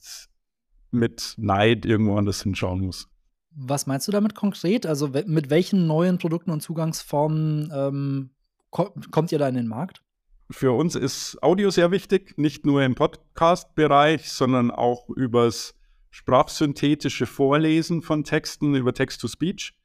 mit 0.92 1.36
Neid 1.38 1.86
irgendwo 1.86 2.18
anders 2.18 2.42
hinschauen 2.44 2.82
muss. 2.82 3.08
Was 3.52 3.88
meinst 3.88 4.08
du 4.08 4.12
damit 4.12 4.36
konkret? 4.36 4.86
Also 4.86 5.10
mit 5.10 5.50
welchen 5.50 5.88
neuen 5.88 6.18
Produkten 6.18 6.52
und 6.52 6.62
Zugangsformen 6.62 7.72
ähm, 7.74 8.30
ko 8.70 8.94
kommt 9.12 9.32
ihr 9.32 9.40
da 9.40 9.48
in 9.48 9.56
den 9.56 9.68
Markt? 9.68 10.02
Für 10.50 10.72
uns 10.72 10.96
ist 10.96 11.42
Audio 11.44 11.70
sehr 11.72 11.92
wichtig, 11.92 12.38
nicht 12.38 12.66
nur 12.66 12.82
im 12.84 12.96
Podcast-Bereich, 12.96 14.32
sondern 14.32 14.72
auch 14.72 15.10
übers 15.10 15.77
sprachsynthetische 16.18 17.28
Vorlesen 17.28 18.02
von 18.02 18.24
Texten, 18.24 18.74
über 18.74 18.92
Text-to-Speech, 18.92 19.76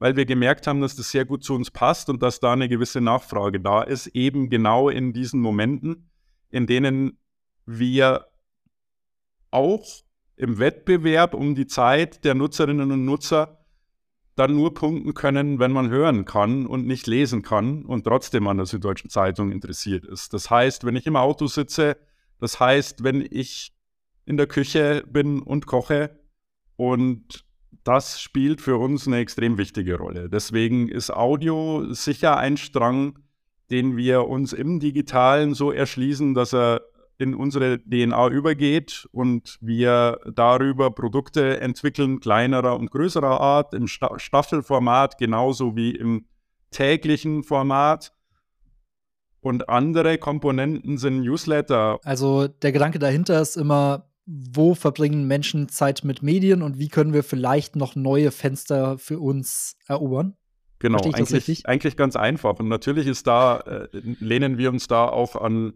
weil 0.00 0.16
wir 0.16 0.26
gemerkt 0.26 0.66
haben, 0.66 0.80
dass 0.80 0.96
das 0.96 1.12
sehr 1.12 1.24
gut 1.24 1.44
zu 1.44 1.54
uns 1.54 1.70
passt 1.70 2.10
und 2.10 2.22
dass 2.22 2.40
da 2.40 2.54
eine 2.54 2.68
gewisse 2.68 3.00
Nachfrage 3.00 3.60
da 3.60 3.82
ist, 3.82 4.08
eben 4.08 4.50
genau 4.50 4.88
in 4.88 5.12
diesen 5.12 5.40
Momenten, 5.40 6.10
in 6.50 6.66
denen 6.66 7.18
wir 7.66 8.26
auch 9.52 9.86
im 10.34 10.58
Wettbewerb 10.58 11.34
um 11.34 11.54
die 11.54 11.68
Zeit 11.68 12.24
der 12.24 12.34
Nutzerinnen 12.34 12.90
und 12.90 13.04
Nutzer 13.04 13.64
dann 14.34 14.56
nur 14.56 14.74
punkten 14.74 15.14
können, 15.14 15.60
wenn 15.60 15.70
man 15.70 15.88
hören 15.88 16.24
kann 16.24 16.66
und 16.66 16.84
nicht 16.84 17.06
lesen 17.06 17.42
kann 17.42 17.84
und 17.84 18.02
trotzdem 18.02 18.48
an 18.48 18.56
der 18.56 18.66
Süddeutschen 18.66 19.08
Zeitung 19.08 19.52
interessiert 19.52 20.04
ist. 20.04 20.34
Das 20.34 20.50
heißt, 20.50 20.84
wenn 20.84 20.96
ich 20.96 21.06
im 21.06 21.14
Auto 21.14 21.46
sitze, 21.46 21.96
das 22.40 22.58
heißt, 22.58 23.04
wenn 23.04 23.24
ich 23.30 23.75
in 24.26 24.36
der 24.36 24.46
Küche 24.46 25.04
bin 25.08 25.40
und 25.40 25.66
koche 25.66 26.18
und 26.76 27.44
das 27.84 28.20
spielt 28.20 28.60
für 28.60 28.76
uns 28.76 29.06
eine 29.06 29.18
extrem 29.18 29.58
wichtige 29.58 29.96
Rolle. 29.96 30.28
Deswegen 30.28 30.88
ist 30.88 31.10
Audio 31.10 31.92
sicher 31.92 32.36
ein 32.36 32.56
Strang, 32.56 33.18
den 33.70 33.96
wir 33.96 34.26
uns 34.26 34.52
im 34.52 34.80
Digitalen 34.80 35.54
so 35.54 35.70
erschließen, 35.70 36.34
dass 36.34 36.52
er 36.52 36.82
in 37.18 37.34
unsere 37.34 37.78
DNA 37.78 38.28
übergeht 38.28 39.08
und 39.12 39.56
wir 39.60 40.18
darüber 40.34 40.90
Produkte 40.90 41.60
entwickeln, 41.60 42.20
kleinerer 42.20 42.76
und 42.76 42.90
größerer 42.90 43.40
Art, 43.40 43.72
im 43.72 43.86
Sta 43.86 44.18
Staffelformat 44.18 45.16
genauso 45.16 45.76
wie 45.76 45.92
im 45.92 46.26
täglichen 46.70 47.42
Format. 47.42 48.12
Und 49.40 49.68
andere 49.68 50.18
Komponenten 50.18 50.98
sind 50.98 51.20
Newsletter. 51.20 52.00
Also 52.02 52.48
der 52.48 52.72
Gedanke 52.72 52.98
dahinter 52.98 53.40
ist 53.40 53.56
immer, 53.56 54.10
wo 54.26 54.74
verbringen 54.74 55.26
Menschen 55.26 55.68
Zeit 55.68 56.04
mit 56.04 56.22
Medien 56.22 56.62
und 56.62 56.78
wie 56.78 56.88
können 56.88 57.12
wir 57.12 57.22
vielleicht 57.22 57.76
noch 57.76 57.94
neue 57.94 58.32
Fenster 58.32 58.98
für 58.98 59.20
uns 59.20 59.76
erobern? 59.86 60.36
Genau, 60.78 60.98
eigentlich, 61.12 61.66
eigentlich 61.66 61.96
ganz 61.96 62.16
einfach. 62.16 62.58
Und 62.58 62.68
natürlich 62.68 63.06
ist 63.06 63.26
da, 63.26 63.60
äh, 63.60 63.88
lehnen 63.92 64.58
wir 64.58 64.70
uns 64.70 64.88
da 64.88 65.06
auch 65.08 65.36
an 65.36 65.72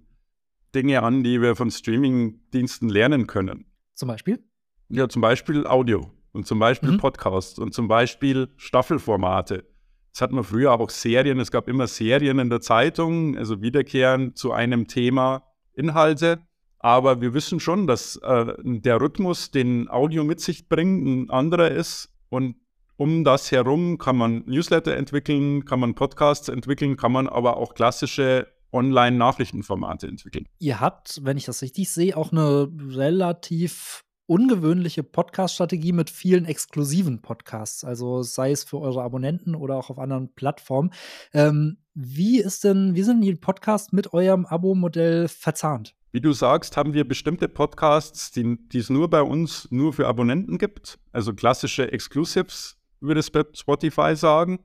Dinge 0.74 1.02
an, 1.02 1.24
die 1.24 1.40
wir 1.40 1.56
von 1.56 1.70
Streaming-Diensten 1.70 2.88
lernen 2.88 3.26
können. 3.26 3.66
Zum 3.94 4.08
Beispiel? 4.08 4.44
Ja, 4.88 5.08
zum 5.08 5.22
Beispiel 5.22 5.66
Audio 5.66 6.10
und 6.32 6.46
zum 6.46 6.58
Beispiel 6.58 6.92
mhm. 6.92 6.98
Podcasts 6.98 7.58
und 7.58 7.72
zum 7.72 7.88
Beispiel 7.88 8.48
Staffelformate. 8.56 9.64
Das 10.12 10.22
hatten 10.22 10.34
wir 10.34 10.44
früher 10.44 10.72
auch 10.72 10.90
Serien. 10.90 11.38
Es 11.38 11.50
gab 11.50 11.68
immer 11.68 11.86
Serien 11.86 12.38
in 12.38 12.50
der 12.50 12.60
Zeitung, 12.60 13.36
also 13.36 13.62
wiederkehrend 13.62 14.36
zu 14.36 14.52
einem 14.52 14.86
Thema 14.86 15.44
Inhalte. 15.72 16.40
Aber 16.80 17.20
wir 17.20 17.34
wissen 17.34 17.60
schon, 17.60 17.86
dass 17.86 18.16
äh, 18.16 18.54
der 18.58 19.00
Rhythmus, 19.00 19.50
den 19.50 19.88
Audio 19.88 20.24
mit 20.24 20.40
sich 20.40 20.68
bringt, 20.68 21.06
ein 21.06 21.30
anderer 21.30 21.70
ist. 21.70 22.08
Und 22.30 22.56
um 22.96 23.22
das 23.22 23.52
herum 23.52 23.98
kann 23.98 24.16
man 24.16 24.44
Newsletter 24.46 24.96
entwickeln, 24.96 25.64
kann 25.64 25.80
man 25.80 25.94
Podcasts 25.94 26.48
entwickeln, 26.48 26.96
kann 26.96 27.12
man 27.12 27.28
aber 27.28 27.58
auch 27.58 27.74
klassische 27.74 28.48
Online-Nachrichtenformate 28.72 30.06
entwickeln. 30.06 30.46
Ihr 30.58 30.80
habt, 30.80 31.20
wenn 31.22 31.36
ich 31.36 31.44
das 31.44 31.62
richtig 31.62 31.90
sehe, 31.90 32.16
auch 32.16 32.32
eine 32.32 32.70
relativ 32.94 34.04
ungewöhnliche 34.26 35.02
Podcast-Strategie 35.02 35.92
mit 35.92 36.08
vielen 36.08 36.44
exklusiven 36.44 37.20
Podcasts, 37.20 37.84
also 37.84 38.22
sei 38.22 38.52
es 38.52 38.62
für 38.62 38.78
eure 38.78 39.02
Abonnenten 39.02 39.56
oder 39.56 39.76
auch 39.76 39.90
auf 39.90 39.98
anderen 39.98 40.32
Plattformen. 40.34 40.92
Ähm, 41.34 41.78
wie 41.94 42.40
ist 42.40 42.62
denn, 42.62 42.94
wie 42.94 43.02
sind 43.02 43.22
die 43.22 43.34
Podcasts 43.34 43.92
mit 43.92 44.12
eurem 44.12 44.46
Abo-Modell 44.46 45.26
verzahnt? 45.26 45.96
Wie 46.12 46.20
du 46.20 46.32
sagst, 46.32 46.76
haben 46.76 46.92
wir 46.92 47.06
bestimmte 47.06 47.48
Podcasts, 47.48 48.32
die, 48.32 48.58
die 48.68 48.78
es 48.78 48.90
nur 48.90 49.08
bei 49.08 49.22
uns 49.22 49.70
nur 49.70 49.92
für 49.92 50.08
Abonnenten 50.08 50.58
gibt, 50.58 50.98
also 51.12 51.32
klassische 51.34 51.92
Exclusives, 51.92 52.76
würde 53.00 53.22
Spotify 53.22 54.16
sagen. 54.16 54.58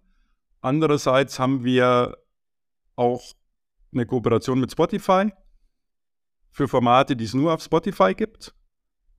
Andererseits 0.61 1.37
haben 1.37 1.63
wir 1.63 2.17
auch 2.95 3.33
eine 3.93 4.07
Kooperation 4.07 4.59
mit 4.59 4.71
Spotify 4.71 5.31
für 6.51 6.67
Formate, 6.67 7.15
die 7.15 7.25
es 7.25 7.35
nur 7.35 7.53
auf 7.53 7.61
Spotify 7.61 8.15
gibt. 8.15 8.55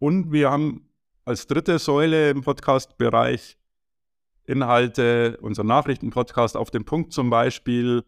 Und 0.01 0.33
wir 0.33 0.51
haben 0.51 0.89
als 1.25 1.47
dritte 1.47 1.79
Säule 1.79 2.31
im 2.31 2.43
Podcast-Bereich 2.43 3.57
Inhalte, 4.45 5.39
unser 5.41 5.65
Nachrichtenpodcast 5.65 6.57
auf 6.57 6.71
dem 6.71 6.85
Punkt 6.85 7.13
zum 7.13 7.31
Beispiel, 7.31 8.05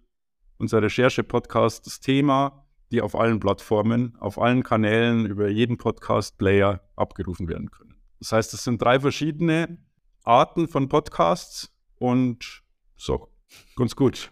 unser 0.57 0.83
Recherche-Podcast, 0.83 1.87
das 1.87 2.01
Thema, 2.01 2.68
die 2.91 3.03
auf 3.03 3.15
allen 3.15 3.41
Plattformen, 3.41 4.17
auf 4.19 4.41
allen 4.41 4.63
Kanälen, 4.63 5.27
über 5.27 5.49
jeden 5.49 5.77
Podcast-Player 5.77 6.81
abgerufen 6.97 7.49
werden 7.49 7.71
können. 7.71 7.95
Das 8.19 8.33
heißt, 8.33 8.55
es 8.55 8.65
sind 8.65 8.83
drei 8.83 9.01
verschiedene 9.01 9.79
Arten 10.25 10.69
von 10.69 10.89
Podcasts 10.89 11.73
und 11.99 12.63
so, 12.97 13.29
ganz 13.77 13.95
gut 13.95 14.31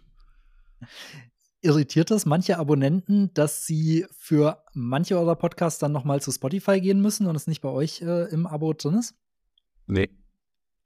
irritiert 1.67 2.11
das 2.11 2.27
manche 2.27 2.59
Abonnenten, 2.59 3.33
dass 3.35 3.67
sie 3.67 4.07
für 4.13 4.63
manche 4.73 5.19
eurer 5.19 5.35
Podcasts 5.35 5.81
dann 5.81 5.93
nochmal 5.93 6.21
zu 6.21 6.31
Spotify 6.31 6.81
gehen 6.81 7.01
müssen 7.01 7.27
und 7.27 7.35
es 7.35 7.47
nicht 7.47 7.61
bei 7.61 7.69
euch 7.69 8.03
äh, 8.03 8.31
im 8.31 8.47
Abo 8.47 8.73
drin 8.73 8.95
ist? 8.95 9.15
Nee. 9.87 10.11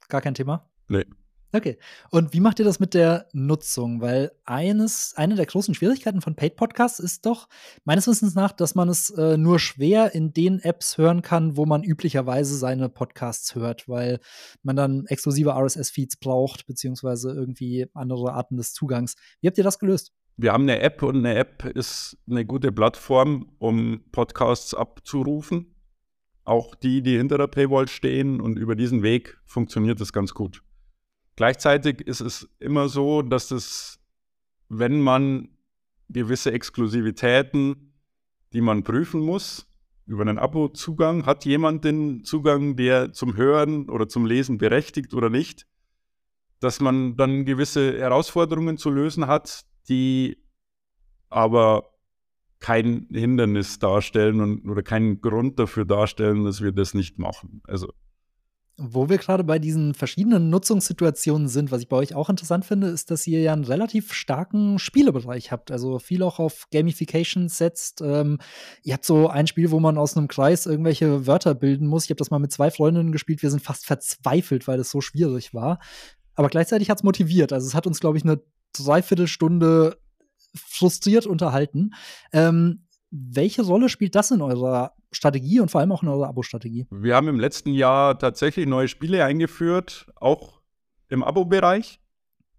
Gar 0.09 0.23
kein 0.23 0.35
Thema? 0.35 0.71
Nee. 0.89 1.05
Okay. 1.53 1.78
Und 2.11 2.32
wie 2.32 2.40
macht 2.40 2.61
ihr 2.61 2.64
das 2.64 2.78
mit 2.78 2.94
der 2.94 3.26
Nutzung? 3.32 4.01
Weil 4.01 4.30
eines, 4.44 5.14
eine 5.16 5.34
der 5.34 5.46
großen 5.46 5.74
Schwierigkeiten 5.74 6.20
von 6.20 6.36
Paid 6.36 6.55
Podcasts 6.55 7.01
ist 7.01 7.26
doch 7.26 7.48
meines 7.84 8.07
Wissens 8.07 8.36
nach, 8.36 8.53
dass 8.53 8.76
man 8.76 8.88
es 8.88 9.11
äh, 9.11 9.36
nur 9.36 9.59
schwer 9.59 10.14
in 10.14 10.32
den 10.32 10.61
Apps 10.61 10.96
hören 10.96 11.22
kann, 11.22 11.57
wo 11.57 11.66
man 11.66 11.82
üblicherweise 11.82 12.57
seine 12.57 12.88
Podcasts 12.88 13.57
hört, 13.57 13.88
weil 13.88 14.20
man 14.62 14.76
dann 14.76 15.07
exklusive 15.07 15.51
RSS-Feeds 15.51 16.18
braucht, 16.18 16.66
beziehungsweise 16.66 17.32
irgendwie 17.32 17.88
andere 17.94 18.32
Arten 18.32 18.57
des 18.57 18.72
Zugangs. 18.72 19.16
Wie 19.40 19.48
habt 19.48 19.59
ihr 19.59 19.64
das 19.64 19.80
gelöst? 19.80 20.12
Wir 20.36 20.53
haben 20.53 20.62
eine 20.62 20.80
App 20.80 21.03
und 21.03 21.16
eine 21.16 21.34
App 21.34 21.64
ist 21.64 22.16
eine 22.30 22.46
gute 22.46 22.70
Plattform, 22.70 23.53
um 23.59 24.05
Podcasts 24.12 24.72
abzurufen. 24.72 25.74
Auch 26.44 26.76
die, 26.76 27.03
die 27.03 27.16
hinter 27.16 27.38
der 27.38 27.48
Paywall 27.48 27.88
stehen 27.88 28.40
und 28.40 28.57
über 28.57 28.76
diesen 28.76 29.03
Weg 29.03 29.36
funktioniert 29.44 30.01
das 30.01 30.12
ganz 30.12 30.32
gut. 30.32 30.62
Gleichzeitig 31.41 32.03
ist 32.03 32.20
es 32.20 32.51
immer 32.59 32.91
so, 32.91 33.22
dass 33.22 33.51
es, 33.51 33.99
wenn 34.68 35.01
man 35.01 35.49
gewisse 36.11 36.53
Exklusivitäten, 36.53 37.95
die 38.53 38.61
man 38.61 38.84
prüfen 38.84 39.22
muss, 39.22 39.66
über 40.05 40.20
einen 40.20 40.38
Abo-Zugang, 40.38 41.24
hat 41.24 41.47
jemand 41.47 41.82
den 41.86 42.24
Zugang, 42.24 42.76
der 42.76 43.14
zum 43.14 43.38
Hören 43.38 43.88
oder 43.88 44.07
zum 44.07 44.26
Lesen 44.26 44.59
berechtigt 44.59 45.14
oder 45.14 45.30
nicht, 45.30 45.66
dass 46.59 46.78
man 46.78 47.16
dann 47.16 47.47
gewisse 47.47 47.99
Herausforderungen 47.99 48.76
zu 48.76 48.91
lösen 48.91 49.26
hat, 49.26 49.64
die 49.88 50.45
aber 51.30 51.88
kein 52.59 53.09
Hindernis 53.11 53.78
darstellen 53.78 54.43
und, 54.43 54.68
oder 54.68 54.82
keinen 54.82 55.22
Grund 55.22 55.59
dafür 55.59 55.86
darstellen, 55.86 56.45
dass 56.45 56.61
wir 56.61 56.72
das 56.72 56.93
nicht 56.93 57.18
machen. 57.18 57.62
Also 57.66 57.95
wo 58.83 59.11
wir 59.11 59.18
gerade 59.18 59.45
bei 59.45 59.59
diesen 59.59 59.93
verschiedenen 59.93 60.49
Nutzungssituationen 60.49 61.49
sind, 61.49 61.70
was 61.70 61.83
ich 61.83 61.89
bei 61.89 61.99
euch 61.99 62.14
auch 62.14 62.31
interessant 62.31 62.64
finde, 62.64 62.87
ist, 62.89 63.11
dass 63.11 63.26
ihr 63.26 63.41
ja 63.43 63.53
einen 63.53 63.64
relativ 63.64 64.14
starken 64.14 64.78
Spielebereich 64.78 65.53
habt. 65.53 65.70
Also 65.70 65.99
viel 65.99 66.22
auch 66.22 66.39
auf 66.39 66.66
Gamification 66.72 67.51
setzt. 67.51 68.01
Ähm, 68.01 68.39
ihr 68.83 68.95
habt 68.95 69.05
so 69.05 69.28
ein 69.28 69.47
Spiel, 69.47 69.70
wo 69.70 69.81
man 69.81 69.99
aus 69.99 70.16
einem 70.16 70.28
Kreis 70.28 70.64
irgendwelche 70.64 71.26
Wörter 71.26 71.55
bilden 71.55 71.87
muss. 71.87 72.05
Ich 72.05 72.11
habe 72.11 72.18
das 72.18 72.31
mal 72.31 72.39
mit 72.39 72.53
zwei 72.53 72.70
Freundinnen 72.70 73.12
gespielt. 73.12 73.43
Wir 73.43 73.51
sind 73.51 73.62
fast 73.62 73.85
verzweifelt, 73.85 74.66
weil 74.66 74.81
es 74.81 74.91
so 74.91 75.03
schwierig 75.03 75.53
war. 75.53 75.78
Aber 76.35 76.49
gleichzeitig 76.49 76.89
hat 76.89 76.99
es 76.99 77.05
motiviert. 77.05 77.53
Also 77.53 77.66
es 77.66 77.74
hat 77.74 77.87
uns, 77.87 78.01
glaube 78.01 78.16
ich, 78.16 78.24
eine 78.24 78.41
Dreiviertelstunde 78.72 79.99
frustriert 80.55 81.26
unterhalten. 81.26 81.91
Ähm, 82.33 82.87
welche 83.11 83.62
Rolle 83.62 83.91
spielt 83.91 84.14
das 84.14 84.31
in 84.31 84.41
eurer 84.41 84.95
Strategie 85.13 85.61
und 85.61 85.71
vor 85.71 85.81
allem 85.81 85.93
auch 85.93 86.03
in 86.03 86.09
eurer 86.09 86.29
Abo-Strategie? 86.29 86.87
Wir 86.91 87.17
haben 87.17 87.29
im 87.29 87.41
letzten 87.41 87.73
Jahr 87.73 88.19
tatsächlich 88.19 88.67
neue 88.67 88.89
Spiele 88.89 89.25
eingeführt, 89.25 90.07
auch 90.17 90.61
im 91.09 91.25
Abo-Bereich. 91.25 92.01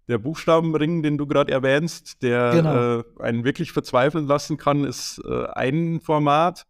Der 0.08 0.18
Buchstabenring, 0.18 1.02
den 1.02 1.16
du 1.16 1.26
gerade 1.26 1.52
erwähnst, 1.52 2.22
der 2.22 2.50
genau. 2.50 2.98
äh, 2.98 3.04
einen 3.20 3.44
wirklich 3.44 3.72
verzweifeln 3.72 4.26
lassen 4.26 4.56
kann, 4.56 4.84
ist 4.84 5.22
äh, 5.24 5.46
ein 5.52 6.00
Format. 6.00 6.66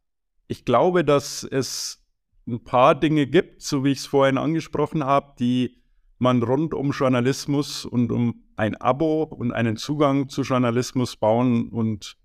Ich 0.48 0.64
glaube, 0.64 1.04
dass 1.04 1.42
es 1.42 2.04
ein 2.46 2.62
paar 2.62 2.94
Dinge 2.94 3.26
gibt, 3.26 3.62
so 3.62 3.84
wie 3.84 3.92
ich 3.92 3.98
es 3.98 4.06
vorhin 4.06 4.38
angesprochen 4.38 5.04
habe, 5.04 5.34
die 5.38 5.82
man 6.18 6.42
rund 6.42 6.74
um 6.74 6.92
Journalismus 6.92 7.84
und 7.84 8.12
um 8.12 8.44
ein 8.56 8.76
Abo 8.76 9.24
und 9.24 9.52
einen 9.52 9.76
Zugang 9.76 10.28
zu 10.28 10.42
Journalismus 10.42 11.16
bauen 11.16 11.68
und 11.68 12.16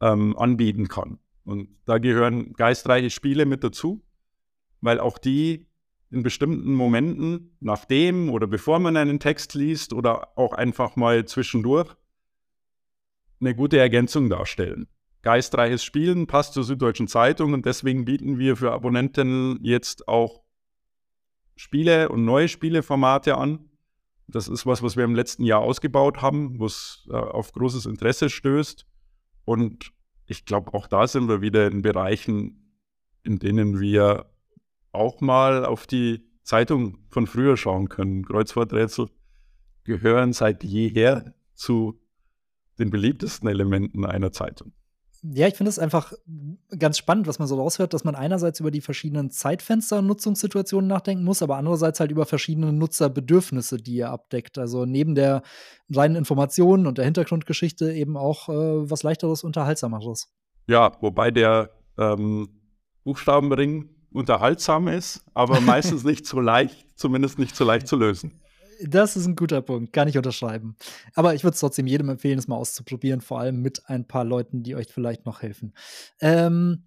ähm, 0.00 0.36
anbieten 0.36 0.88
kann. 0.88 1.18
Und 1.44 1.68
da 1.84 1.98
gehören 1.98 2.54
geistreiche 2.54 3.10
Spiele 3.10 3.46
mit 3.46 3.62
dazu, 3.62 4.04
weil 4.80 4.98
auch 4.98 5.18
die 5.18 5.66
in 6.10 6.22
bestimmten 6.22 6.72
Momenten, 6.72 7.56
nachdem 7.60 8.30
oder 8.30 8.46
bevor 8.46 8.78
man 8.78 8.96
einen 8.96 9.20
Text 9.20 9.54
liest 9.54 9.92
oder 9.92 10.38
auch 10.38 10.52
einfach 10.52 10.96
mal 10.96 11.24
zwischendurch, 11.24 11.94
eine 13.40 13.54
gute 13.54 13.78
Ergänzung 13.78 14.30
darstellen. 14.30 14.86
Geistreiches 15.22 15.82
Spielen 15.82 16.26
passt 16.26 16.54
zur 16.54 16.64
Süddeutschen 16.64 17.08
Zeitung 17.08 17.52
und 17.52 17.66
deswegen 17.66 18.04
bieten 18.04 18.38
wir 18.38 18.56
für 18.56 18.72
Abonnenten 18.72 19.58
jetzt 19.62 20.06
auch 20.06 20.42
Spiele 21.56 22.08
und 22.08 22.24
neue 22.24 22.48
Spieleformate 22.48 23.36
an. 23.36 23.70
Das 24.26 24.48
ist 24.48 24.66
was, 24.66 24.82
was 24.82 24.96
wir 24.96 25.04
im 25.04 25.14
letzten 25.14 25.44
Jahr 25.44 25.60
ausgebaut 25.60 26.22
haben, 26.22 26.58
was 26.58 27.06
äh, 27.10 27.14
auf 27.14 27.52
großes 27.52 27.86
Interesse 27.86 28.30
stößt. 28.30 28.86
Und 29.44 29.92
ich 30.26 30.44
glaube, 30.44 30.74
auch 30.74 30.86
da 30.86 31.06
sind 31.06 31.28
wir 31.28 31.40
wieder 31.40 31.66
in 31.66 31.82
Bereichen, 31.82 32.72
in 33.22 33.38
denen 33.38 33.80
wir 33.80 34.26
auch 34.92 35.20
mal 35.20 35.64
auf 35.64 35.86
die 35.86 36.24
Zeitung 36.42 36.98
von 37.08 37.26
früher 37.26 37.56
schauen 37.56 37.88
können. 37.88 38.24
Kreuzworträtsel 38.24 39.08
gehören 39.84 40.32
seit 40.32 40.62
jeher 40.62 41.34
zu 41.54 42.00
den 42.78 42.90
beliebtesten 42.90 43.48
Elementen 43.48 44.04
einer 44.04 44.32
Zeitung. 44.32 44.72
Ja, 45.32 45.48
ich 45.48 45.54
finde 45.54 45.70
es 45.70 45.78
einfach 45.78 46.12
ganz 46.78 46.98
spannend, 46.98 47.26
was 47.26 47.38
man 47.38 47.48
so 47.48 47.56
raushört, 47.56 47.94
dass 47.94 48.04
man 48.04 48.14
einerseits 48.14 48.60
über 48.60 48.70
die 48.70 48.82
verschiedenen 48.82 49.30
Zeitfenster 49.30 50.00
und 50.00 50.06
Nutzungssituationen 50.06 50.86
nachdenken 50.86 51.24
muss, 51.24 51.40
aber 51.40 51.56
andererseits 51.56 51.98
halt 51.98 52.10
über 52.10 52.26
verschiedene 52.26 52.74
Nutzerbedürfnisse, 52.74 53.78
die 53.78 53.94
ihr 53.94 54.10
abdeckt. 54.10 54.58
Also 54.58 54.84
neben 54.84 55.14
der 55.14 55.42
reinen 55.90 56.16
Information 56.16 56.86
und 56.86 56.98
der 56.98 57.06
Hintergrundgeschichte 57.06 57.90
eben 57.90 58.18
auch 58.18 58.50
äh, 58.50 58.90
was 58.90 59.02
leichteres, 59.02 59.44
unterhaltsameres. 59.44 60.30
Ja, 60.66 60.92
wobei 61.00 61.30
der 61.30 61.70
ähm, 61.96 62.48
Buchstabenring 63.04 63.88
unterhaltsam 64.12 64.88
ist, 64.88 65.24
aber 65.32 65.60
meistens 65.62 66.04
nicht 66.04 66.26
so 66.26 66.38
leicht, 66.38 66.86
zumindest 66.96 67.38
nicht 67.38 67.56
so 67.56 67.64
leicht 67.64 67.88
zu 67.88 67.96
lösen. 67.96 68.40
Das 68.82 69.16
ist 69.16 69.26
ein 69.26 69.36
guter 69.36 69.62
Punkt, 69.62 69.92
kann 69.92 70.08
ich 70.08 70.16
unterschreiben. 70.16 70.76
Aber 71.14 71.34
ich 71.34 71.44
würde 71.44 71.54
es 71.54 71.60
trotzdem 71.60 71.86
jedem 71.86 72.08
empfehlen, 72.08 72.38
es 72.38 72.48
mal 72.48 72.56
auszuprobieren, 72.56 73.20
vor 73.20 73.40
allem 73.40 73.60
mit 73.60 73.88
ein 73.88 74.06
paar 74.06 74.24
Leuten, 74.24 74.62
die 74.62 74.74
euch 74.74 74.88
vielleicht 74.88 75.26
noch 75.26 75.42
helfen. 75.42 75.74
Ähm, 76.20 76.84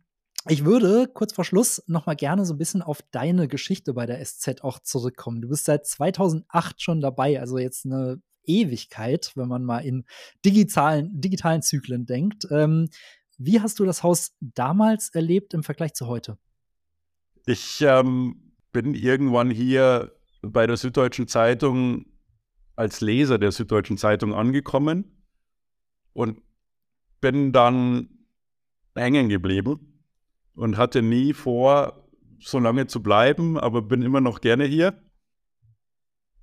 ich 0.49 0.63
würde 0.63 1.07
kurz 1.13 1.33
vor 1.33 1.43
Schluss 1.43 1.83
noch 1.87 2.05
mal 2.05 2.15
gerne 2.15 2.45
so 2.45 2.53
ein 2.53 2.57
bisschen 2.57 2.81
auf 2.81 3.01
deine 3.11 3.47
Geschichte 3.47 3.93
bei 3.93 4.05
der 4.05 4.23
SZ 4.23 4.61
auch 4.61 4.79
zurückkommen. 4.79 5.41
Du 5.41 5.49
bist 5.49 5.65
seit 5.65 5.85
2008 5.85 6.81
schon 6.81 7.01
dabei, 7.01 7.39
also 7.39 7.57
jetzt 7.57 7.85
eine 7.85 8.21
Ewigkeit, 8.45 9.31
wenn 9.35 9.49
man 9.49 9.63
mal 9.63 9.79
in 9.79 10.05
digitalen, 10.45 11.19
digitalen 11.19 11.61
Zyklen 11.61 12.05
denkt. 12.05 12.47
Ähm, 12.49 12.89
wie 13.37 13.61
hast 13.61 13.79
du 13.79 13.85
das 13.85 14.03
Haus 14.03 14.35
damals 14.39 15.09
erlebt 15.09 15.53
im 15.53 15.63
Vergleich 15.63 15.93
zu 15.93 16.07
heute? 16.07 16.37
Ich 17.45 17.81
ähm, 17.81 18.53
bin 18.71 18.93
irgendwann 18.93 19.49
hier 19.49 20.16
bei 20.47 20.67
der 20.67 20.77
Süddeutschen 20.77 21.27
Zeitung 21.27 22.05
als 22.75 23.01
Leser 23.01 23.37
der 23.39 23.51
Süddeutschen 23.51 23.97
Zeitung 23.97 24.33
angekommen 24.33 25.25
und 26.13 26.41
bin 27.21 27.51
dann 27.51 28.09
hängen 28.95 29.29
geblieben 29.29 30.03
und 30.53 30.77
hatte 30.77 31.01
nie 31.01 31.33
vor, 31.33 32.07
so 32.39 32.59
lange 32.59 32.87
zu 32.87 33.01
bleiben, 33.01 33.57
aber 33.57 33.81
bin 33.81 34.01
immer 34.01 34.21
noch 34.21 34.41
gerne 34.41 34.65
hier. 34.65 35.01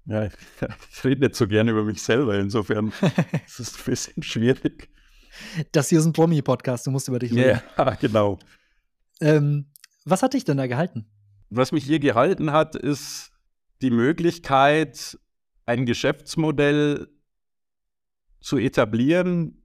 Ja, 0.07 0.25
ich 0.25 1.05
rede 1.05 1.23
nicht 1.23 1.35
so 1.35 1.47
gerne 1.47 1.71
über 1.71 1.85
mich 1.85 2.03
selber, 2.03 2.39
insofern 2.39 2.93
ist 3.47 3.61
es 3.61 3.79
ein 3.79 3.85
bisschen 3.85 4.23
schwierig. 4.23 4.91
Das 5.73 5.89
hier 5.89 5.99
ist 5.99 6.05
ein 6.05 6.13
Promi-Podcast, 6.13 6.87
du 6.87 6.91
musst 6.91 7.09
über 7.09 7.19
dich 7.19 7.33
reden. 7.33 7.61
Ja, 7.77 7.95
genau. 8.01 8.39
Ähm, 9.21 9.67
was 10.05 10.23
hat 10.23 10.35
dich 10.35 10.45
denn 10.45 10.57
da 10.57 10.67
gehalten? 10.67 11.07
Was 11.51 11.73
mich 11.73 11.85
hier 11.85 12.01
gehalten 12.01 12.53
hat, 12.53 12.75
ist 12.75 13.34
die 13.85 13.91
Möglichkeit, 13.91 15.19
ein 15.67 15.85
Geschäftsmodell 15.85 17.09
zu 18.41 18.57
etablieren, 18.57 19.63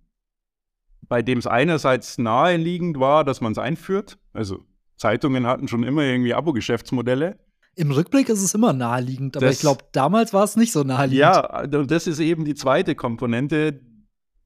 bei 1.02 1.22
dem 1.22 1.40
es 1.40 1.48
einerseits 1.48 2.18
naheliegend 2.18 3.00
war, 3.00 3.24
dass 3.24 3.40
man 3.40 3.54
es 3.54 3.58
einführt. 3.58 4.20
Also 4.34 4.66
Zeitungen 4.98 5.48
hatten 5.48 5.70
schon 5.70 5.84
immer 5.84 6.04
irgendwie 6.04 6.34
Abo-Geschäftsmodelle. 6.34 7.40
Im 7.76 7.92
Rückblick 7.92 8.28
ist 8.28 8.42
es 8.42 8.54
immer 8.54 8.74
naheliegend, 8.74 9.38
aber 9.38 9.46
das, 9.46 9.56
ich 9.56 9.62
glaube, 9.62 9.86
damals 9.94 10.34
war 10.34 10.44
es 10.44 10.58
nicht 10.58 10.74
so 10.74 10.84
naheliegend. 10.84 11.22
Ja, 11.22 11.64
und 11.64 11.90
das 11.90 12.06
ist 12.06 12.20
eben 12.20 12.44
die 12.44 12.56
zweite 12.56 12.96
Komponente, 12.96 13.80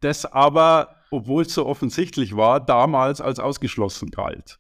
das 0.02 0.26
aber, 0.26 0.98
obwohl 1.10 1.44
es 1.44 1.54
so 1.56 1.66
offensichtlich 1.66 2.36
war, 2.36 2.64
damals 2.64 3.22
als 3.22 3.40
ausgeschlossen 3.40 4.12
galt. 4.12 4.60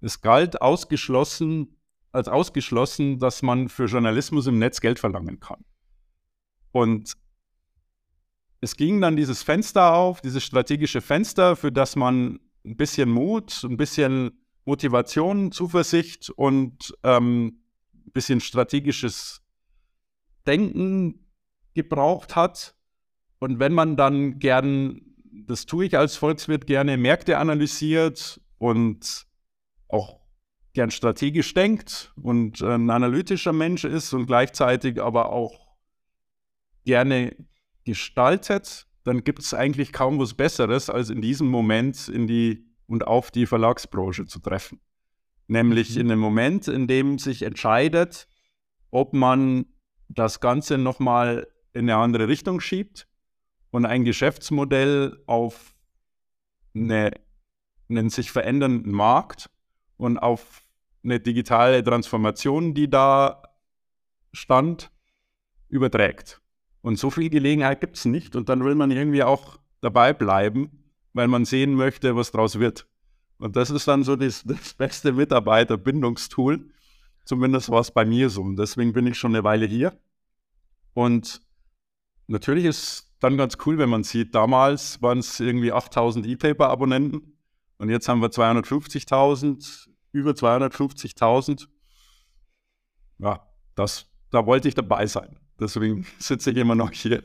Es 0.00 0.22
galt 0.22 0.62
ausgeschlossen 0.62 1.75
als 2.16 2.28
ausgeschlossen, 2.28 3.18
dass 3.18 3.42
man 3.42 3.68
für 3.68 3.84
Journalismus 3.84 4.46
im 4.46 4.58
Netz 4.58 4.80
Geld 4.80 4.98
verlangen 4.98 5.38
kann. 5.38 5.64
Und 6.72 7.12
es 8.60 8.76
ging 8.76 9.00
dann 9.00 9.16
dieses 9.16 9.42
Fenster 9.42 9.94
auf, 9.94 10.22
dieses 10.22 10.42
strategische 10.42 11.00
Fenster, 11.00 11.56
für 11.56 11.70
das 11.70 11.94
man 11.94 12.40
ein 12.64 12.76
bisschen 12.76 13.10
Mut, 13.10 13.62
ein 13.62 13.76
bisschen 13.76 14.42
Motivation, 14.64 15.52
Zuversicht 15.52 16.30
und 16.30 16.96
ähm, 17.04 17.60
ein 17.94 18.12
bisschen 18.12 18.40
strategisches 18.40 19.42
Denken 20.46 21.26
gebraucht 21.74 22.34
hat. 22.34 22.74
Und 23.38 23.60
wenn 23.60 23.72
man 23.72 23.96
dann 23.96 24.38
gern, 24.38 25.02
das 25.30 25.66
tue 25.66 25.84
ich 25.84 25.96
als 25.96 26.16
Volkswirt 26.16 26.66
gerne, 26.66 26.96
Märkte 26.96 27.38
analysiert 27.38 28.40
und 28.58 29.26
auch 29.88 30.25
gern 30.76 30.90
strategisch 30.90 31.54
denkt 31.54 32.12
und 32.22 32.60
ein 32.60 32.90
analytischer 32.90 33.54
Mensch 33.54 33.84
ist 33.84 34.12
und 34.12 34.26
gleichzeitig 34.26 35.00
aber 35.00 35.32
auch 35.32 35.74
gerne 36.84 37.34
gestaltet, 37.84 38.86
dann 39.02 39.24
gibt 39.24 39.38
es 39.38 39.54
eigentlich 39.54 39.90
kaum 39.94 40.18
was 40.18 40.34
Besseres, 40.34 40.90
als 40.90 41.08
in 41.08 41.22
diesem 41.22 41.48
Moment 41.48 42.08
in 42.08 42.26
die 42.26 42.66
und 42.86 43.06
auf 43.06 43.30
die 43.30 43.46
Verlagsbranche 43.46 44.26
zu 44.26 44.38
treffen. 44.38 44.78
Nämlich 45.48 45.94
mhm. 45.94 46.02
in 46.02 46.08
dem 46.08 46.18
Moment, 46.18 46.68
in 46.68 46.86
dem 46.86 47.18
sich 47.18 47.40
entscheidet, 47.40 48.28
ob 48.90 49.14
man 49.14 49.64
das 50.08 50.40
Ganze 50.40 50.76
nochmal 50.76 51.48
in 51.72 51.88
eine 51.88 51.96
andere 51.96 52.28
Richtung 52.28 52.60
schiebt 52.60 53.08
und 53.70 53.86
ein 53.86 54.04
Geschäftsmodell 54.04 55.22
auf 55.26 55.74
eine, 56.74 57.12
einen 57.88 58.10
sich 58.10 58.30
verändernden 58.30 58.92
Markt 58.92 59.48
und 59.96 60.18
auf 60.18 60.65
eine 61.06 61.20
digitale 61.20 61.82
Transformation, 61.82 62.74
die 62.74 62.90
da 62.90 63.42
stand, 64.32 64.90
überträgt. 65.68 66.40
Und 66.82 66.98
so 66.98 67.10
viel 67.10 67.30
Gelegenheit 67.30 67.80
gibt 67.80 67.96
es 67.96 68.04
nicht. 68.04 68.36
Und 68.36 68.48
dann 68.48 68.64
will 68.64 68.74
man 68.74 68.90
irgendwie 68.90 69.22
auch 69.22 69.58
dabei 69.80 70.12
bleiben, 70.12 70.84
weil 71.12 71.28
man 71.28 71.44
sehen 71.44 71.74
möchte, 71.74 72.14
was 72.16 72.32
draus 72.32 72.58
wird. 72.58 72.86
Und 73.38 73.56
das 73.56 73.70
ist 73.70 73.88
dann 73.88 74.02
so 74.02 74.16
das, 74.16 74.44
das 74.44 74.74
beste 74.74 75.12
Mitarbeiterbindungstool. 75.12 76.70
Zumindest 77.24 77.70
war 77.70 77.80
es 77.80 77.90
bei 77.90 78.04
mir 78.04 78.28
so. 78.28 78.42
Und 78.42 78.56
deswegen 78.56 78.92
bin 78.92 79.06
ich 79.06 79.18
schon 79.18 79.34
eine 79.34 79.44
Weile 79.44 79.66
hier. 79.66 79.98
Und 80.92 81.40
natürlich 82.26 82.64
ist 82.64 83.14
dann 83.20 83.36
ganz 83.36 83.56
cool, 83.64 83.78
wenn 83.78 83.88
man 83.88 84.04
sieht, 84.04 84.34
damals 84.34 85.00
waren 85.02 85.18
es 85.18 85.40
irgendwie 85.40 85.72
8000 85.72 86.26
E-Paper-Abonnenten 86.26 87.36
und 87.78 87.90
jetzt 87.90 88.08
haben 88.08 88.20
wir 88.20 88.28
250.000 88.28 89.88
über 90.16 90.32
250.000. 90.32 91.68
Ja, 93.18 93.46
das, 93.74 94.06
da 94.30 94.46
wollte 94.46 94.68
ich 94.68 94.74
dabei 94.74 95.06
sein. 95.06 95.38
Deswegen 95.60 96.06
sitze 96.18 96.50
ich 96.50 96.56
immer 96.56 96.74
noch 96.74 96.92
hier. 96.92 97.22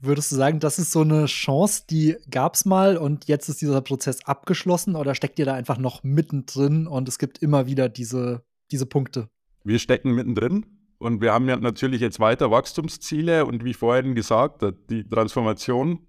Würdest 0.00 0.30
du 0.30 0.36
sagen, 0.36 0.60
das 0.60 0.78
ist 0.78 0.92
so 0.92 1.00
eine 1.00 1.26
Chance, 1.26 1.82
die 1.90 2.16
gab 2.30 2.54
es 2.54 2.64
mal 2.64 2.96
und 2.96 3.26
jetzt 3.26 3.48
ist 3.48 3.60
dieser 3.60 3.80
Prozess 3.80 4.24
abgeschlossen 4.24 4.94
oder 4.94 5.14
steckt 5.14 5.38
ihr 5.38 5.44
da 5.44 5.54
einfach 5.54 5.78
noch 5.78 6.04
mittendrin 6.04 6.86
und 6.86 7.08
es 7.08 7.18
gibt 7.18 7.38
immer 7.38 7.66
wieder 7.66 7.88
diese, 7.88 8.44
diese 8.70 8.86
Punkte? 8.86 9.28
Wir 9.64 9.80
stecken 9.80 10.12
mittendrin 10.14 10.66
und 10.98 11.20
wir 11.20 11.32
haben 11.32 11.48
ja 11.48 11.56
natürlich 11.56 12.00
jetzt 12.00 12.20
weiter 12.20 12.52
Wachstumsziele 12.52 13.44
und 13.44 13.64
wie 13.64 13.74
vorhin 13.74 14.14
gesagt, 14.14 14.64
die 14.88 15.08
Transformation 15.08 16.06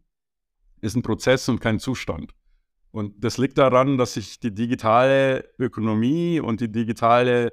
ist 0.82 0.96
ein 0.96 1.02
Prozess 1.02 1.50
und 1.50 1.60
kein 1.60 1.80
Zustand. 1.80 2.34
Und 2.94 3.24
das 3.24 3.40
liegt 3.40 3.58
daran, 3.58 3.98
dass 3.98 4.14
sich 4.14 4.40
die 4.40 4.54
digitale 4.54 5.50
Ökonomie 5.58 6.40
und 6.40 6.62
die 6.62 6.72
digitale 6.72 7.52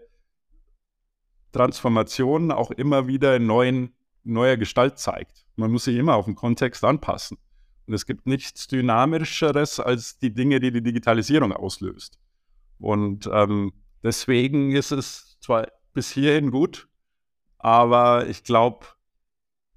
Transformation 1.50 2.52
auch 2.52 2.70
immer 2.70 3.06
wieder 3.06 3.34
in 3.36 3.46
neuen, 3.46 3.94
neuer 4.22 4.58
Gestalt 4.58 4.98
zeigt. 4.98 5.46
Man 5.56 5.72
muss 5.72 5.84
sich 5.84 5.96
immer 5.96 6.16
auf 6.16 6.26
den 6.26 6.34
Kontext 6.34 6.84
anpassen. 6.84 7.38
Und 7.86 7.94
es 7.94 8.04
gibt 8.04 8.26
nichts 8.26 8.68
Dynamischeres 8.68 9.80
als 9.80 10.18
die 10.18 10.34
Dinge, 10.34 10.60
die 10.60 10.72
die 10.72 10.82
Digitalisierung 10.82 11.54
auslöst. 11.54 12.18
Und 12.78 13.26
ähm, 13.32 13.72
deswegen 14.02 14.72
ist 14.72 14.90
es 14.90 15.38
zwar 15.40 15.68
bis 15.94 16.10
hierhin 16.10 16.50
gut, 16.50 16.86
aber 17.56 18.26
ich 18.26 18.44
glaube, 18.44 18.88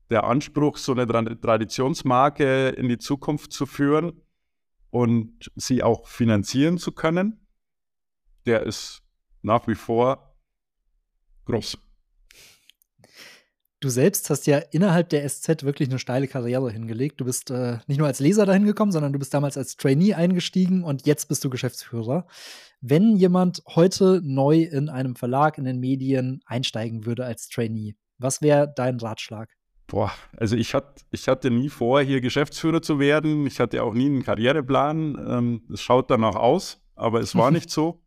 der 0.09 0.25
Anspruch, 0.25 0.75
so 0.75 0.91
eine 0.91 1.07
Traditionsmarke 1.07 2.67
in 2.71 2.89
die 2.89 2.97
Zukunft 2.97 3.53
zu 3.53 3.65
führen, 3.65 4.22
und 4.93 5.51
sie 5.55 5.81
auch 5.81 6.07
finanzieren 6.07 6.77
zu 6.77 6.91
können, 6.91 7.47
der 8.45 8.61
ist 8.61 9.01
nach 9.41 9.67
wie 9.67 9.73
vor 9.73 10.37
groß. 11.45 11.79
Du 13.79 13.89
selbst 13.89 14.29
hast 14.29 14.45
ja 14.45 14.59
innerhalb 14.59 15.09
der 15.09 15.27
SZ 15.27 15.63
wirklich 15.63 15.89
eine 15.89 15.97
steile 15.97 16.27
Karriere 16.27 16.71
hingelegt. 16.71 17.19
Du 17.19 17.25
bist 17.25 17.49
äh, 17.49 17.79
nicht 17.87 17.97
nur 17.97 18.05
als 18.05 18.19
Leser 18.19 18.45
dahin 18.45 18.65
gekommen, 18.65 18.91
sondern 18.91 19.11
du 19.11 19.19
bist 19.19 19.33
damals 19.33 19.57
als 19.57 19.77
Trainee 19.77 20.13
eingestiegen 20.13 20.83
und 20.83 21.07
jetzt 21.07 21.27
bist 21.27 21.43
du 21.43 21.49
Geschäftsführer. 21.49 22.27
Wenn 22.79 23.15
jemand 23.15 23.63
heute 23.69 24.21
neu 24.23 24.61
in 24.61 24.89
einem 24.89 25.15
Verlag, 25.15 25.57
in 25.57 25.63
den 25.63 25.79
Medien 25.79 26.43
einsteigen 26.45 27.07
würde 27.07 27.25
als 27.25 27.49
Trainee, 27.49 27.95
was 28.19 28.43
wäre 28.43 28.71
dein 28.75 28.99
Ratschlag? 28.99 29.49
Boah, 29.87 30.11
also 30.37 30.55
ich, 30.55 30.73
hat, 30.73 31.05
ich 31.11 31.27
hatte 31.27 31.51
nie 31.51 31.69
vor, 31.69 32.01
hier 32.01 32.21
Geschäftsführer 32.21 32.81
zu 32.81 32.99
werden. 32.99 33.45
Ich 33.45 33.59
hatte 33.59 33.83
auch 33.83 33.93
nie 33.93 34.05
einen 34.05 34.23
Karriereplan. 34.23 35.17
Ähm, 35.27 35.61
es 35.71 35.81
schaut 35.81 36.09
danach 36.09 36.35
aus, 36.35 36.81
aber 36.95 37.19
es 37.19 37.35
war 37.35 37.51
nicht 37.57 37.69
so. 37.69 38.01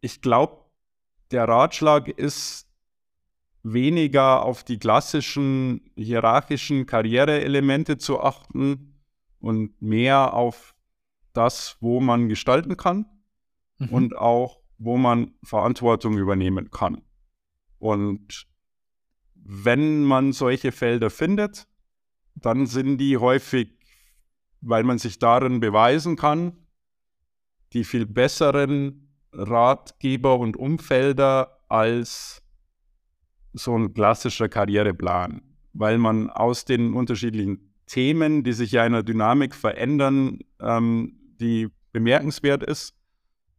Ich 0.00 0.20
glaube, 0.20 0.64
der 1.30 1.48
Ratschlag 1.48 2.08
ist 2.08 2.66
weniger 3.62 4.44
auf 4.44 4.62
die 4.62 4.78
klassischen 4.78 5.80
hierarchischen 5.96 6.86
Karriereelemente 6.86 7.98
zu 7.98 8.20
achten 8.20 8.94
und 9.40 9.82
mehr 9.82 10.34
auf 10.34 10.74
das, 11.32 11.76
wo 11.80 12.00
man 12.00 12.28
gestalten 12.28 12.76
kann 12.76 13.06
mhm. 13.78 13.88
und 13.88 14.16
auch, 14.16 14.60
wo 14.78 14.96
man 14.96 15.32
Verantwortung 15.42 16.16
übernehmen 16.16 16.70
kann. 16.70 17.02
Und 17.78 18.46
wenn 19.48 20.02
man 20.02 20.32
solche 20.32 20.72
Felder 20.72 21.08
findet, 21.08 21.68
dann 22.34 22.66
sind 22.66 22.98
die 22.98 23.16
häufig, 23.16 23.68
weil 24.60 24.82
man 24.82 24.98
sich 24.98 25.18
darin 25.18 25.60
beweisen 25.60 26.16
kann, 26.16 26.52
die 27.72 27.84
viel 27.84 28.06
besseren 28.06 29.08
Ratgeber 29.32 30.38
und 30.38 30.56
Umfelder 30.56 31.60
als 31.68 32.42
so 33.52 33.76
ein 33.76 33.94
klassischer 33.94 34.48
Karriereplan, 34.48 35.42
weil 35.72 35.98
man 35.98 36.28
aus 36.28 36.64
den 36.64 36.94
unterschiedlichen 36.94 37.72
Themen, 37.86 38.42
die 38.42 38.52
sich 38.52 38.72
ja 38.72 38.84
in 38.84 38.92
der 38.92 39.04
Dynamik 39.04 39.54
verändern, 39.54 40.40
ähm, 40.60 41.20
die 41.40 41.68
bemerkenswert 41.92 42.64
ist, 42.64 42.94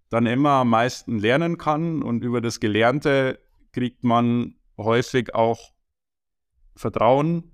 dann 0.10 0.26
immer 0.26 0.52
am 0.52 0.70
meisten 0.70 1.18
lernen 1.20 1.58
kann. 1.58 2.04
Und 2.04 2.24
über 2.24 2.42
das 2.42 2.60
Gelernte 2.60 3.40
kriegt 3.72 4.04
man 4.04 4.56
häufig 4.78 5.34
auch 5.34 5.77
Vertrauen, 6.78 7.52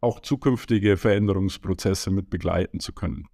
auch 0.00 0.20
zukünftige 0.20 0.96
Veränderungsprozesse 0.96 2.10
mit 2.10 2.30
begleiten 2.30 2.80
zu 2.80 2.92
können. 2.92 3.26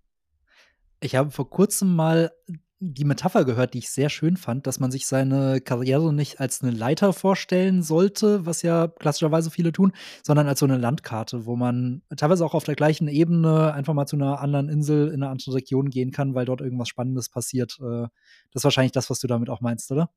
Ich 1.01 1.15
habe 1.15 1.31
vor 1.31 1.49
kurzem 1.49 1.95
mal 1.95 2.33
die 2.79 3.05
Metapher 3.05 3.45
gehört, 3.47 3.73
die 3.73 3.79
ich 3.79 3.91
sehr 3.91 4.11
schön 4.11 4.37
fand, 4.37 4.67
dass 4.67 4.81
man 4.81 4.91
sich 4.91 5.07
seine 5.07 5.63
Karriere 5.63 6.13
nicht 6.13 6.41
als 6.41 6.63
eine 6.63 6.73
Leiter 6.73 7.15
vorstellen 7.15 7.83
sollte, 7.83 8.45
was 8.45 8.61
ja 8.63 8.89
klassischerweise 8.89 9.51
viele 9.51 9.73
tun, 9.73 9.93
sondern 10.23 10.47
als 10.47 10.61
so 10.61 10.67
eine 10.67 10.77
Landkarte, 10.77 11.47
wo 11.47 11.57
man 11.57 12.03
teilweise 12.17 12.45
auch 12.45 12.53
auf 12.53 12.65
der 12.65 12.75
gleichen 12.75 13.09
Ebene 13.09 13.73
einfach 13.73 13.95
mal 13.95 14.07
zu 14.07 14.17
einer 14.17 14.41
anderen 14.41 14.69
Insel 14.69 15.09
in 15.09 15.23
eine 15.23 15.31
andere 15.31 15.55
Region 15.55 15.89
gehen 15.89 16.11
kann, 16.11 16.35
weil 16.35 16.45
dort 16.45 16.61
irgendwas 16.61 16.89
Spannendes 16.89 17.31
passiert. 17.31 17.79
Äh, 17.81 18.09
das 18.53 18.61
ist 18.61 18.65
wahrscheinlich 18.65 18.93
das, 18.93 19.09
was 19.09 19.21
du 19.21 19.27
damit 19.27 19.49
auch 19.49 19.63
meinst, 19.63 19.91
oder? 19.91 20.11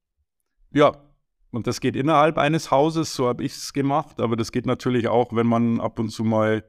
Ja, 0.71 1.08
und 1.51 1.67
das 1.67 1.79
geht 1.79 1.95
innerhalb 1.95 2.37
eines 2.37 2.71
Hauses, 2.71 3.13
so 3.13 3.27
habe 3.27 3.43
ich 3.43 3.53
es 3.53 3.73
gemacht, 3.73 4.19
aber 4.19 4.35
das 4.35 4.51
geht 4.51 4.65
natürlich 4.65 5.07
auch, 5.07 5.33
wenn 5.33 5.47
man 5.47 5.79
ab 5.79 5.99
und 5.99 6.09
zu 6.09 6.23
mal 6.23 6.63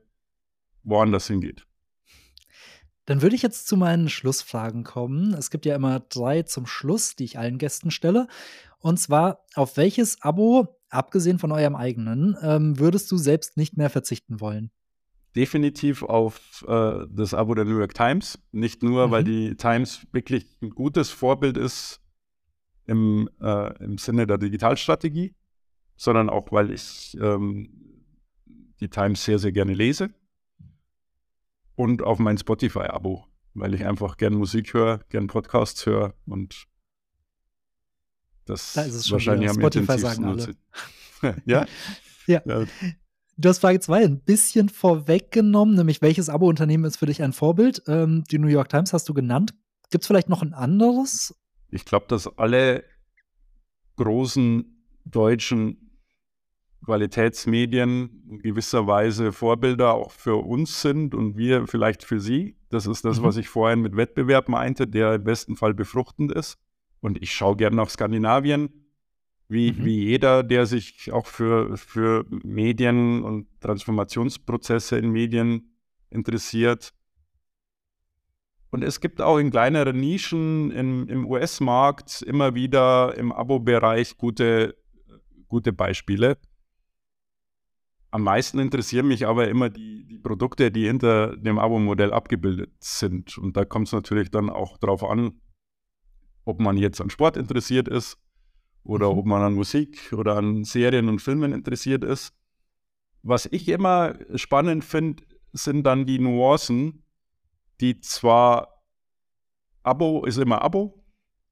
woanders 0.83 1.27
hingeht. 1.27 1.67
Dann 3.05 3.23
würde 3.23 3.35
ich 3.35 3.43
jetzt 3.43 3.67
zu 3.67 3.77
meinen 3.77 4.09
Schlussfragen 4.09 4.85
kommen. 4.85 5.35
Es 5.35 5.51
gibt 5.51 5.67
ja 5.67 5.75
immer 5.75 6.01
drei 6.01 6.43
zum 6.43 6.67
Schluss, 6.67 7.17
die 7.17 7.25
ich 7.25 7.39
allen 7.39 7.59
Gästen 7.59 7.91
stelle. 7.91 8.29
Und 8.79 8.99
zwar, 8.99 9.45
auf 9.55 9.77
welches 9.77 10.23
Abo, 10.23 10.69
abgesehen 10.89 11.39
von 11.39 11.53
eurem 11.53 11.77
eigenen, 11.77 12.37
ähm, 12.43 12.79
würdest 12.79 13.11
du 13.11 13.17
selbst 13.17 13.57
nicht 13.57 13.77
mehr 13.77 13.91
verzichten 13.91 14.41
wollen? 14.41 14.71
Definitiv 15.37 16.03
auf 16.03 16.65
äh, 16.67 17.07
das 17.11 17.35
Abo 17.35 17.55
der 17.55 17.65
New 17.65 17.79
York 17.79 17.95
Times. 17.95 18.39
Nicht 18.53 18.83
nur, 18.83 19.09
mhm. 19.09 19.11
weil 19.11 19.25
die 19.25 19.57
Times 19.57 20.07
wirklich 20.13 20.47
ein 20.63 20.71
gutes 20.71 21.11
Vorbild 21.11 21.57
ist 21.57 22.00
im, 22.91 23.31
äh, 23.41 23.85
im 23.85 23.99
Sinne 23.99 24.27
der 24.27 24.37
Digitalstrategie, 24.37 25.35
sondern 25.97 26.29
auch, 26.29 26.51
weil 26.51 26.73
ich 26.73 27.17
ähm, 27.21 27.71
die 28.81 28.89
Times 28.89 29.25
sehr, 29.25 29.39
sehr 29.39 29.53
gerne 29.53 29.75
lese 29.75 30.11
und 31.77 32.03
auf 32.03 32.19
mein 32.19 32.37
Spotify-Abo, 32.37 33.27
weil 33.55 33.75
ich 33.75 33.87
einfach 33.87 34.17
gern 34.17 34.35
Musik 34.35 34.75
höre, 34.75 34.99
gern 35.09 35.29
Podcasts 35.29 35.87
höre 35.87 36.15
und 36.27 36.67
das 38.45 38.73
da 38.73 38.83
ist 38.83 38.95
es 38.95 39.13
wahrscheinlich 39.13 39.49
am 39.49 39.57
Spotify 39.57 39.99
sagen 39.99 40.25
alle. 40.25 40.57
ja? 41.45 41.67
ja? 42.27 42.43
ja. 42.45 42.65
Du 43.37 43.49
hast 43.49 43.61
Frage 43.61 43.79
2 43.79 44.05
ein 44.05 44.21
bisschen 44.21 44.69
vorweggenommen, 44.69 45.77
nämlich 45.77 46.03
welches 46.03 46.29
Abo-Unternehmen 46.29 46.85
ist 46.85 46.97
für 46.97 47.07
dich 47.07 47.23
ein 47.23 47.33
Vorbild? 47.33 47.85
Ähm, 47.87 48.25
die 48.31 48.39
New 48.39 48.49
York 48.49 48.69
Times 48.69 48.93
hast 48.93 49.09
du 49.09 49.15
genannt. 49.15 49.55
Gibt 49.91 50.03
es 50.03 50.09
vielleicht 50.09 50.29
noch 50.29 50.43
ein 50.43 50.55
anderes? 50.55 51.40
Ich 51.71 51.85
glaube, 51.85 52.07
dass 52.09 52.27
alle 52.39 52.85
großen 53.97 54.85
deutschen 55.05 55.91
Qualitätsmedien 56.85 58.25
in 58.29 58.39
gewisser 58.39 58.87
Weise 58.87 59.33
Vorbilder 59.33 59.95
auch 59.95 60.11
für 60.11 60.37
uns 60.37 60.81
sind 60.81 61.15
und 61.15 61.37
wir 61.37 61.67
vielleicht 61.67 62.05
für 62.05 62.21
sie. 62.21 62.57
Das 62.71 62.87
ist 62.87 63.05
das, 63.05 63.21
mhm. 63.21 63.25
was 63.25 63.37
ich 63.37 63.49
vorhin 63.49 63.81
mit 63.81 63.97
Wettbewerb 63.97 64.49
meinte, 64.49 64.87
der 64.87 65.15
im 65.15 65.25
besten 65.25 65.57
Fall 65.57 65.75
befruchtend 65.75 66.33
ist. 66.33 66.59
Und 67.01 67.23
ich 67.23 67.33
schaue 67.33 67.57
gern 67.57 67.75
nach 67.75 67.91
Skandinavien, 67.91 68.87
wie, 69.49 69.73
Mhm. 69.73 69.85
wie 69.85 70.05
jeder, 70.05 70.43
der 70.43 70.65
sich 70.67 71.13
auch 71.13 71.27
für, 71.27 71.77
für 71.77 72.25
Medien 72.31 73.23
und 73.25 73.49
Transformationsprozesse 73.61 74.97
in 74.99 75.11
Medien 75.11 75.75
interessiert. 76.09 76.93
Und 78.71 78.85
es 78.85 79.01
gibt 79.01 79.21
auch 79.21 79.39
in 79.39 79.51
kleineren 79.51 79.99
Nischen 79.99 80.71
im, 80.71 81.09
im 81.09 81.27
US-Markt 81.27 82.23
immer 82.23 82.55
wieder 82.55 83.17
im 83.17 83.33
Abo-Bereich 83.33 84.17
gute, 84.17 84.77
gute 85.49 85.73
Beispiele. 85.73 86.39
Am 88.13 88.23
meisten 88.23 88.59
interessieren 88.59 89.09
mich 89.09 89.27
aber 89.27 89.49
immer 89.49 89.71
die, 89.71 90.05
die 90.07 90.19
Produkte, 90.19 90.71
die 90.71 90.87
hinter 90.87 91.37
dem 91.37 91.59
Abo-Modell 91.59 92.13
abgebildet 92.13 92.73
sind. 92.81 93.39
Und 93.39 93.57
da 93.57 93.65
kommt 93.65 93.89
es 93.89 93.93
natürlich 93.93 94.31
dann 94.31 94.51
auch 94.51 94.79
darauf 94.79 95.05
an, 95.05 95.41
ob 96.45 96.61
man 96.61 96.77
jetzt 96.77 97.01
an 97.01 97.11
Sport 97.11 97.37
interessiert 97.37 97.89
ist 97.89 98.19
oder 98.85 99.13
Mhm. 99.13 99.19
ob 99.19 99.27
man 99.27 99.43
an 99.43 99.55
Musik 99.55 100.13
oder 100.13 100.37
an 100.37 100.65
Serien 100.65 101.09
und 101.09 101.21
Filmen 101.21 101.53
interessiert 101.53 102.05
ist. 102.05 102.35
Was 103.23 103.47
ich 103.47 103.69
immer 103.69 104.15
spannend 104.37 104.85
finde, 104.85 105.23
sind 105.53 105.85
dann 105.85 106.07
die 106.07 106.19
Nuancen, 106.19 107.00
die 107.81 108.01
zwar 108.01 108.83
Abo 109.83 110.25
ist 110.27 110.37
immer 110.39 110.63
Abo, 110.63 111.03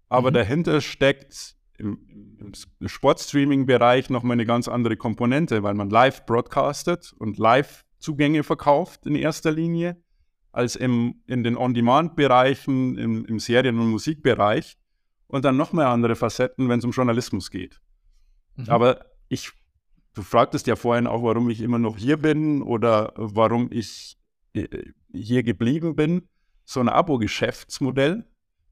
aber 0.08 0.30
Mhm. 0.30 0.34
dahinter 0.34 0.80
steckt 0.80 1.56
im, 1.78 2.36
im 2.80 2.88
Sportstreaming-Bereich 2.88 4.10
nochmal 4.10 4.34
eine 4.34 4.46
ganz 4.46 4.68
andere 4.68 4.96
Komponente, 4.96 5.62
weil 5.62 5.74
man 5.74 5.90
live 5.90 6.26
broadcastet 6.26 7.12
und 7.18 7.38
live 7.38 7.84
Zugänge 7.98 8.42
verkauft 8.42 9.06
in 9.06 9.14
erster 9.14 9.50
Linie, 9.50 10.02
als 10.52 10.76
im, 10.76 11.22
in 11.26 11.44
den 11.44 11.56
On-Demand-Bereichen, 11.56 12.96
im, 12.98 13.24
im 13.26 13.38
Serien- 13.38 13.78
und 13.78 13.90
Musikbereich 13.90 14.76
und 15.26 15.44
dann 15.44 15.56
nochmal 15.56 15.86
andere 15.86 16.16
Facetten, 16.16 16.68
wenn 16.68 16.78
es 16.80 16.84
um 16.84 16.90
Journalismus 16.90 17.50
geht. 17.50 17.80
Mhm. 18.56 18.68
Aber 18.68 19.06
ich, 19.28 19.52
du 20.14 20.22
fragtest 20.22 20.66
ja 20.66 20.74
vorhin 20.76 21.06
auch, 21.06 21.22
warum 21.22 21.48
ich 21.50 21.60
immer 21.60 21.78
noch 21.78 21.96
hier 21.96 22.16
bin 22.16 22.62
oder 22.62 23.12
warum 23.16 23.68
ich 23.70 24.18
äh, 24.54 24.66
hier 25.12 25.42
geblieben 25.42 25.96
bin. 25.96 26.28
So 26.64 26.80
ein 26.80 26.88
Abo-Geschäftsmodell 26.88 28.24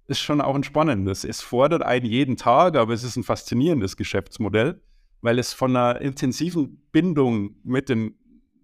ist 0.06 0.20
schon 0.20 0.40
auch 0.40 0.54
ein 0.54 0.64
spannendes. 0.64 1.24
Es 1.24 1.40
fordert 1.40 1.82
einen 1.82 2.06
jeden 2.06 2.36
Tag, 2.36 2.76
aber 2.76 2.92
es 2.92 3.02
ist 3.02 3.16
ein 3.16 3.24
faszinierendes 3.24 3.96
Geschäftsmodell, 3.96 4.80
weil 5.20 5.38
es 5.38 5.52
von 5.52 5.76
einer 5.76 6.00
intensiven 6.00 6.82
Bindung 6.92 7.56
mit 7.64 7.88
den 7.88 8.14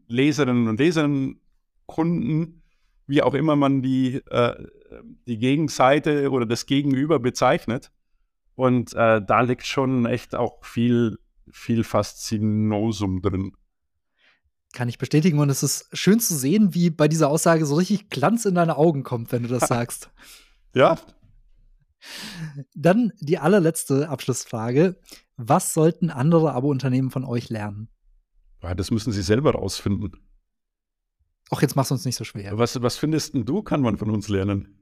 Leserinnen 0.09 0.69
und 0.69 0.79
Lesern, 0.79 1.41
Kunden, 1.87 2.63
wie 3.07 3.23
auch 3.23 3.35
immer 3.35 3.57
man 3.57 3.83
die, 3.83 4.17
äh, 4.31 4.55
die 5.27 5.39
Gegenseite 5.39 6.31
oder 6.31 6.47
das 6.47 6.67
Gegenüber 6.67 7.19
bezeichnet. 7.19 7.91
Und 8.55 8.95
äh, 8.95 9.21
da 9.25 9.41
liegt 9.41 9.67
schon 9.67 10.07
echt 10.07 10.35
auch 10.35 10.65
viel, 10.65 11.19
viel 11.51 11.85
Faszinosum 11.85 13.23
drin. 13.23 13.53
Kann 14.73 14.89
ich 14.89 14.99
bestätigen 14.99 15.39
und 15.39 15.51
es 15.51 15.63
ist 15.63 15.89
schön 15.93 16.19
zu 16.19 16.35
sehen, 16.35 16.75
wie 16.75 16.91
bei 16.91 17.07
dieser 17.09 17.29
Aussage 17.29 17.67
so 17.67 17.75
richtig 17.75 18.09
Glanz 18.09 18.45
in 18.47 18.55
deine 18.55 18.77
Augen 18.77 19.03
kommt, 19.03 19.31
wenn 19.33 19.43
du 19.43 19.49
das 19.49 19.69
sagst. 19.69 20.11
Ja, 20.75 20.99
Dann 22.75 23.13
die 23.21 23.39
allerletzte 23.39 24.09
Abschlussfrage. 24.09 24.97
Was 25.37 25.75
sollten 25.75 26.11
andere 26.11 26.53
Abo-Unternehmen 26.53 27.11
von 27.11 27.25
euch 27.25 27.49
lernen? 27.49 27.89
Ja, 28.63 28.75
das 28.75 28.91
müssen 28.91 29.13
sie 29.13 29.23
selber 29.23 29.53
rausfinden. 29.53 30.13
Och, 31.51 31.61
jetzt 31.63 31.77
mach's 31.77 31.91
uns 31.91 32.05
nicht 32.05 32.17
so 32.17 32.25
schwer. 32.25 32.57
Was, 32.59 32.81
was 32.81 32.97
findest 32.97 33.35
denn 33.35 33.45
du, 33.45 33.63
kann 33.63 33.83
man 33.83 33.99
von 33.99 34.11
uns 34.11 34.29
lernen? 34.29 34.79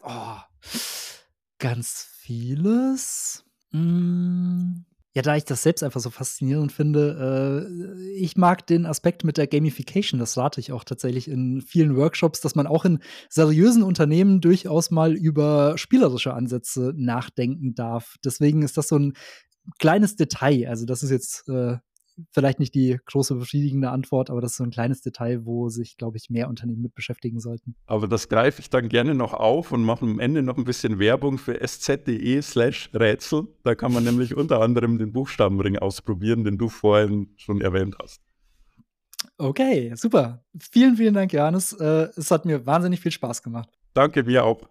Oh, 0.00 0.36
ganz 1.58 2.06
vieles. 2.18 3.44
Mm. 3.70 4.80
Ja, 5.20 5.22
da 5.22 5.36
ich 5.36 5.44
das 5.44 5.62
selbst 5.62 5.82
einfach 5.82 6.00
so 6.00 6.08
faszinierend 6.08 6.72
finde, 6.72 7.68
äh, 7.68 8.12
ich 8.14 8.38
mag 8.38 8.66
den 8.66 8.86
Aspekt 8.86 9.22
mit 9.22 9.36
der 9.36 9.46
Gamification, 9.46 10.18
das 10.18 10.38
rate 10.38 10.60
ich 10.60 10.72
auch 10.72 10.82
tatsächlich 10.82 11.28
in 11.28 11.60
vielen 11.60 11.94
Workshops, 11.94 12.40
dass 12.40 12.54
man 12.54 12.66
auch 12.66 12.86
in 12.86 13.00
seriösen 13.28 13.82
Unternehmen 13.82 14.40
durchaus 14.40 14.90
mal 14.90 15.14
über 15.14 15.76
spielerische 15.76 16.32
Ansätze 16.32 16.94
nachdenken 16.96 17.74
darf. 17.74 18.16
Deswegen 18.24 18.62
ist 18.62 18.78
das 18.78 18.88
so 18.88 18.98
ein 18.98 19.12
kleines 19.78 20.16
Detail. 20.16 20.66
Also, 20.70 20.86
das 20.86 21.02
ist 21.02 21.10
jetzt 21.10 21.46
äh, 21.50 21.76
vielleicht 22.32 22.58
nicht 22.58 22.74
die 22.74 22.98
große 23.04 23.34
befriedigende 23.34 23.90
Antwort, 23.90 24.30
aber 24.30 24.40
das 24.40 24.52
ist 24.52 24.56
so 24.58 24.64
ein 24.64 24.70
kleines 24.70 25.00
Detail, 25.00 25.44
wo 25.44 25.68
sich, 25.68 25.96
glaube 25.96 26.16
ich, 26.16 26.30
mehr 26.30 26.48
Unternehmen 26.48 26.82
mit 26.82 26.94
beschäftigen 26.94 27.40
sollten. 27.40 27.74
Aber 27.86 28.08
das 28.08 28.28
greife 28.28 28.60
ich 28.60 28.70
dann 28.70 28.88
gerne 28.88 29.14
noch 29.14 29.34
auf 29.34 29.72
und 29.72 29.82
mache 29.82 30.04
am 30.04 30.20
Ende 30.20 30.42
noch 30.42 30.56
ein 30.56 30.64
bisschen 30.64 30.98
Werbung 30.98 31.38
für 31.38 31.60
sz.de 31.60 32.42
slash 32.42 32.90
Rätsel. 32.94 33.48
Da 33.62 33.74
kann 33.74 33.92
man 33.92 34.04
nämlich 34.04 34.36
unter 34.36 34.60
anderem 34.60 34.98
den 34.98 35.12
Buchstabenring 35.12 35.78
ausprobieren, 35.78 36.44
den 36.44 36.58
du 36.58 36.68
vorhin 36.68 37.34
schon 37.36 37.60
erwähnt 37.60 37.96
hast. 38.02 38.20
Okay, 39.38 39.92
super. 39.96 40.44
Vielen, 40.58 40.96
vielen 40.96 41.14
Dank, 41.14 41.32
Johannes. 41.32 41.72
Äh, 41.72 42.08
es 42.16 42.30
hat 42.30 42.44
mir 42.44 42.66
wahnsinnig 42.66 43.00
viel 43.00 43.12
Spaß 43.12 43.42
gemacht. 43.42 43.68
Danke, 43.94 44.22
mir 44.22 44.44
auch. 44.44 44.68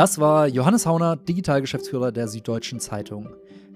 Das 0.00 0.18
war 0.18 0.46
Johannes 0.46 0.86
Hauner, 0.86 1.16
Digitalgeschäftsführer 1.16 2.10
der 2.10 2.26
Süddeutschen 2.26 2.80
Zeitung. 2.80 3.28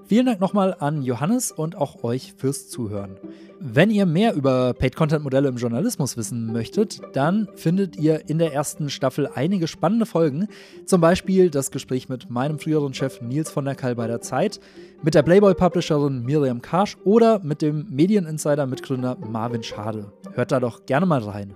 Vielen 0.06 0.24
Dank 0.24 0.40
nochmal 0.40 0.74
an 0.78 1.02
Johannes 1.02 1.52
und 1.52 1.76
auch 1.76 2.02
euch 2.02 2.32
fürs 2.38 2.70
Zuhören. 2.70 3.18
Wenn 3.60 3.90
ihr 3.90 4.06
mehr 4.06 4.32
über 4.32 4.72
Paid-Content-Modelle 4.72 5.50
im 5.50 5.58
Journalismus 5.58 6.16
wissen 6.16 6.50
möchtet, 6.50 7.02
dann 7.12 7.48
findet 7.56 7.96
ihr 7.96 8.26
in 8.26 8.38
der 8.38 8.54
ersten 8.54 8.88
Staffel 8.88 9.28
einige 9.34 9.66
spannende 9.68 10.06
Folgen. 10.06 10.48
Zum 10.86 11.02
Beispiel 11.02 11.50
das 11.50 11.70
Gespräch 11.70 12.08
mit 12.08 12.30
meinem 12.30 12.58
früheren 12.58 12.94
Chef 12.94 13.20
Nils 13.20 13.50
von 13.50 13.66
der 13.66 13.74
Kall 13.74 13.94
bei 13.94 14.06
der 14.06 14.22
Zeit, 14.22 14.60
mit 15.02 15.14
der 15.14 15.24
Playboy-Publisherin 15.24 16.22
Miriam 16.22 16.62
Karsch 16.62 16.96
oder 17.04 17.40
mit 17.40 17.60
dem 17.60 17.84
Medieninsider-Mitgründer 17.90 19.18
Marvin 19.30 19.62
Schade. 19.62 20.10
Hört 20.32 20.52
da 20.52 20.58
doch 20.58 20.86
gerne 20.86 21.04
mal 21.04 21.20
rein. 21.20 21.54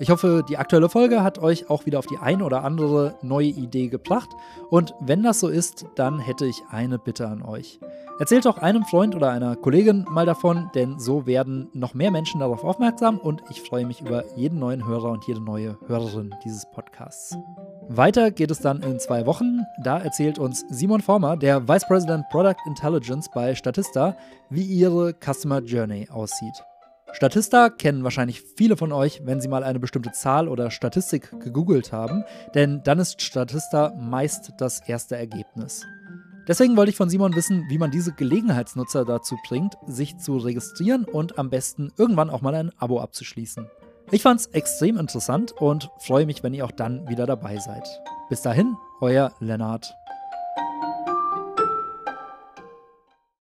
Ich 0.00 0.10
hoffe, 0.10 0.44
die 0.48 0.58
aktuelle 0.58 0.88
Folge 0.88 1.24
hat 1.24 1.40
euch 1.40 1.68
auch 1.68 1.84
wieder 1.84 1.98
auf 1.98 2.06
die 2.06 2.18
ein 2.18 2.40
oder 2.40 2.62
andere 2.62 3.16
neue 3.20 3.48
Idee 3.48 3.88
gebracht. 3.88 4.28
Und 4.70 4.94
wenn 5.00 5.24
das 5.24 5.40
so 5.40 5.48
ist, 5.48 5.86
dann 5.96 6.20
hätte 6.20 6.46
ich 6.46 6.62
eine 6.70 7.00
Bitte 7.00 7.26
an 7.26 7.42
euch. 7.42 7.80
Erzählt 8.20 8.46
doch 8.46 8.58
einem 8.58 8.84
Freund 8.84 9.16
oder 9.16 9.30
einer 9.30 9.56
Kollegin 9.56 10.04
mal 10.08 10.24
davon, 10.24 10.70
denn 10.74 11.00
so 11.00 11.26
werden 11.26 11.68
noch 11.72 11.94
mehr 11.94 12.12
Menschen 12.12 12.38
darauf 12.38 12.62
aufmerksam 12.62 13.18
und 13.18 13.42
ich 13.50 13.60
freue 13.62 13.86
mich 13.86 14.00
über 14.00 14.24
jeden 14.36 14.60
neuen 14.60 14.86
Hörer 14.86 15.10
und 15.10 15.26
jede 15.26 15.40
neue 15.40 15.76
Hörerin 15.88 16.32
dieses 16.44 16.64
Podcasts. 16.70 17.36
Weiter 17.88 18.30
geht 18.30 18.52
es 18.52 18.60
dann 18.60 18.82
in 18.82 19.00
zwei 19.00 19.26
Wochen. 19.26 19.62
Da 19.82 19.98
erzählt 19.98 20.38
uns 20.38 20.64
Simon 20.68 21.00
Former, 21.00 21.36
der 21.36 21.66
Vice 21.66 21.86
President 21.86 22.24
Product 22.30 22.60
Intelligence 22.66 23.28
bei 23.34 23.54
Statista, 23.54 24.16
wie 24.48 24.62
ihre 24.62 25.12
Customer 25.12 25.60
Journey 25.60 26.08
aussieht. 26.08 26.64
Statista 27.12 27.70
kennen 27.70 28.04
wahrscheinlich 28.04 28.42
viele 28.56 28.76
von 28.76 28.92
euch, 28.92 29.22
wenn 29.24 29.40
sie 29.40 29.48
mal 29.48 29.64
eine 29.64 29.80
bestimmte 29.80 30.12
Zahl 30.12 30.48
oder 30.48 30.70
Statistik 30.70 31.30
gegoogelt 31.40 31.92
haben, 31.92 32.24
denn 32.54 32.82
dann 32.84 32.98
ist 32.98 33.22
Statista 33.22 33.94
meist 33.98 34.52
das 34.58 34.80
erste 34.86 35.16
Ergebnis. 35.16 35.84
Deswegen 36.46 36.76
wollte 36.76 36.90
ich 36.90 36.96
von 36.96 37.10
Simon 37.10 37.34
wissen, 37.34 37.66
wie 37.68 37.76
man 37.76 37.90
diese 37.90 38.12
Gelegenheitsnutzer 38.12 39.04
dazu 39.04 39.36
bringt, 39.46 39.74
sich 39.86 40.16
zu 40.16 40.38
registrieren 40.38 41.04
und 41.04 41.38
am 41.38 41.50
besten 41.50 41.92
irgendwann 41.98 42.30
auch 42.30 42.40
mal 42.40 42.54
ein 42.54 42.72
Abo 42.78 43.00
abzuschließen. 43.00 43.68
Ich 44.10 44.22
fand's 44.22 44.46
extrem 44.46 44.96
interessant 44.96 45.52
und 45.52 45.90
freue 45.98 46.24
mich, 46.24 46.42
wenn 46.42 46.54
ihr 46.54 46.64
auch 46.64 46.72
dann 46.72 47.06
wieder 47.08 47.26
dabei 47.26 47.58
seid. 47.58 47.86
Bis 48.30 48.40
dahin, 48.40 48.76
euer 49.02 49.32
Lennart. 49.40 49.97